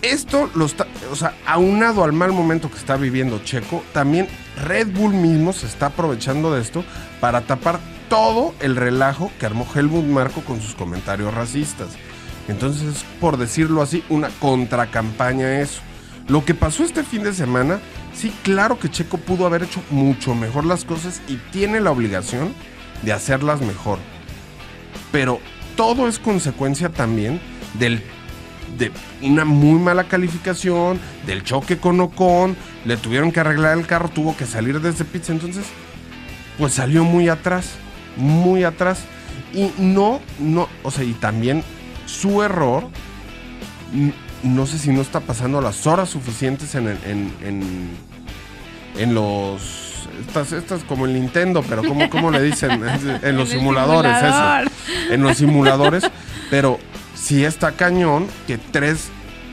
Esto 0.00 0.48
lo 0.54 0.66
está, 0.66 0.86
o 1.10 1.16
sea, 1.16 1.34
aunado 1.44 2.04
al 2.04 2.12
mal 2.12 2.30
momento 2.32 2.70
que 2.70 2.76
está 2.78 2.96
viviendo 2.96 3.40
Checo, 3.44 3.82
también 3.92 4.28
Red 4.58 4.88
Bull 4.88 5.14
mismo 5.14 5.52
se 5.52 5.66
está 5.66 5.86
aprovechando 5.86 6.54
de 6.54 6.60
esto 6.60 6.84
para 7.20 7.42
tapar 7.42 7.80
todo 8.08 8.54
el 8.60 8.76
relajo 8.76 9.30
que 9.38 9.46
armó 9.46 9.66
Helmut 9.74 10.04
Marco 10.04 10.42
con 10.42 10.60
sus 10.60 10.74
comentarios 10.74 11.32
racistas. 11.34 11.90
Entonces, 12.48 13.04
por 13.20 13.36
decirlo 13.36 13.82
así, 13.82 14.02
una 14.08 14.28
contracampaña 14.40 15.60
eso. 15.60 15.80
Lo 16.28 16.44
que 16.44 16.54
pasó 16.54 16.82
este 16.82 17.04
fin 17.04 17.22
de 17.22 17.32
semana, 17.32 17.78
sí, 18.14 18.32
claro 18.42 18.78
que 18.78 18.90
Checo 18.90 19.18
pudo 19.18 19.46
haber 19.46 19.62
hecho 19.62 19.82
mucho 19.90 20.34
mejor 20.34 20.64
las 20.64 20.84
cosas 20.84 21.22
y 21.28 21.36
tiene 21.50 21.80
la 21.80 21.90
obligación 21.90 22.54
de 23.02 23.12
hacerlas 23.12 23.60
mejor. 23.60 23.98
Pero 25.12 25.40
todo 25.76 26.08
es 26.08 26.18
consecuencia 26.18 26.90
también 26.90 27.40
del 27.74 28.02
de 28.76 28.92
una 29.22 29.44
muy 29.44 29.78
mala 29.78 30.04
calificación, 30.04 31.00
del 31.26 31.42
choque 31.42 31.78
con 31.78 32.00
Ocon, 32.00 32.56
le 32.88 32.96
tuvieron 32.96 33.30
que 33.32 33.40
arreglar 33.40 33.76
el 33.76 33.86
carro, 33.86 34.08
tuvo 34.08 34.34
que 34.34 34.46
salir 34.46 34.80
desde 34.80 35.04
pits, 35.04 35.28
entonces 35.28 35.66
pues 36.56 36.72
salió 36.72 37.04
muy 37.04 37.28
atrás, 37.28 37.72
muy 38.16 38.64
atrás. 38.64 39.00
Y 39.52 39.70
no 39.78 40.20
no, 40.38 40.68
o 40.82 40.90
sea, 40.90 41.04
y 41.04 41.12
también 41.12 41.62
su 42.06 42.42
error 42.42 42.88
no 44.42 44.66
sé 44.66 44.78
si 44.78 44.90
no 44.90 45.02
está 45.02 45.20
pasando 45.20 45.60
las 45.60 45.86
horas 45.86 46.08
suficientes 46.08 46.74
en 46.74 46.88
en, 46.88 47.32
en, 47.42 47.90
en 48.96 49.14
los 49.14 50.08
estas 50.20 50.52
estas 50.52 50.82
como 50.84 51.04
el 51.04 51.12
Nintendo, 51.12 51.62
pero 51.68 51.82
cómo 51.84 52.08
cómo 52.08 52.30
le 52.30 52.42
dicen 52.42 52.70
en 53.22 53.36
los 53.36 53.50
En 53.52 53.58
simuladores 53.58 54.16
simulador. 54.16 54.66
eso 54.66 55.12
en 55.12 55.22
los 55.22 55.36
simuladores, 55.36 56.10
pero 56.50 56.78
sí 57.14 57.44
está 57.44 57.72
cañón 57.72 58.26
que 58.46 58.56
tres, 58.56 59.08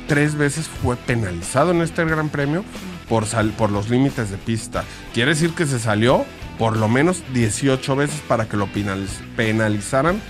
tres 0.08 0.36
veces 0.36 0.70
fue 0.82 0.96
penalizado 0.96 1.72
en 1.72 1.82
este 1.82 2.06
Gran 2.06 2.30
Premio 2.30 2.64
por, 3.10 3.26
sal- 3.26 3.52
por 3.58 3.72
los 3.72 3.90
límites 3.90 4.30
de 4.32 4.38
pista. 4.38 4.84
Quiere 5.14 5.32
decir 5.32 5.52
que 5.52 5.66
se 5.66 5.80
salió 5.80 6.26
por 6.58 6.78
lo 6.78 6.88
menos 6.88 7.24
18 7.34 7.96
veces 7.96 8.22
para 8.28 8.46
que 8.48 8.58
lo 8.58 8.68
penaliz- 8.68 9.22
penalizaran 9.36 10.22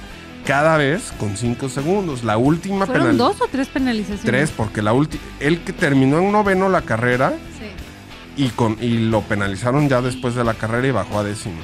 cada 0.46 0.78
vez 0.78 1.12
con 1.20 1.38
5 1.38 1.70
segundos. 1.70 2.24
La 2.24 2.38
última 2.38 2.86
¿Fueron 2.86 3.18
dos 3.18 3.42
o 3.42 3.48
tres 3.48 3.68
penalizaciones? 3.68 4.24
Tres, 4.26 4.52
porque 4.52 4.82
la 4.82 4.94
última, 4.94 5.22
el 5.40 5.62
que 5.62 5.74
terminó 5.74 6.20
en 6.20 6.32
noveno 6.32 6.70
la 6.70 6.82
carrera 6.82 7.34
Sí. 7.60 8.44
y, 8.44 8.50
con, 8.50 8.78
y 8.82 8.98
lo 9.10 9.22
penalizaron 9.22 9.90
ya 9.90 10.02
después 10.02 10.36
de 10.36 10.44
la 10.44 10.54
carrera 10.54 10.88
y 10.88 10.92
bajó 10.92 11.20
a 11.20 11.24
décimo. 11.24 11.58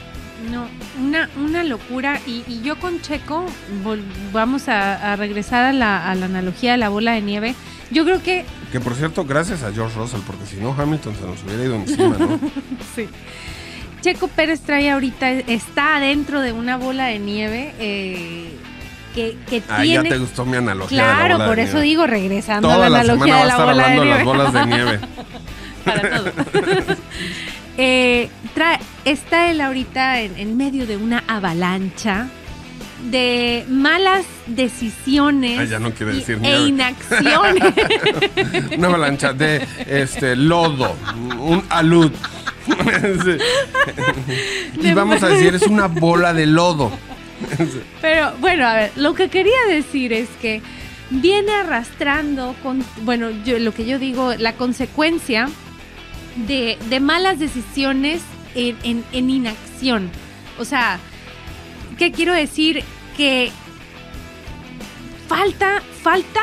No, 0.51 0.65
una, 0.99 1.29
una 1.37 1.63
locura. 1.63 2.19
Y, 2.25 2.43
y 2.47 2.61
yo 2.63 2.79
con 2.79 2.99
Checo, 3.01 3.45
vol- 3.85 4.01
vamos 4.33 4.67
a, 4.67 5.13
a 5.13 5.15
regresar 5.15 5.63
a 5.65 5.73
la, 5.73 6.09
a 6.09 6.15
la 6.15 6.25
analogía 6.25 6.71
de 6.71 6.77
la 6.79 6.89
bola 6.89 7.11
de 7.13 7.21
nieve. 7.21 7.55
Yo 7.91 8.03
creo 8.05 8.21
que 8.23 8.45
Que 8.71 8.79
por 8.79 8.95
cierto, 8.95 9.25
gracias 9.25 9.63
a 9.63 9.71
George 9.73 9.97
Russell, 9.97 10.21
porque 10.25 10.45
si 10.45 10.55
no 10.57 10.73
Hamilton 10.77 11.15
se 11.15 11.25
nos 11.25 11.43
hubiera 11.43 11.63
ido 11.63 11.75
encima, 11.75 12.15
¿no? 12.17 12.39
sí. 12.95 13.07
Checo 14.01 14.27
Pérez 14.29 14.61
trae 14.61 14.89
ahorita, 14.89 15.29
está 15.31 15.99
dentro 15.99 16.41
de 16.41 16.53
una 16.53 16.77
bola 16.77 17.05
de 17.07 17.19
nieve 17.19 17.73
eh, 17.79 18.49
que, 19.13 19.37
que 19.47 19.61
Ah, 19.69 19.85
ya 19.85 20.01
tiene... 20.01 20.09
te 20.09 20.17
gustó 20.17 20.43
mi 20.45 20.57
analogía. 20.57 21.01
de 21.03 21.07
la 21.07 21.15
Claro, 21.17 21.33
bola 21.35 21.47
por 21.47 21.55
de 21.57 21.61
eso 21.63 21.73
nieve. 21.73 21.87
digo, 21.87 22.07
regresando 22.07 22.67
Toda 22.69 22.87
a 22.87 22.89
la 22.89 23.03
la 23.03 23.13
analogía 23.13 23.35
de 23.35 23.45
la 23.45 23.57
bola 23.57 23.87
de 23.89 23.95
nieve. 23.99 24.09
las 24.15 24.23
bolas 24.23 24.53
de 24.53 24.65
nieve. 24.65 24.99
Para 25.85 26.09
todo. 26.17 26.31
Eh, 27.77 28.29
trae- 28.53 28.79
está 29.05 29.49
él 29.49 29.61
ahorita 29.61 30.19
en, 30.21 30.37
en 30.37 30.57
medio 30.57 30.85
de 30.85 30.97
una 30.97 31.23
avalancha 31.27 32.27
de 33.09 33.65
malas 33.67 34.25
decisiones 34.47 35.69
ya 35.69 35.79
no 35.79 35.91
quiere 35.91 36.13
y- 36.13 36.19
decir 36.19 36.39
e 36.43 36.59
inacciones. 36.67 37.63
Una 38.77 38.87
avalancha 38.87 39.33
de 39.33 39.65
este 39.87 40.35
lodo, 40.35 40.95
un 41.39 41.63
alud. 41.69 42.11
Y 44.81 44.93
vamos 44.93 45.21
a 45.23 45.29
decir, 45.29 45.55
es 45.55 45.63
una 45.63 45.87
bola 45.87 46.33
de 46.33 46.45
lodo. 46.45 46.91
Pero 48.01 48.33
bueno, 48.39 48.67
a 48.67 48.75
ver, 48.75 48.91
lo 48.95 49.13
que 49.13 49.29
quería 49.29 49.57
decir 49.67 50.13
es 50.13 50.29
que 50.41 50.61
viene 51.09 51.51
arrastrando 51.53 52.55
con, 52.63 52.83
bueno, 53.03 53.29
yo 53.43 53.57
lo 53.59 53.73
que 53.73 53.85
yo 53.85 53.99
digo, 53.99 54.33
la 54.37 54.53
consecuencia 54.53 55.49
de, 56.47 56.77
de 56.89 56.99
malas 56.99 57.39
decisiones 57.39 58.21
en, 58.55 58.77
en- 58.83 59.03
en 59.11 59.29
inacción. 59.29 60.09
O 60.59 60.65
sea, 60.65 60.99
¿qué 62.01 62.11
quiero 62.11 62.33
decir? 62.33 62.83
Que 63.15 63.51
falta, 65.27 65.83
falta, 66.01 66.39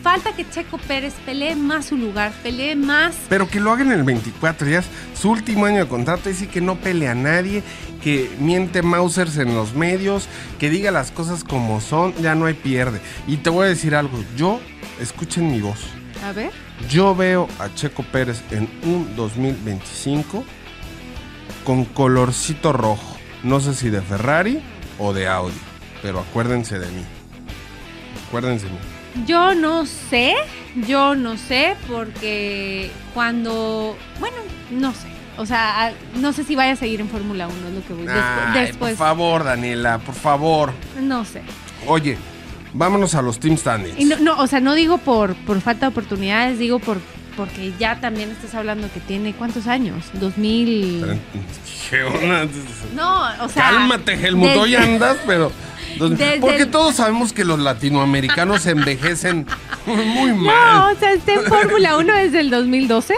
falta 0.00 0.32
que 0.32 0.48
Checo 0.48 0.78
Pérez 0.78 1.12
pelee 1.26 1.56
más 1.56 1.86
su 1.86 1.96
lugar, 1.96 2.32
pelee 2.44 2.76
más 2.76 3.16
Pero 3.28 3.48
que 3.48 3.58
lo 3.58 3.72
hagan 3.72 3.88
en 3.90 3.98
el 3.98 4.04
24, 4.04 4.68
ya 4.68 4.78
es 4.78 4.86
su 5.20 5.28
último 5.28 5.66
año 5.66 5.78
de 5.78 5.88
contrato, 5.88 6.30
y 6.30 6.34
sí 6.34 6.46
que 6.46 6.60
no 6.60 6.76
pelea 6.76 7.10
a 7.10 7.14
nadie, 7.16 7.64
que 8.00 8.30
miente 8.38 8.82
Mausers 8.82 9.38
en 9.38 9.56
los 9.56 9.74
medios, 9.74 10.28
que 10.60 10.70
diga 10.70 10.92
las 10.92 11.10
cosas 11.10 11.42
como 11.42 11.80
son, 11.80 12.14
ya 12.22 12.36
no 12.36 12.46
hay 12.46 12.54
pierde. 12.54 13.00
Y 13.26 13.38
te 13.38 13.50
voy 13.50 13.66
a 13.66 13.70
decir 13.70 13.96
algo, 13.96 14.22
yo, 14.36 14.60
escuchen 15.00 15.50
mi 15.50 15.60
voz, 15.60 15.80
A 16.24 16.30
ver. 16.30 16.52
Yo 16.88 17.16
veo 17.16 17.48
a 17.58 17.74
Checo 17.74 18.04
Pérez 18.04 18.40
en 18.52 18.70
un 18.84 19.16
2025 19.16 20.44
con 21.64 21.84
colorcito 21.86 22.72
rojo. 22.72 23.19
No 23.42 23.60
sé 23.60 23.74
si 23.74 23.90
de 23.90 24.02
Ferrari 24.02 24.60
o 24.98 25.12
de 25.12 25.28
Audi, 25.28 25.54
pero 26.02 26.20
acuérdense 26.20 26.78
de 26.78 26.86
mí. 26.88 27.04
Acuérdense 28.28 28.66
de 28.66 28.72
mí. 28.72 28.78
Yo 29.26 29.54
no 29.54 29.86
sé, 29.86 30.34
yo 30.86 31.14
no 31.14 31.36
sé, 31.36 31.76
porque 31.88 32.90
cuando. 33.14 33.96
Bueno, 34.18 34.36
no 34.70 34.92
sé. 34.92 35.08
O 35.36 35.46
sea, 35.46 35.94
no 36.16 36.32
sé 36.32 36.44
si 36.44 36.54
vaya 36.54 36.72
a 36.72 36.76
seguir 36.76 37.00
en 37.00 37.08
Fórmula 37.08 37.48
1, 37.48 37.68
es 37.68 37.74
lo 37.74 37.84
que 37.86 37.94
voy. 37.94 38.06
Ay, 38.08 38.66
después. 38.66 38.96
por 38.96 39.06
favor, 39.06 39.44
Daniela, 39.44 39.98
por 39.98 40.14
favor. 40.14 40.72
No 41.00 41.24
sé. 41.24 41.42
Oye, 41.86 42.18
vámonos 42.74 43.14
a 43.14 43.22
los 43.22 43.40
team 43.40 43.56
standings. 43.56 43.98
Y 43.98 44.04
no, 44.04 44.18
no, 44.18 44.38
o 44.38 44.46
sea, 44.46 44.60
no 44.60 44.74
digo 44.74 44.98
por, 44.98 45.34
por 45.46 45.60
falta 45.62 45.86
de 45.86 45.92
oportunidades, 45.92 46.58
digo 46.58 46.78
por 46.78 46.98
porque 47.40 47.72
ya 47.78 47.98
también 48.00 48.30
estás 48.30 48.54
hablando 48.54 48.92
que 48.92 49.00
tiene 49.00 49.32
cuántos 49.32 49.66
años, 49.66 50.04
2000. 50.12 51.06
¿Qué 51.88 52.02
onda? 52.02 52.46
No, 52.94 53.44
o 53.44 53.48
sea. 53.48 53.70
Cálmate, 53.70 54.12
Helmut, 54.12 54.48
desde- 54.48 54.60
hoy 54.60 54.76
andas, 54.76 55.16
pero... 55.26 55.50
Desde 55.98 56.38
Porque 56.38 56.62
el- 56.64 56.70
todos 56.70 56.96
sabemos 56.96 57.32
que 57.32 57.44
los 57.46 57.58
latinoamericanos 57.58 58.66
envejecen 58.66 59.46
muy 59.86 60.30
No, 60.32 60.36
mal. 60.36 60.94
o 60.94 60.98
sea, 61.00 61.12
está 61.14 61.32
en 61.32 61.44
Fórmula 61.44 61.96
1 61.96 62.12
desde 62.14 62.40
el 62.40 62.50
2012. 62.50 63.14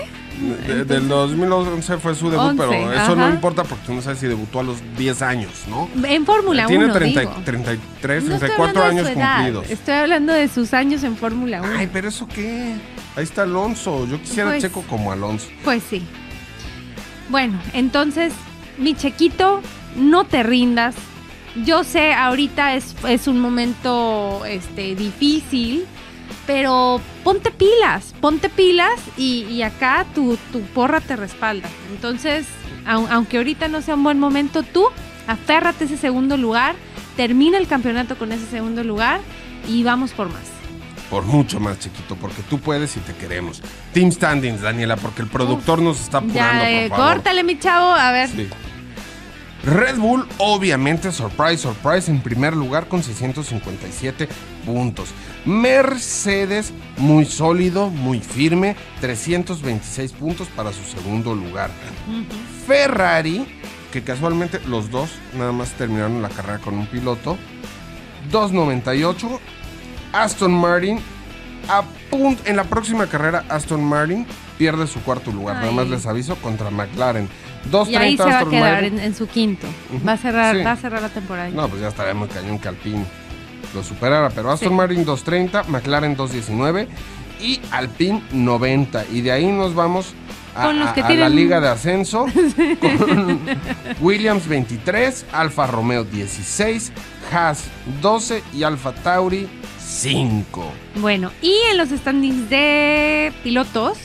De- 0.68 0.84
del 0.84 1.08
2011 1.08 1.98
fue 1.98 2.14
su 2.14 2.30
debut, 2.30 2.46
11, 2.50 2.62
pero 2.68 2.92
eso 2.92 3.14
no 3.16 3.24
ajá. 3.24 3.34
importa 3.34 3.64
porque 3.64 3.84
tú 3.86 3.92
no 3.94 4.02
sabes 4.02 4.20
si 4.20 4.26
debutó 4.28 4.60
a 4.60 4.62
los 4.62 4.78
10 4.96 5.20
años, 5.22 5.50
¿no? 5.68 5.88
En 6.06 6.24
Fórmula 6.24 6.66
1. 6.66 6.68
Tiene 6.78 6.92
30 6.92 7.20
digo. 7.20 7.32
33, 7.44 8.24
No 8.24 8.34
estoy 8.34 8.48
34 8.48 8.82
hablando 8.82 9.02
de 9.02 9.08
años 9.10 9.18
edad, 9.18 9.34
cumplidos. 9.36 9.70
Estoy 9.70 9.94
hablando 9.94 10.32
de 10.32 10.48
sus 10.48 10.72
años 10.74 11.02
en 11.04 11.16
Fórmula 11.16 11.60
1. 11.62 11.72
Ay, 11.76 11.88
pero 11.92 12.08
eso 12.08 12.26
qué? 12.26 12.74
Ahí 13.16 13.24
está 13.24 13.42
Alonso. 13.42 14.06
Yo 14.06 14.20
quisiera 14.20 14.50
Pues- 14.50 14.62
Checo 14.62 14.82
como 14.82 15.12
Alonso. 15.12 15.48
Pues 15.64 15.82
sí. 15.88 16.02
Bueno, 17.28 17.58
entonces, 17.72 18.32
mi 18.78 18.94
chequito, 18.94 19.60
no 19.96 20.24
te 20.24 20.42
rindas. 20.42 20.94
Yo 21.64 21.84
sé, 21.84 22.14
ahorita 22.14 22.74
es, 22.74 22.94
es 23.06 23.26
un 23.28 23.38
momento 23.38 24.42
este, 24.46 24.94
difícil, 24.94 25.84
pero 26.46 27.00
ponte 27.22 27.50
pilas, 27.50 28.14
ponte 28.20 28.48
pilas 28.48 28.98
y, 29.18 29.44
y 29.44 29.62
acá 29.62 30.06
tu, 30.14 30.38
tu 30.50 30.60
porra 30.62 31.00
te 31.00 31.14
respalda. 31.16 31.68
Entonces, 31.94 32.46
au- 32.86 33.06
aunque 33.10 33.36
ahorita 33.36 33.68
no 33.68 33.82
sea 33.82 33.94
un 33.96 34.02
buen 34.04 34.18
momento, 34.18 34.62
tú 34.62 34.86
aférrate 35.26 35.84
a 35.84 35.86
ese 35.86 35.98
segundo 35.98 36.38
lugar, 36.38 36.74
termina 37.16 37.58
el 37.58 37.66
campeonato 37.68 38.16
con 38.16 38.32
ese 38.32 38.46
segundo 38.46 38.82
lugar 38.82 39.20
y 39.68 39.82
vamos 39.84 40.12
por 40.12 40.28
más. 40.32 40.51
Por 41.12 41.24
mucho 41.24 41.60
más, 41.60 41.78
chiquito, 41.78 42.16
porque 42.16 42.40
tú 42.48 42.58
puedes 42.58 42.96
y 42.96 43.00
te 43.00 43.12
queremos. 43.12 43.60
Team 43.92 44.10
Standings, 44.10 44.62
Daniela, 44.62 44.96
porque 44.96 45.20
el 45.20 45.28
productor 45.28 45.82
nos 45.82 46.00
está 46.00 46.18
apurando, 46.18 46.64
Ya, 46.64 46.70
eh, 46.70 46.88
por 46.88 46.96
favor. 46.96 47.14
córtale, 47.16 47.44
mi 47.44 47.58
chavo, 47.58 47.92
a 47.92 48.12
ver. 48.12 48.30
Sí. 48.30 48.48
Red 49.62 49.98
Bull, 49.98 50.26
obviamente, 50.38 51.12
surprise, 51.12 51.58
surprise, 51.58 52.10
en 52.10 52.22
primer 52.22 52.56
lugar 52.56 52.88
con 52.88 53.02
657 53.02 54.26
puntos. 54.64 55.10
Mercedes, 55.44 56.72
muy 56.96 57.26
sólido, 57.26 57.90
muy 57.90 58.20
firme, 58.20 58.74
326 59.02 60.12
puntos 60.12 60.48
para 60.48 60.72
su 60.72 60.82
segundo 60.82 61.34
lugar. 61.34 61.70
Ferrari, 62.66 63.44
que 63.92 64.02
casualmente 64.02 64.60
los 64.66 64.90
dos 64.90 65.10
nada 65.36 65.52
más 65.52 65.72
terminaron 65.72 66.22
la 66.22 66.30
carrera 66.30 66.58
con 66.58 66.72
un 66.78 66.86
piloto, 66.86 67.36
298. 68.30 69.40
Aston 70.12 70.52
Martin, 70.52 71.00
a 71.68 71.82
en 72.44 72.56
la 72.56 72.64
próxima 72.64 73.06
carrera, 73.06 73.44
Aston 73.48 73.82
Martin 73.84 74.26
pierde 74.58 74.86
su 74.86 75.00
cuarto 75.02 75.30
lugar. 75.32 75.56
Nada 75.56 75.68
Ay. 75.68 75.74
más 75.74 75.88
les 75.88 76.06
aviso 76.06 76.36
contra 76.36 76.70
McLaren. 76.70 77.28
Y 77.64 77.68
230 77.70 78.00
ahí 78.02 78.16
se 78.16 78.22
va 78.24 78.38
a 78.40 78.50
quedar 78.50 78.84
en, 78.84 78.98
en 78.98 79.14
su 79.14 79.26
quinto. 79.28 79.66
Va 80.06 80.12
a 80.12 80.16
cerrar, 80.16 80.56
Sí. 80.56 80.62
va 80.62 80.72
a 80.72 80.76
cerrar 80.76 81.02
la 81.02 81.08
temporada. 81.08 81.48
No, 81.50 81.68
pues 81.68 81.80
ya 81.80 81.88
estaría 81.88 82.14
muy 82.14 82.28
cañón 82.28 82.58
que 82.58 82.68
Alpine 82.68 83.04
lo 83.74 83.82
superara. 83.82 84.28
Pero 84.30 84.50
Aston 84.50 84.70
Sí. 84.70 84.74
Martin 84.74 85.04
230, 85.04 85.64
McLaren 85.64 86.16
219 86.16 86.88
y 87.40 87.60
Alpine 87.70 88.22
90. 88.32 89.04
Y 89.12 89.20
de 89.22 89.32
ahí 89.32 89.46
nos 89.46 89.74
vamos 89.74 90.14
a, 90.54 90.64
Con 90.66 90.78
los 90.80 90.88
a- 90.88 90.94
que 90.94 91.00
a 91.00 91.04
la 91.04 91.08
tienen- 91.08 91.36
liga 91.36 91.60
de 91.62 91.68
ascenso. 91.68 92.26
con 92.80 93.40
Williams 94.00 94.46
23, 94.48 95.24
Alfa 95.32 95.66
Romeo 95.66 96.04
16, 96.04 96.92
Haas 97.32 97.64
12 98.02 98.42
y 98.52 98.64
Alfa 98.64 98.92
Tauri 98.92 99.48
5. 99.92 100.72
Bueno, 100.96 101.30
y 101.42 101.54
en 101.70 101.76
los 101.76 101.90
standings 101.90 102.50
de 102.50 103.32
pilotos 103.42 103.98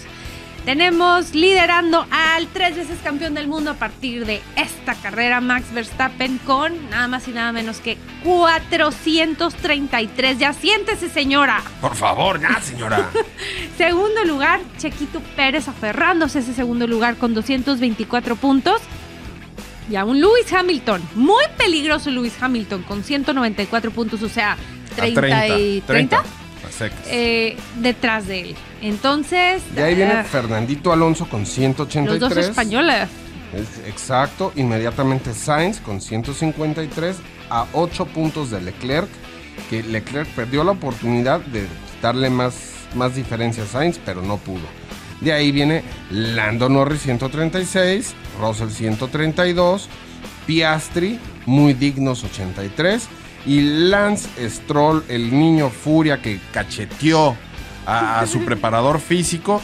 tenemos 0.65 1.33
liderando 1.33 2.05
al 2.11 2.47
tres 2.47 2.75
veces 2.75 2.99
campeón 3.01 3.33
del 3.33 3.47
mundo 3.47 3.71
a 3.71 3.75
partir 3.75 4.25
de 4.25 4.41
esta 4.57 4.95
carrera, 4.95 5.39
Max 5.39 5.73
Verstappen, 5.73 6.39
con 6.39 6.89
nada 6.89 7.07
más 7.07 7.29
y 7.29 7.31
nada 7.31 7.53
menos 7.53 7.79
que 7.79 7.97
433. 8.25 10.37
Ya 10.37 10.51
siéntese, 10.51 11.09
señora. 11.09 11.63
Por 11.79 11.95
favor, 11.95 12.41
ya, 12.41 12.59
señora. 12.61 13.09
Segundo 13.77 14.25
lugar, 14.25 14.59
Chequito 14.77 15.21
Pérez 15.37 15.69
aferrándose 15.69 16.39
a 16.39 16.41
ese 16.41 16.53
segundo 16.53 16.85
lugar 16.85 17.15
con 17.15 17.33
224 17.33 18.35
puntos. 18.35 18.81
Y 19.89 19.95
a 19.95 20.03
un 20.03 20.19
Lewis 20.19 20.51
Hamilton, 20.51 21.01
muy 21.15 21.45
peligroso 21.57 22.11
Lewis 22.11 22.33
Hamilton, 22.41 22.83
con 22.83 23.05
194 23.05 23.91
puntos, 23.91 24.21
o 24.21 24.27
sea, 24.27 24.57
30, 25.01 25.57
y 25.59 25.81
30, 25.81 26.17
A 26.17 26.71
secas. 26.71 26.99
eh, 27.07 27.55
detrás 27.77 28.27
de 28.27 28.41
él. 28.41 28.55
Entonces, 28.81 29.63
de 29.75 29.83
ahí 29.83 29.95
viene 29.95 30.13
ah, 30.13 30.23
Fernandito 30.23 30.91
Alonso 30.91 31.27
con 31.27 31.45
183. 31.45 32.19
los 32.21 32.29
dos 32.29 32.37
españoles. 32.37 33.07
Es 33.53 33.87
exacto, 33.87 34.51
inmediatamente 34.55 35.33
Sainz 35.33 35.79
con 35.79 36.01
153 36.01 37.15
a 37.49 37.65
8 37.73 38.05
puntos 38.07 38.51
de 38.51 38.59
Leclerc, 38.61 39.07
que 39.69 39.81
Leclerc 39.83 40.27
perdió 40.29 40.63
la 40.63 40.71
oportunidad 40.71 41.39
de 41.39 41.65
quitarle 41.95 42.29
más, 42.29 42.55
más 42.93 43.15
diferencia 43.15 43.63
a 43.63 43.67
Sainz, 43.67 43.99
pero 44.05 44.21
no 44.21 44.37
pudo. 44.37 44.65
De 45.21 45.31
ahí 45.33 45.51
viene 45.51 45.83
Lando 46.11 46.69
Norris 46.69 47.01
136, 47.03 48.13
Russell 48.39 48.69
132, 48.69 49.87
Piastri 50.45 51.19
muy 51.45 51.73
dignos 51.73 52.23
83 52.23 53.07
y 53.47 53.61
Lance 53.61 54.49
Stroll, 54.49 55.03
el 55.07 55.31
niño 55.31 55.69
furia 55.69 56.21
que 56.21 56.39
cacheteó 56.51 57.35
a, 57.85 58.19
a 58.19 58.27
su 58.27 58.43
preparador 58.45 58.99
físico, 58.99 59.61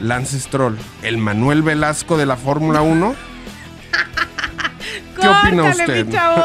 Lance 0.00 0.40
Stroll, 0.40 0.76
el 1.02 1.18
Manuel 1.18 1.62
Velasco 1.62 2.16
de 2.16 2.26
la 2.26 2.36
Fórmula 2.36 2.82
1. 2.82 3.14
¿Qué 5.20 5.28
opina 5.28 5.64
usted? 5.64 6.06
mi 6.06 6.12
chavo. 6.12 6.44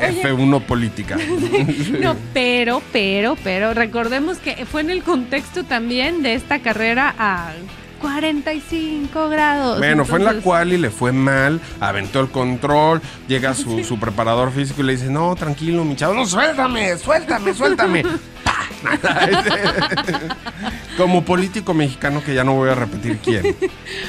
F1 0.00 0.62
política. 0.62 1.16
No, 2.00 2.16
pero, 2.32 2.82
pero, 2.92 3.36
pero, 3.42 3.74
recordemos 3.74 4.38
que 4.38 4.64
fue 4.66 4.80
en 4.80 4.90
el 4.90 5.02
contexto 5.02 5.64
también 5.64 6.22
de 6.22 6.34
esta 6.34 6.60
carrera 6.60 7.14
a 7.18 7.52
45 8.00 9.28
grados. 9.28 9.78
Bueno, 9.78 10.04
fue 10.04 10.18
en 10.18 10.24
la 10.24 10.34
cual 10.34 10.72
y 10.72 10.78
le 10.78 10.90
fue 10.90 11.12
mal, 11.12 11.60
aventó 11.80 12.20
el 12.20 12.30
control, 12.30 13.00
llega 13.28 13.54
su, 13.54 13.84
su 13.84 13.98
preparador 13.98 14.52
físico 14.52 14.82
y 14.82 14.86
le 14.86 14.92
dice, 14.92 15.10
no, 15.10 15.34
tranquilo, 15.36 15.84
mi 15.84 15.96
chavo, 15.96 16.14
no, 16.14 16.26
suéltame, 16.26 16.96
suéltame, 16.98 17.54
suéltame. 17.54 18.04
Como 20.96 21.24
político 21.24 21.74
mexicano 21.74 22.22
que 22.24 22.34
ya 22.34 22.44
no 22.44 22.54
voy 22.54 22.70
a 22.70 22.74
repetir 22.74 23.18
quién, 23.18 23.56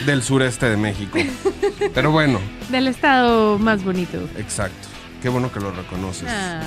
del 0.06 0.24
sureste 0.24 0.70
de 0.70 0.78
México. 0.78 1.20
Pero 1.94 2.12
bueno, 2.12 2.40
Del 2.70 2.88
estado 2.88 3.60
más 3.60 3.84
bonito. 3.84 4.18
exacto. 4.38 4.88
Qué 5.22 5.30
bueno 5.30 5.52
que 5.52 5.60
lo 5.60 5.72
reconoces. 5.72 6.28
Ah. 6.28 6.62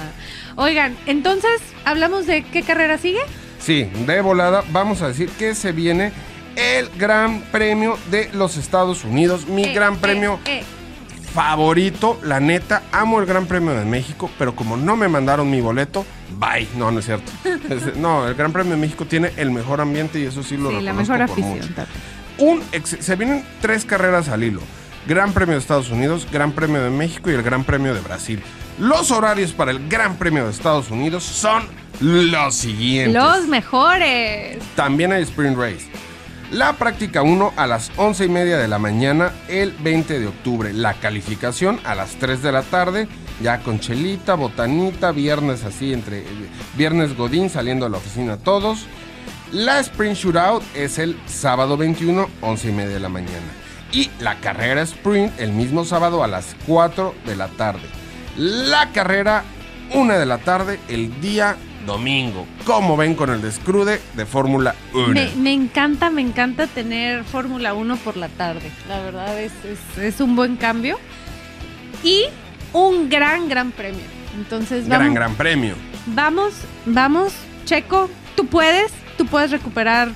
Oigan, 0.55 0.97
entonces, 1.07 1.61
¿hablamos 1.85 2.27
de 2.27 2.45
qué 2.45 2.63
carrera 2.63 2.99
sigue? 2.99 3.19
Sí, 3.59 3.91
de 4.07 4.21
volada, 4.21 4.63
vamos 4.71 5.03
a 5.03 5.09
decir 5.09 5.29
que 5.31 5.57
se 5.57 5.73
viene 5.73 6.13
el 6.57 6.89
Gran 6.99 7.41
Premio 7.53 7.99
de 8.11 8.31
los 8.33 8.57
Estados 8.57 9.05
Unidos, 9.05 9.47
mi 9.47 9.65
Eh, 9.65 9.73
Gran 9.75 9.95
eh, 9.95 9.99
Premio 10.01 10.39
eh. 10.47 10.63
favorito, 11.33 12.19
la 12.23 12.41
neta, 12.41 12.83
amo 12.93 13.21
el 13.21 13.27
Gran 13.27 13.47
Premio 13.47 13.75
de 13.75 13.85
México, 13.85 14.31
pero 14.39 14.55
como 14.55 14.77
no 14.77 14.97
me 14.97 15.09
mandaron 15.09 15.51
mi 15.51 15.61
boleto, 15.61 16.05
bye. 16.39 16.69
No, 16.77 16.91
no 16.91 17.01
es 17.01 17.07
cierto. 17.07 17.33
Es- 17.71 17.97
no, 17.97 18.27
el 18.29 18.35
Gran 18.35 18.53
Premio 18.53 18.75
de 18.75 18.81
México 18.81 19.05
tiene 19.07 19.33
el 19.37 19.51
mejor 19.51 19.81
ambiente 19.81 20.19
y 20.21 20.25
eso 20.27 20.43
sí 20.43 20.57
lo 20.57 20.71
Sí, 20.71 20.81
la 20.81 20.93
reconozco 20.93 21.13
mejor 21.15 21.29
por 21.37 21.45
afición. 21.45 21.87
Un 22.39 22.63
ex- 22.73 22.97
se 23.01 23.17
vienen 23.17 23.45
tres 23.61 23.85
carreras 23.85 24.29
al 24.29 24.43
hilo. 24.45 24.61
Gran 25.07 25.33
Premio 25.33 25.55
de 25.55 25.61
Estados 25.61 25.91
Unidos, 25.91 26.27
Gran 26.33 26.53
Premio 26.53 26.83
de 26.83 26.91
México 26.91 27.31
y 27.31 27.35
el 27.35 27.43
Gran 27.43 27.65
Premio 27.65 27.95
de 27.95 28.01
Brasil. 28.01 28.43
Los 28.79 29.11
horarios 29.11 29.53
para 29.53 29.71
el 29.71 29.89
Gran 29.89 30.17
Premio 30.17 30.45
de 30.45 30.51
Estados 30.51 30.91
Unidos 30.91 31.23
son 31.25 31.65
los 32.01 32.55
siguientes. 32.55 33.15
Los 33.15 33.47
mejores. 33.47 34.59
También 34.75 35.13
hay 35.13 35.23
Sprint 35.23 35.57
Race. 35.57 35.87
La 36.55 36.75
práctica 36.75 37.23
1 37.23 37.55
a 37.57 37.67
las 37.67 37.91
11 37.97 38.27
y 38.27 38.29
media 38.29 38.57
de 38.57 38.69
la 38.69 38.79
mañana 38.79 39.33
el 39.49 39.73
20 39.73 40.21
de 40.21 40.29
octubre. 40.29 40.73
La 40.73 40.95
calificación 40.95 41.81
a 41.83 41.97
las 41.97 42.13
3 42.13 42.45
de 42.45 42.53
la 42.53 42.63
tarde, 42.63 43.09
ya 43.43 43.59
con 43.59 43.81
chelita, 43.81 44.35
botanita, 44.35 45.11
viernes 45.11 45.65
así, 45.65 45.93
entre 45.93 46.23
viernes 46.77 47.17
Godín 47.17 47.51
saliendo 47.51 47.87
a 47.87 47.89
la 47.89 47.97
oficina 47.97 48.37
todos. 48.37 48.87
La 49.51 49.81
Sprint 49.81 50.17
Shootout 50.17 50.63
es 50.77 51.01
el 51.01 51.19
sábado 51.27 51.77
21, 51.77 52.29
11 52.41 52.69
y 52.69 52.73
media 52.73 52.95
de 52.95 53.01
la 53.01 53.09
mañana. 53.09 53.51
Y 53.91 54.13
la 54.21 54.39
carrera 54.39 54.83
Sprint 54.83 55.33
el 55.41 55.51
mismo 55.51 55.85
sábado 55.85 56.23
a 56.23 56.29
las 56.29 56.55
4 56.69 57.17
de 57.27 57.35
la 57.35 57.49
tarde. 57.49 57.83
La 58.37 58.93
carrera 58.93 59.43
1 59.93 60.19
de 60.21 60.27
la 60.27 60.39
tarde 60.39 60.79
el 60.87 61.21
día 61.21 61.57
domingo. 61.87 62.47
¿Cómo 62.65 62.97
ven 62.97 63.15
con 63.15 63.31
el 63.31 63.41
descrude 63.43 64.01
de 64.15 64.27
Fórmula 64.27 64.75
1? 64.93 65.09
Me, 65.09 65.31
me 65.37 65.53
encanta, 65.53 66.11
me 66.11 66.21
encanta 66.23 66.67
tener 66.67 67.25
Fórmula 67.25 67.75
1 67.75 67.97
por 67.99 68.17
la 68.17 68.29
tarde. 68.29 68.71
La 68.89 69.01
verdad 69.01 69.41
es, 69.41 69.53
es- 69.65 69.99
es 70.03 70.21
un 70.21 70.37
buen 70.37 70.57
cambio. 70.57 70.99
Y 72.03 72.25
un 72.73 73.09
gran, 73.09 73.49
gran 73.49 73.71
premio. 73.73 74.03
Entonces 74.37 74.89
vamos, 74.89 75.05
Gran, 75.05 75.15
gran 75.15 75.35
premio. 75.37 75.75
vamos, 76.07 76.53
vamos, 76.87 77.33
Checo, 77.65 78.11
tú 78.37 78.47
puedes, 78.47 78.93
tú 79.17 79.27
puedes 79.27 79.51
recuperar 79.53 80.11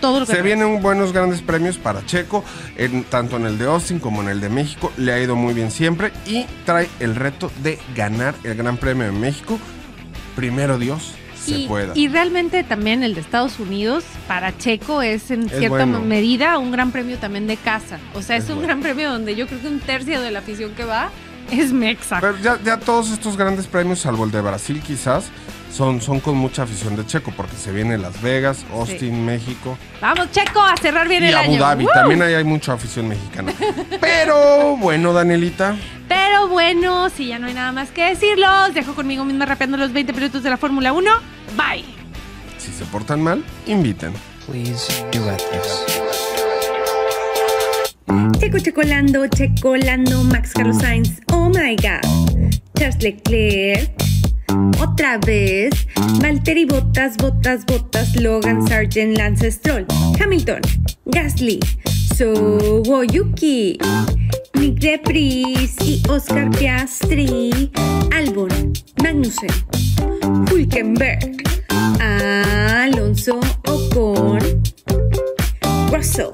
todo 0.00 0.18
lo 0.18 0.26
que 0.26 0.32
Se 0.32 0.40
traes. 0.40 0.44
vienen 0.56 0.82
buenos 0.82 1.12
grandes 1.12 1.40
premios 1.40 1.78
para 1.78 2.04
Checo, 2.04 2.44
en- 2.76 3.04
tanto 3.04 3.36
en 3.36 3.46
el 3.46 3.56
de 3.58 3.66
Austin 3.66 4.00
como 4.00 4.20
en 4.22 4.28
el 4.28 4.40
de 4.40 4.48
México. 4.48 4.92
Le 4.96 5.12
ha 5.12 5.20
ido 5.20 5.36
muy 5.36 5.54
bien 5.54 5.70
siempre 5.70 6.12
y 6.26 6.44
trae 6.66 6.88
el 6.98 7.14
reto 7.14 7.50
de 7.62 7.78
ganar 7.94 8.34
el 8.42 8.54
Gran 8.56 8.76
Premio 8.76 9.04
de 9.06 9.12
México. 9.12 9.58
Primero 10.36 10.78
Dios, 10.78 11.12
se 11.44 11.66
pueda. 11.66 11.92
y 11.96 12.08
realmente 12.08 12.62
también 12.64 13.02
el 13.02 13.14
de 13.14 13.20
Estados 13.20 13.58
Unidos 13.58 14.04
para 14.28 14.56
Checo 14.56 15.02
es 15.02 15.30
en 15.30 15.42
Es 15.42 15.50
cierta 15.50 15.68
bueno. 15.68 16.00
medida 16.00 16.56
un 16.58 16.70
gran 16.70 16.90
premio 16.92 17.18
también 17.18 17.46
de 17.46 17.56
casa. 17.56 17.98
O 18.14 18.22
sea, 18.22 18.36
es, 18.36 18.44
Es 18.44 18.50
un 18.50 18.56
bueno. 18.56 18.68
gran 18.68 18.80
premio 18.80 19.10
donde 19.10 19.34
yo 19.34 19.46
creo 19.46 19.60
que 19.60 19.68
un 19.68 19.80
tercio 19.80 20.20
de 20.20 20.30
la 20.30 20.38
afición 20.38 20.72
que 20.74 20.84
va 20.84 21.10
es 21.50 21.72
Mexa. 21.72 22.20
Pero 22.20 22.36
ya, 22.38 22.58
ya 22.64 22.78
todos 22.78 23.10
estos 23.10 23.36
grandes 23.36 23.66
premios, 23.66 23.98
salvo 24.00 24.24
el 24.24 24.30
de 24.30 24.40
Brasil 24.40 24.80
quizás, 24.86 25.24
son, 25.72 26.00
son 26.00 26.20
con 26.20 26.36
mucha 26.36 26.62
afición 26.64 26.96
de 26.96 27.06
Checo, 27.06 27.32
porque 27.36 27.56
se 27.56 27.72
viene 27.72 27.96
Las 27.98 28.20
Vegas, 28.20 28.64
Austin, 28.72 29.24
México 29.24 29.78
Vamos, 30.00 30.30
Checo, 30.30 30.60
a 30.60 30.76
cerrar 30.76 31.08
bien 31.08 31.24
y 31.24 31.28
el 31.28 31.34
Abu 31.36 31.52
año. 31.52 31.60
Dhabi. 31.60 31.84
¡Woo! 31.84 31.92
También 31.94 32.22
ahí 32.22 32.34
hay 32.34 32.44
mucha 32.44 32.74
afición 32.74 33.08
mexicana. 33.08 33.52
Pero 34.00 34.76
bueno, 34.76 35.12
Danielita, 35.12 35.76
Pero 36.08 36.48
bueno, 36.48 37.08
si 37.08 37.28
ya 37.28 37.38
no 37.38 37.46
hay 37.46 37.54
nada 37.54 37.72
más 37.72 37.90
que 37.90 38.04
decirlos, 38.04 38.74
dejo 38.74 38.94
conmigo 38.94 39.24
misma 39.24 39.46
rapeando 39.46 39.76
los 39.76 39.92
20 39.92 40.12
minutos 40.12 40.42
de 40.42 40.50
la 40.50 40.56
Fórmula 40.56 40.92
1. 40.92 41.10
Bye. 41.56 41.84
si 42.58 42.72
se 42.72 42.84
portan 42.86 43.22
mal, 43.22 43.42
inviten. 43.66 44.12
Please 44.46 45.04
duet 45.12 45.40
this. 45.50 45.84
Checo 48.38 48.58
Checolando, 48.58 49.26
Checolando, 49.28 50.22
Max 50.24 50.52
Carlos 50.52 50.78
Sainz, 50.78 51.20
oh 51.32 51.48
my 51.48 51.76
god. 51.76 52.02
Charles 52.76 53.00
Leclerc, 53.02 53.90
otra 54.80 55.18
vez. 55.18 55.70
Valtteri 56.20 56.64
Bottas, 56.66 57.16
Bottas, 57.16 57.64
Bottas, 57.64 58.14
Logan 58.16 58.66
Sargent, 58.66 59.16
Lance 59.16 59.50
Stroll, 59.50 59.86
Hamilton, 60.20 60.60
Gasly, 61.06 61.58
Yuki, 63.12 63.78
Nick 64.54 64.78
Debris 64.80 65.76
y 65.84 66.02
Oscar 66.08 66.50
Piastri, 66.50 67.70
Albon, 68.12 68.72
Magnussen, 69.02 69.50
Hulkenberg, 70.50 71.42
Alonso 72.00 73.40
Ocon, 73.66 74.38
Russell, 75.90 76.32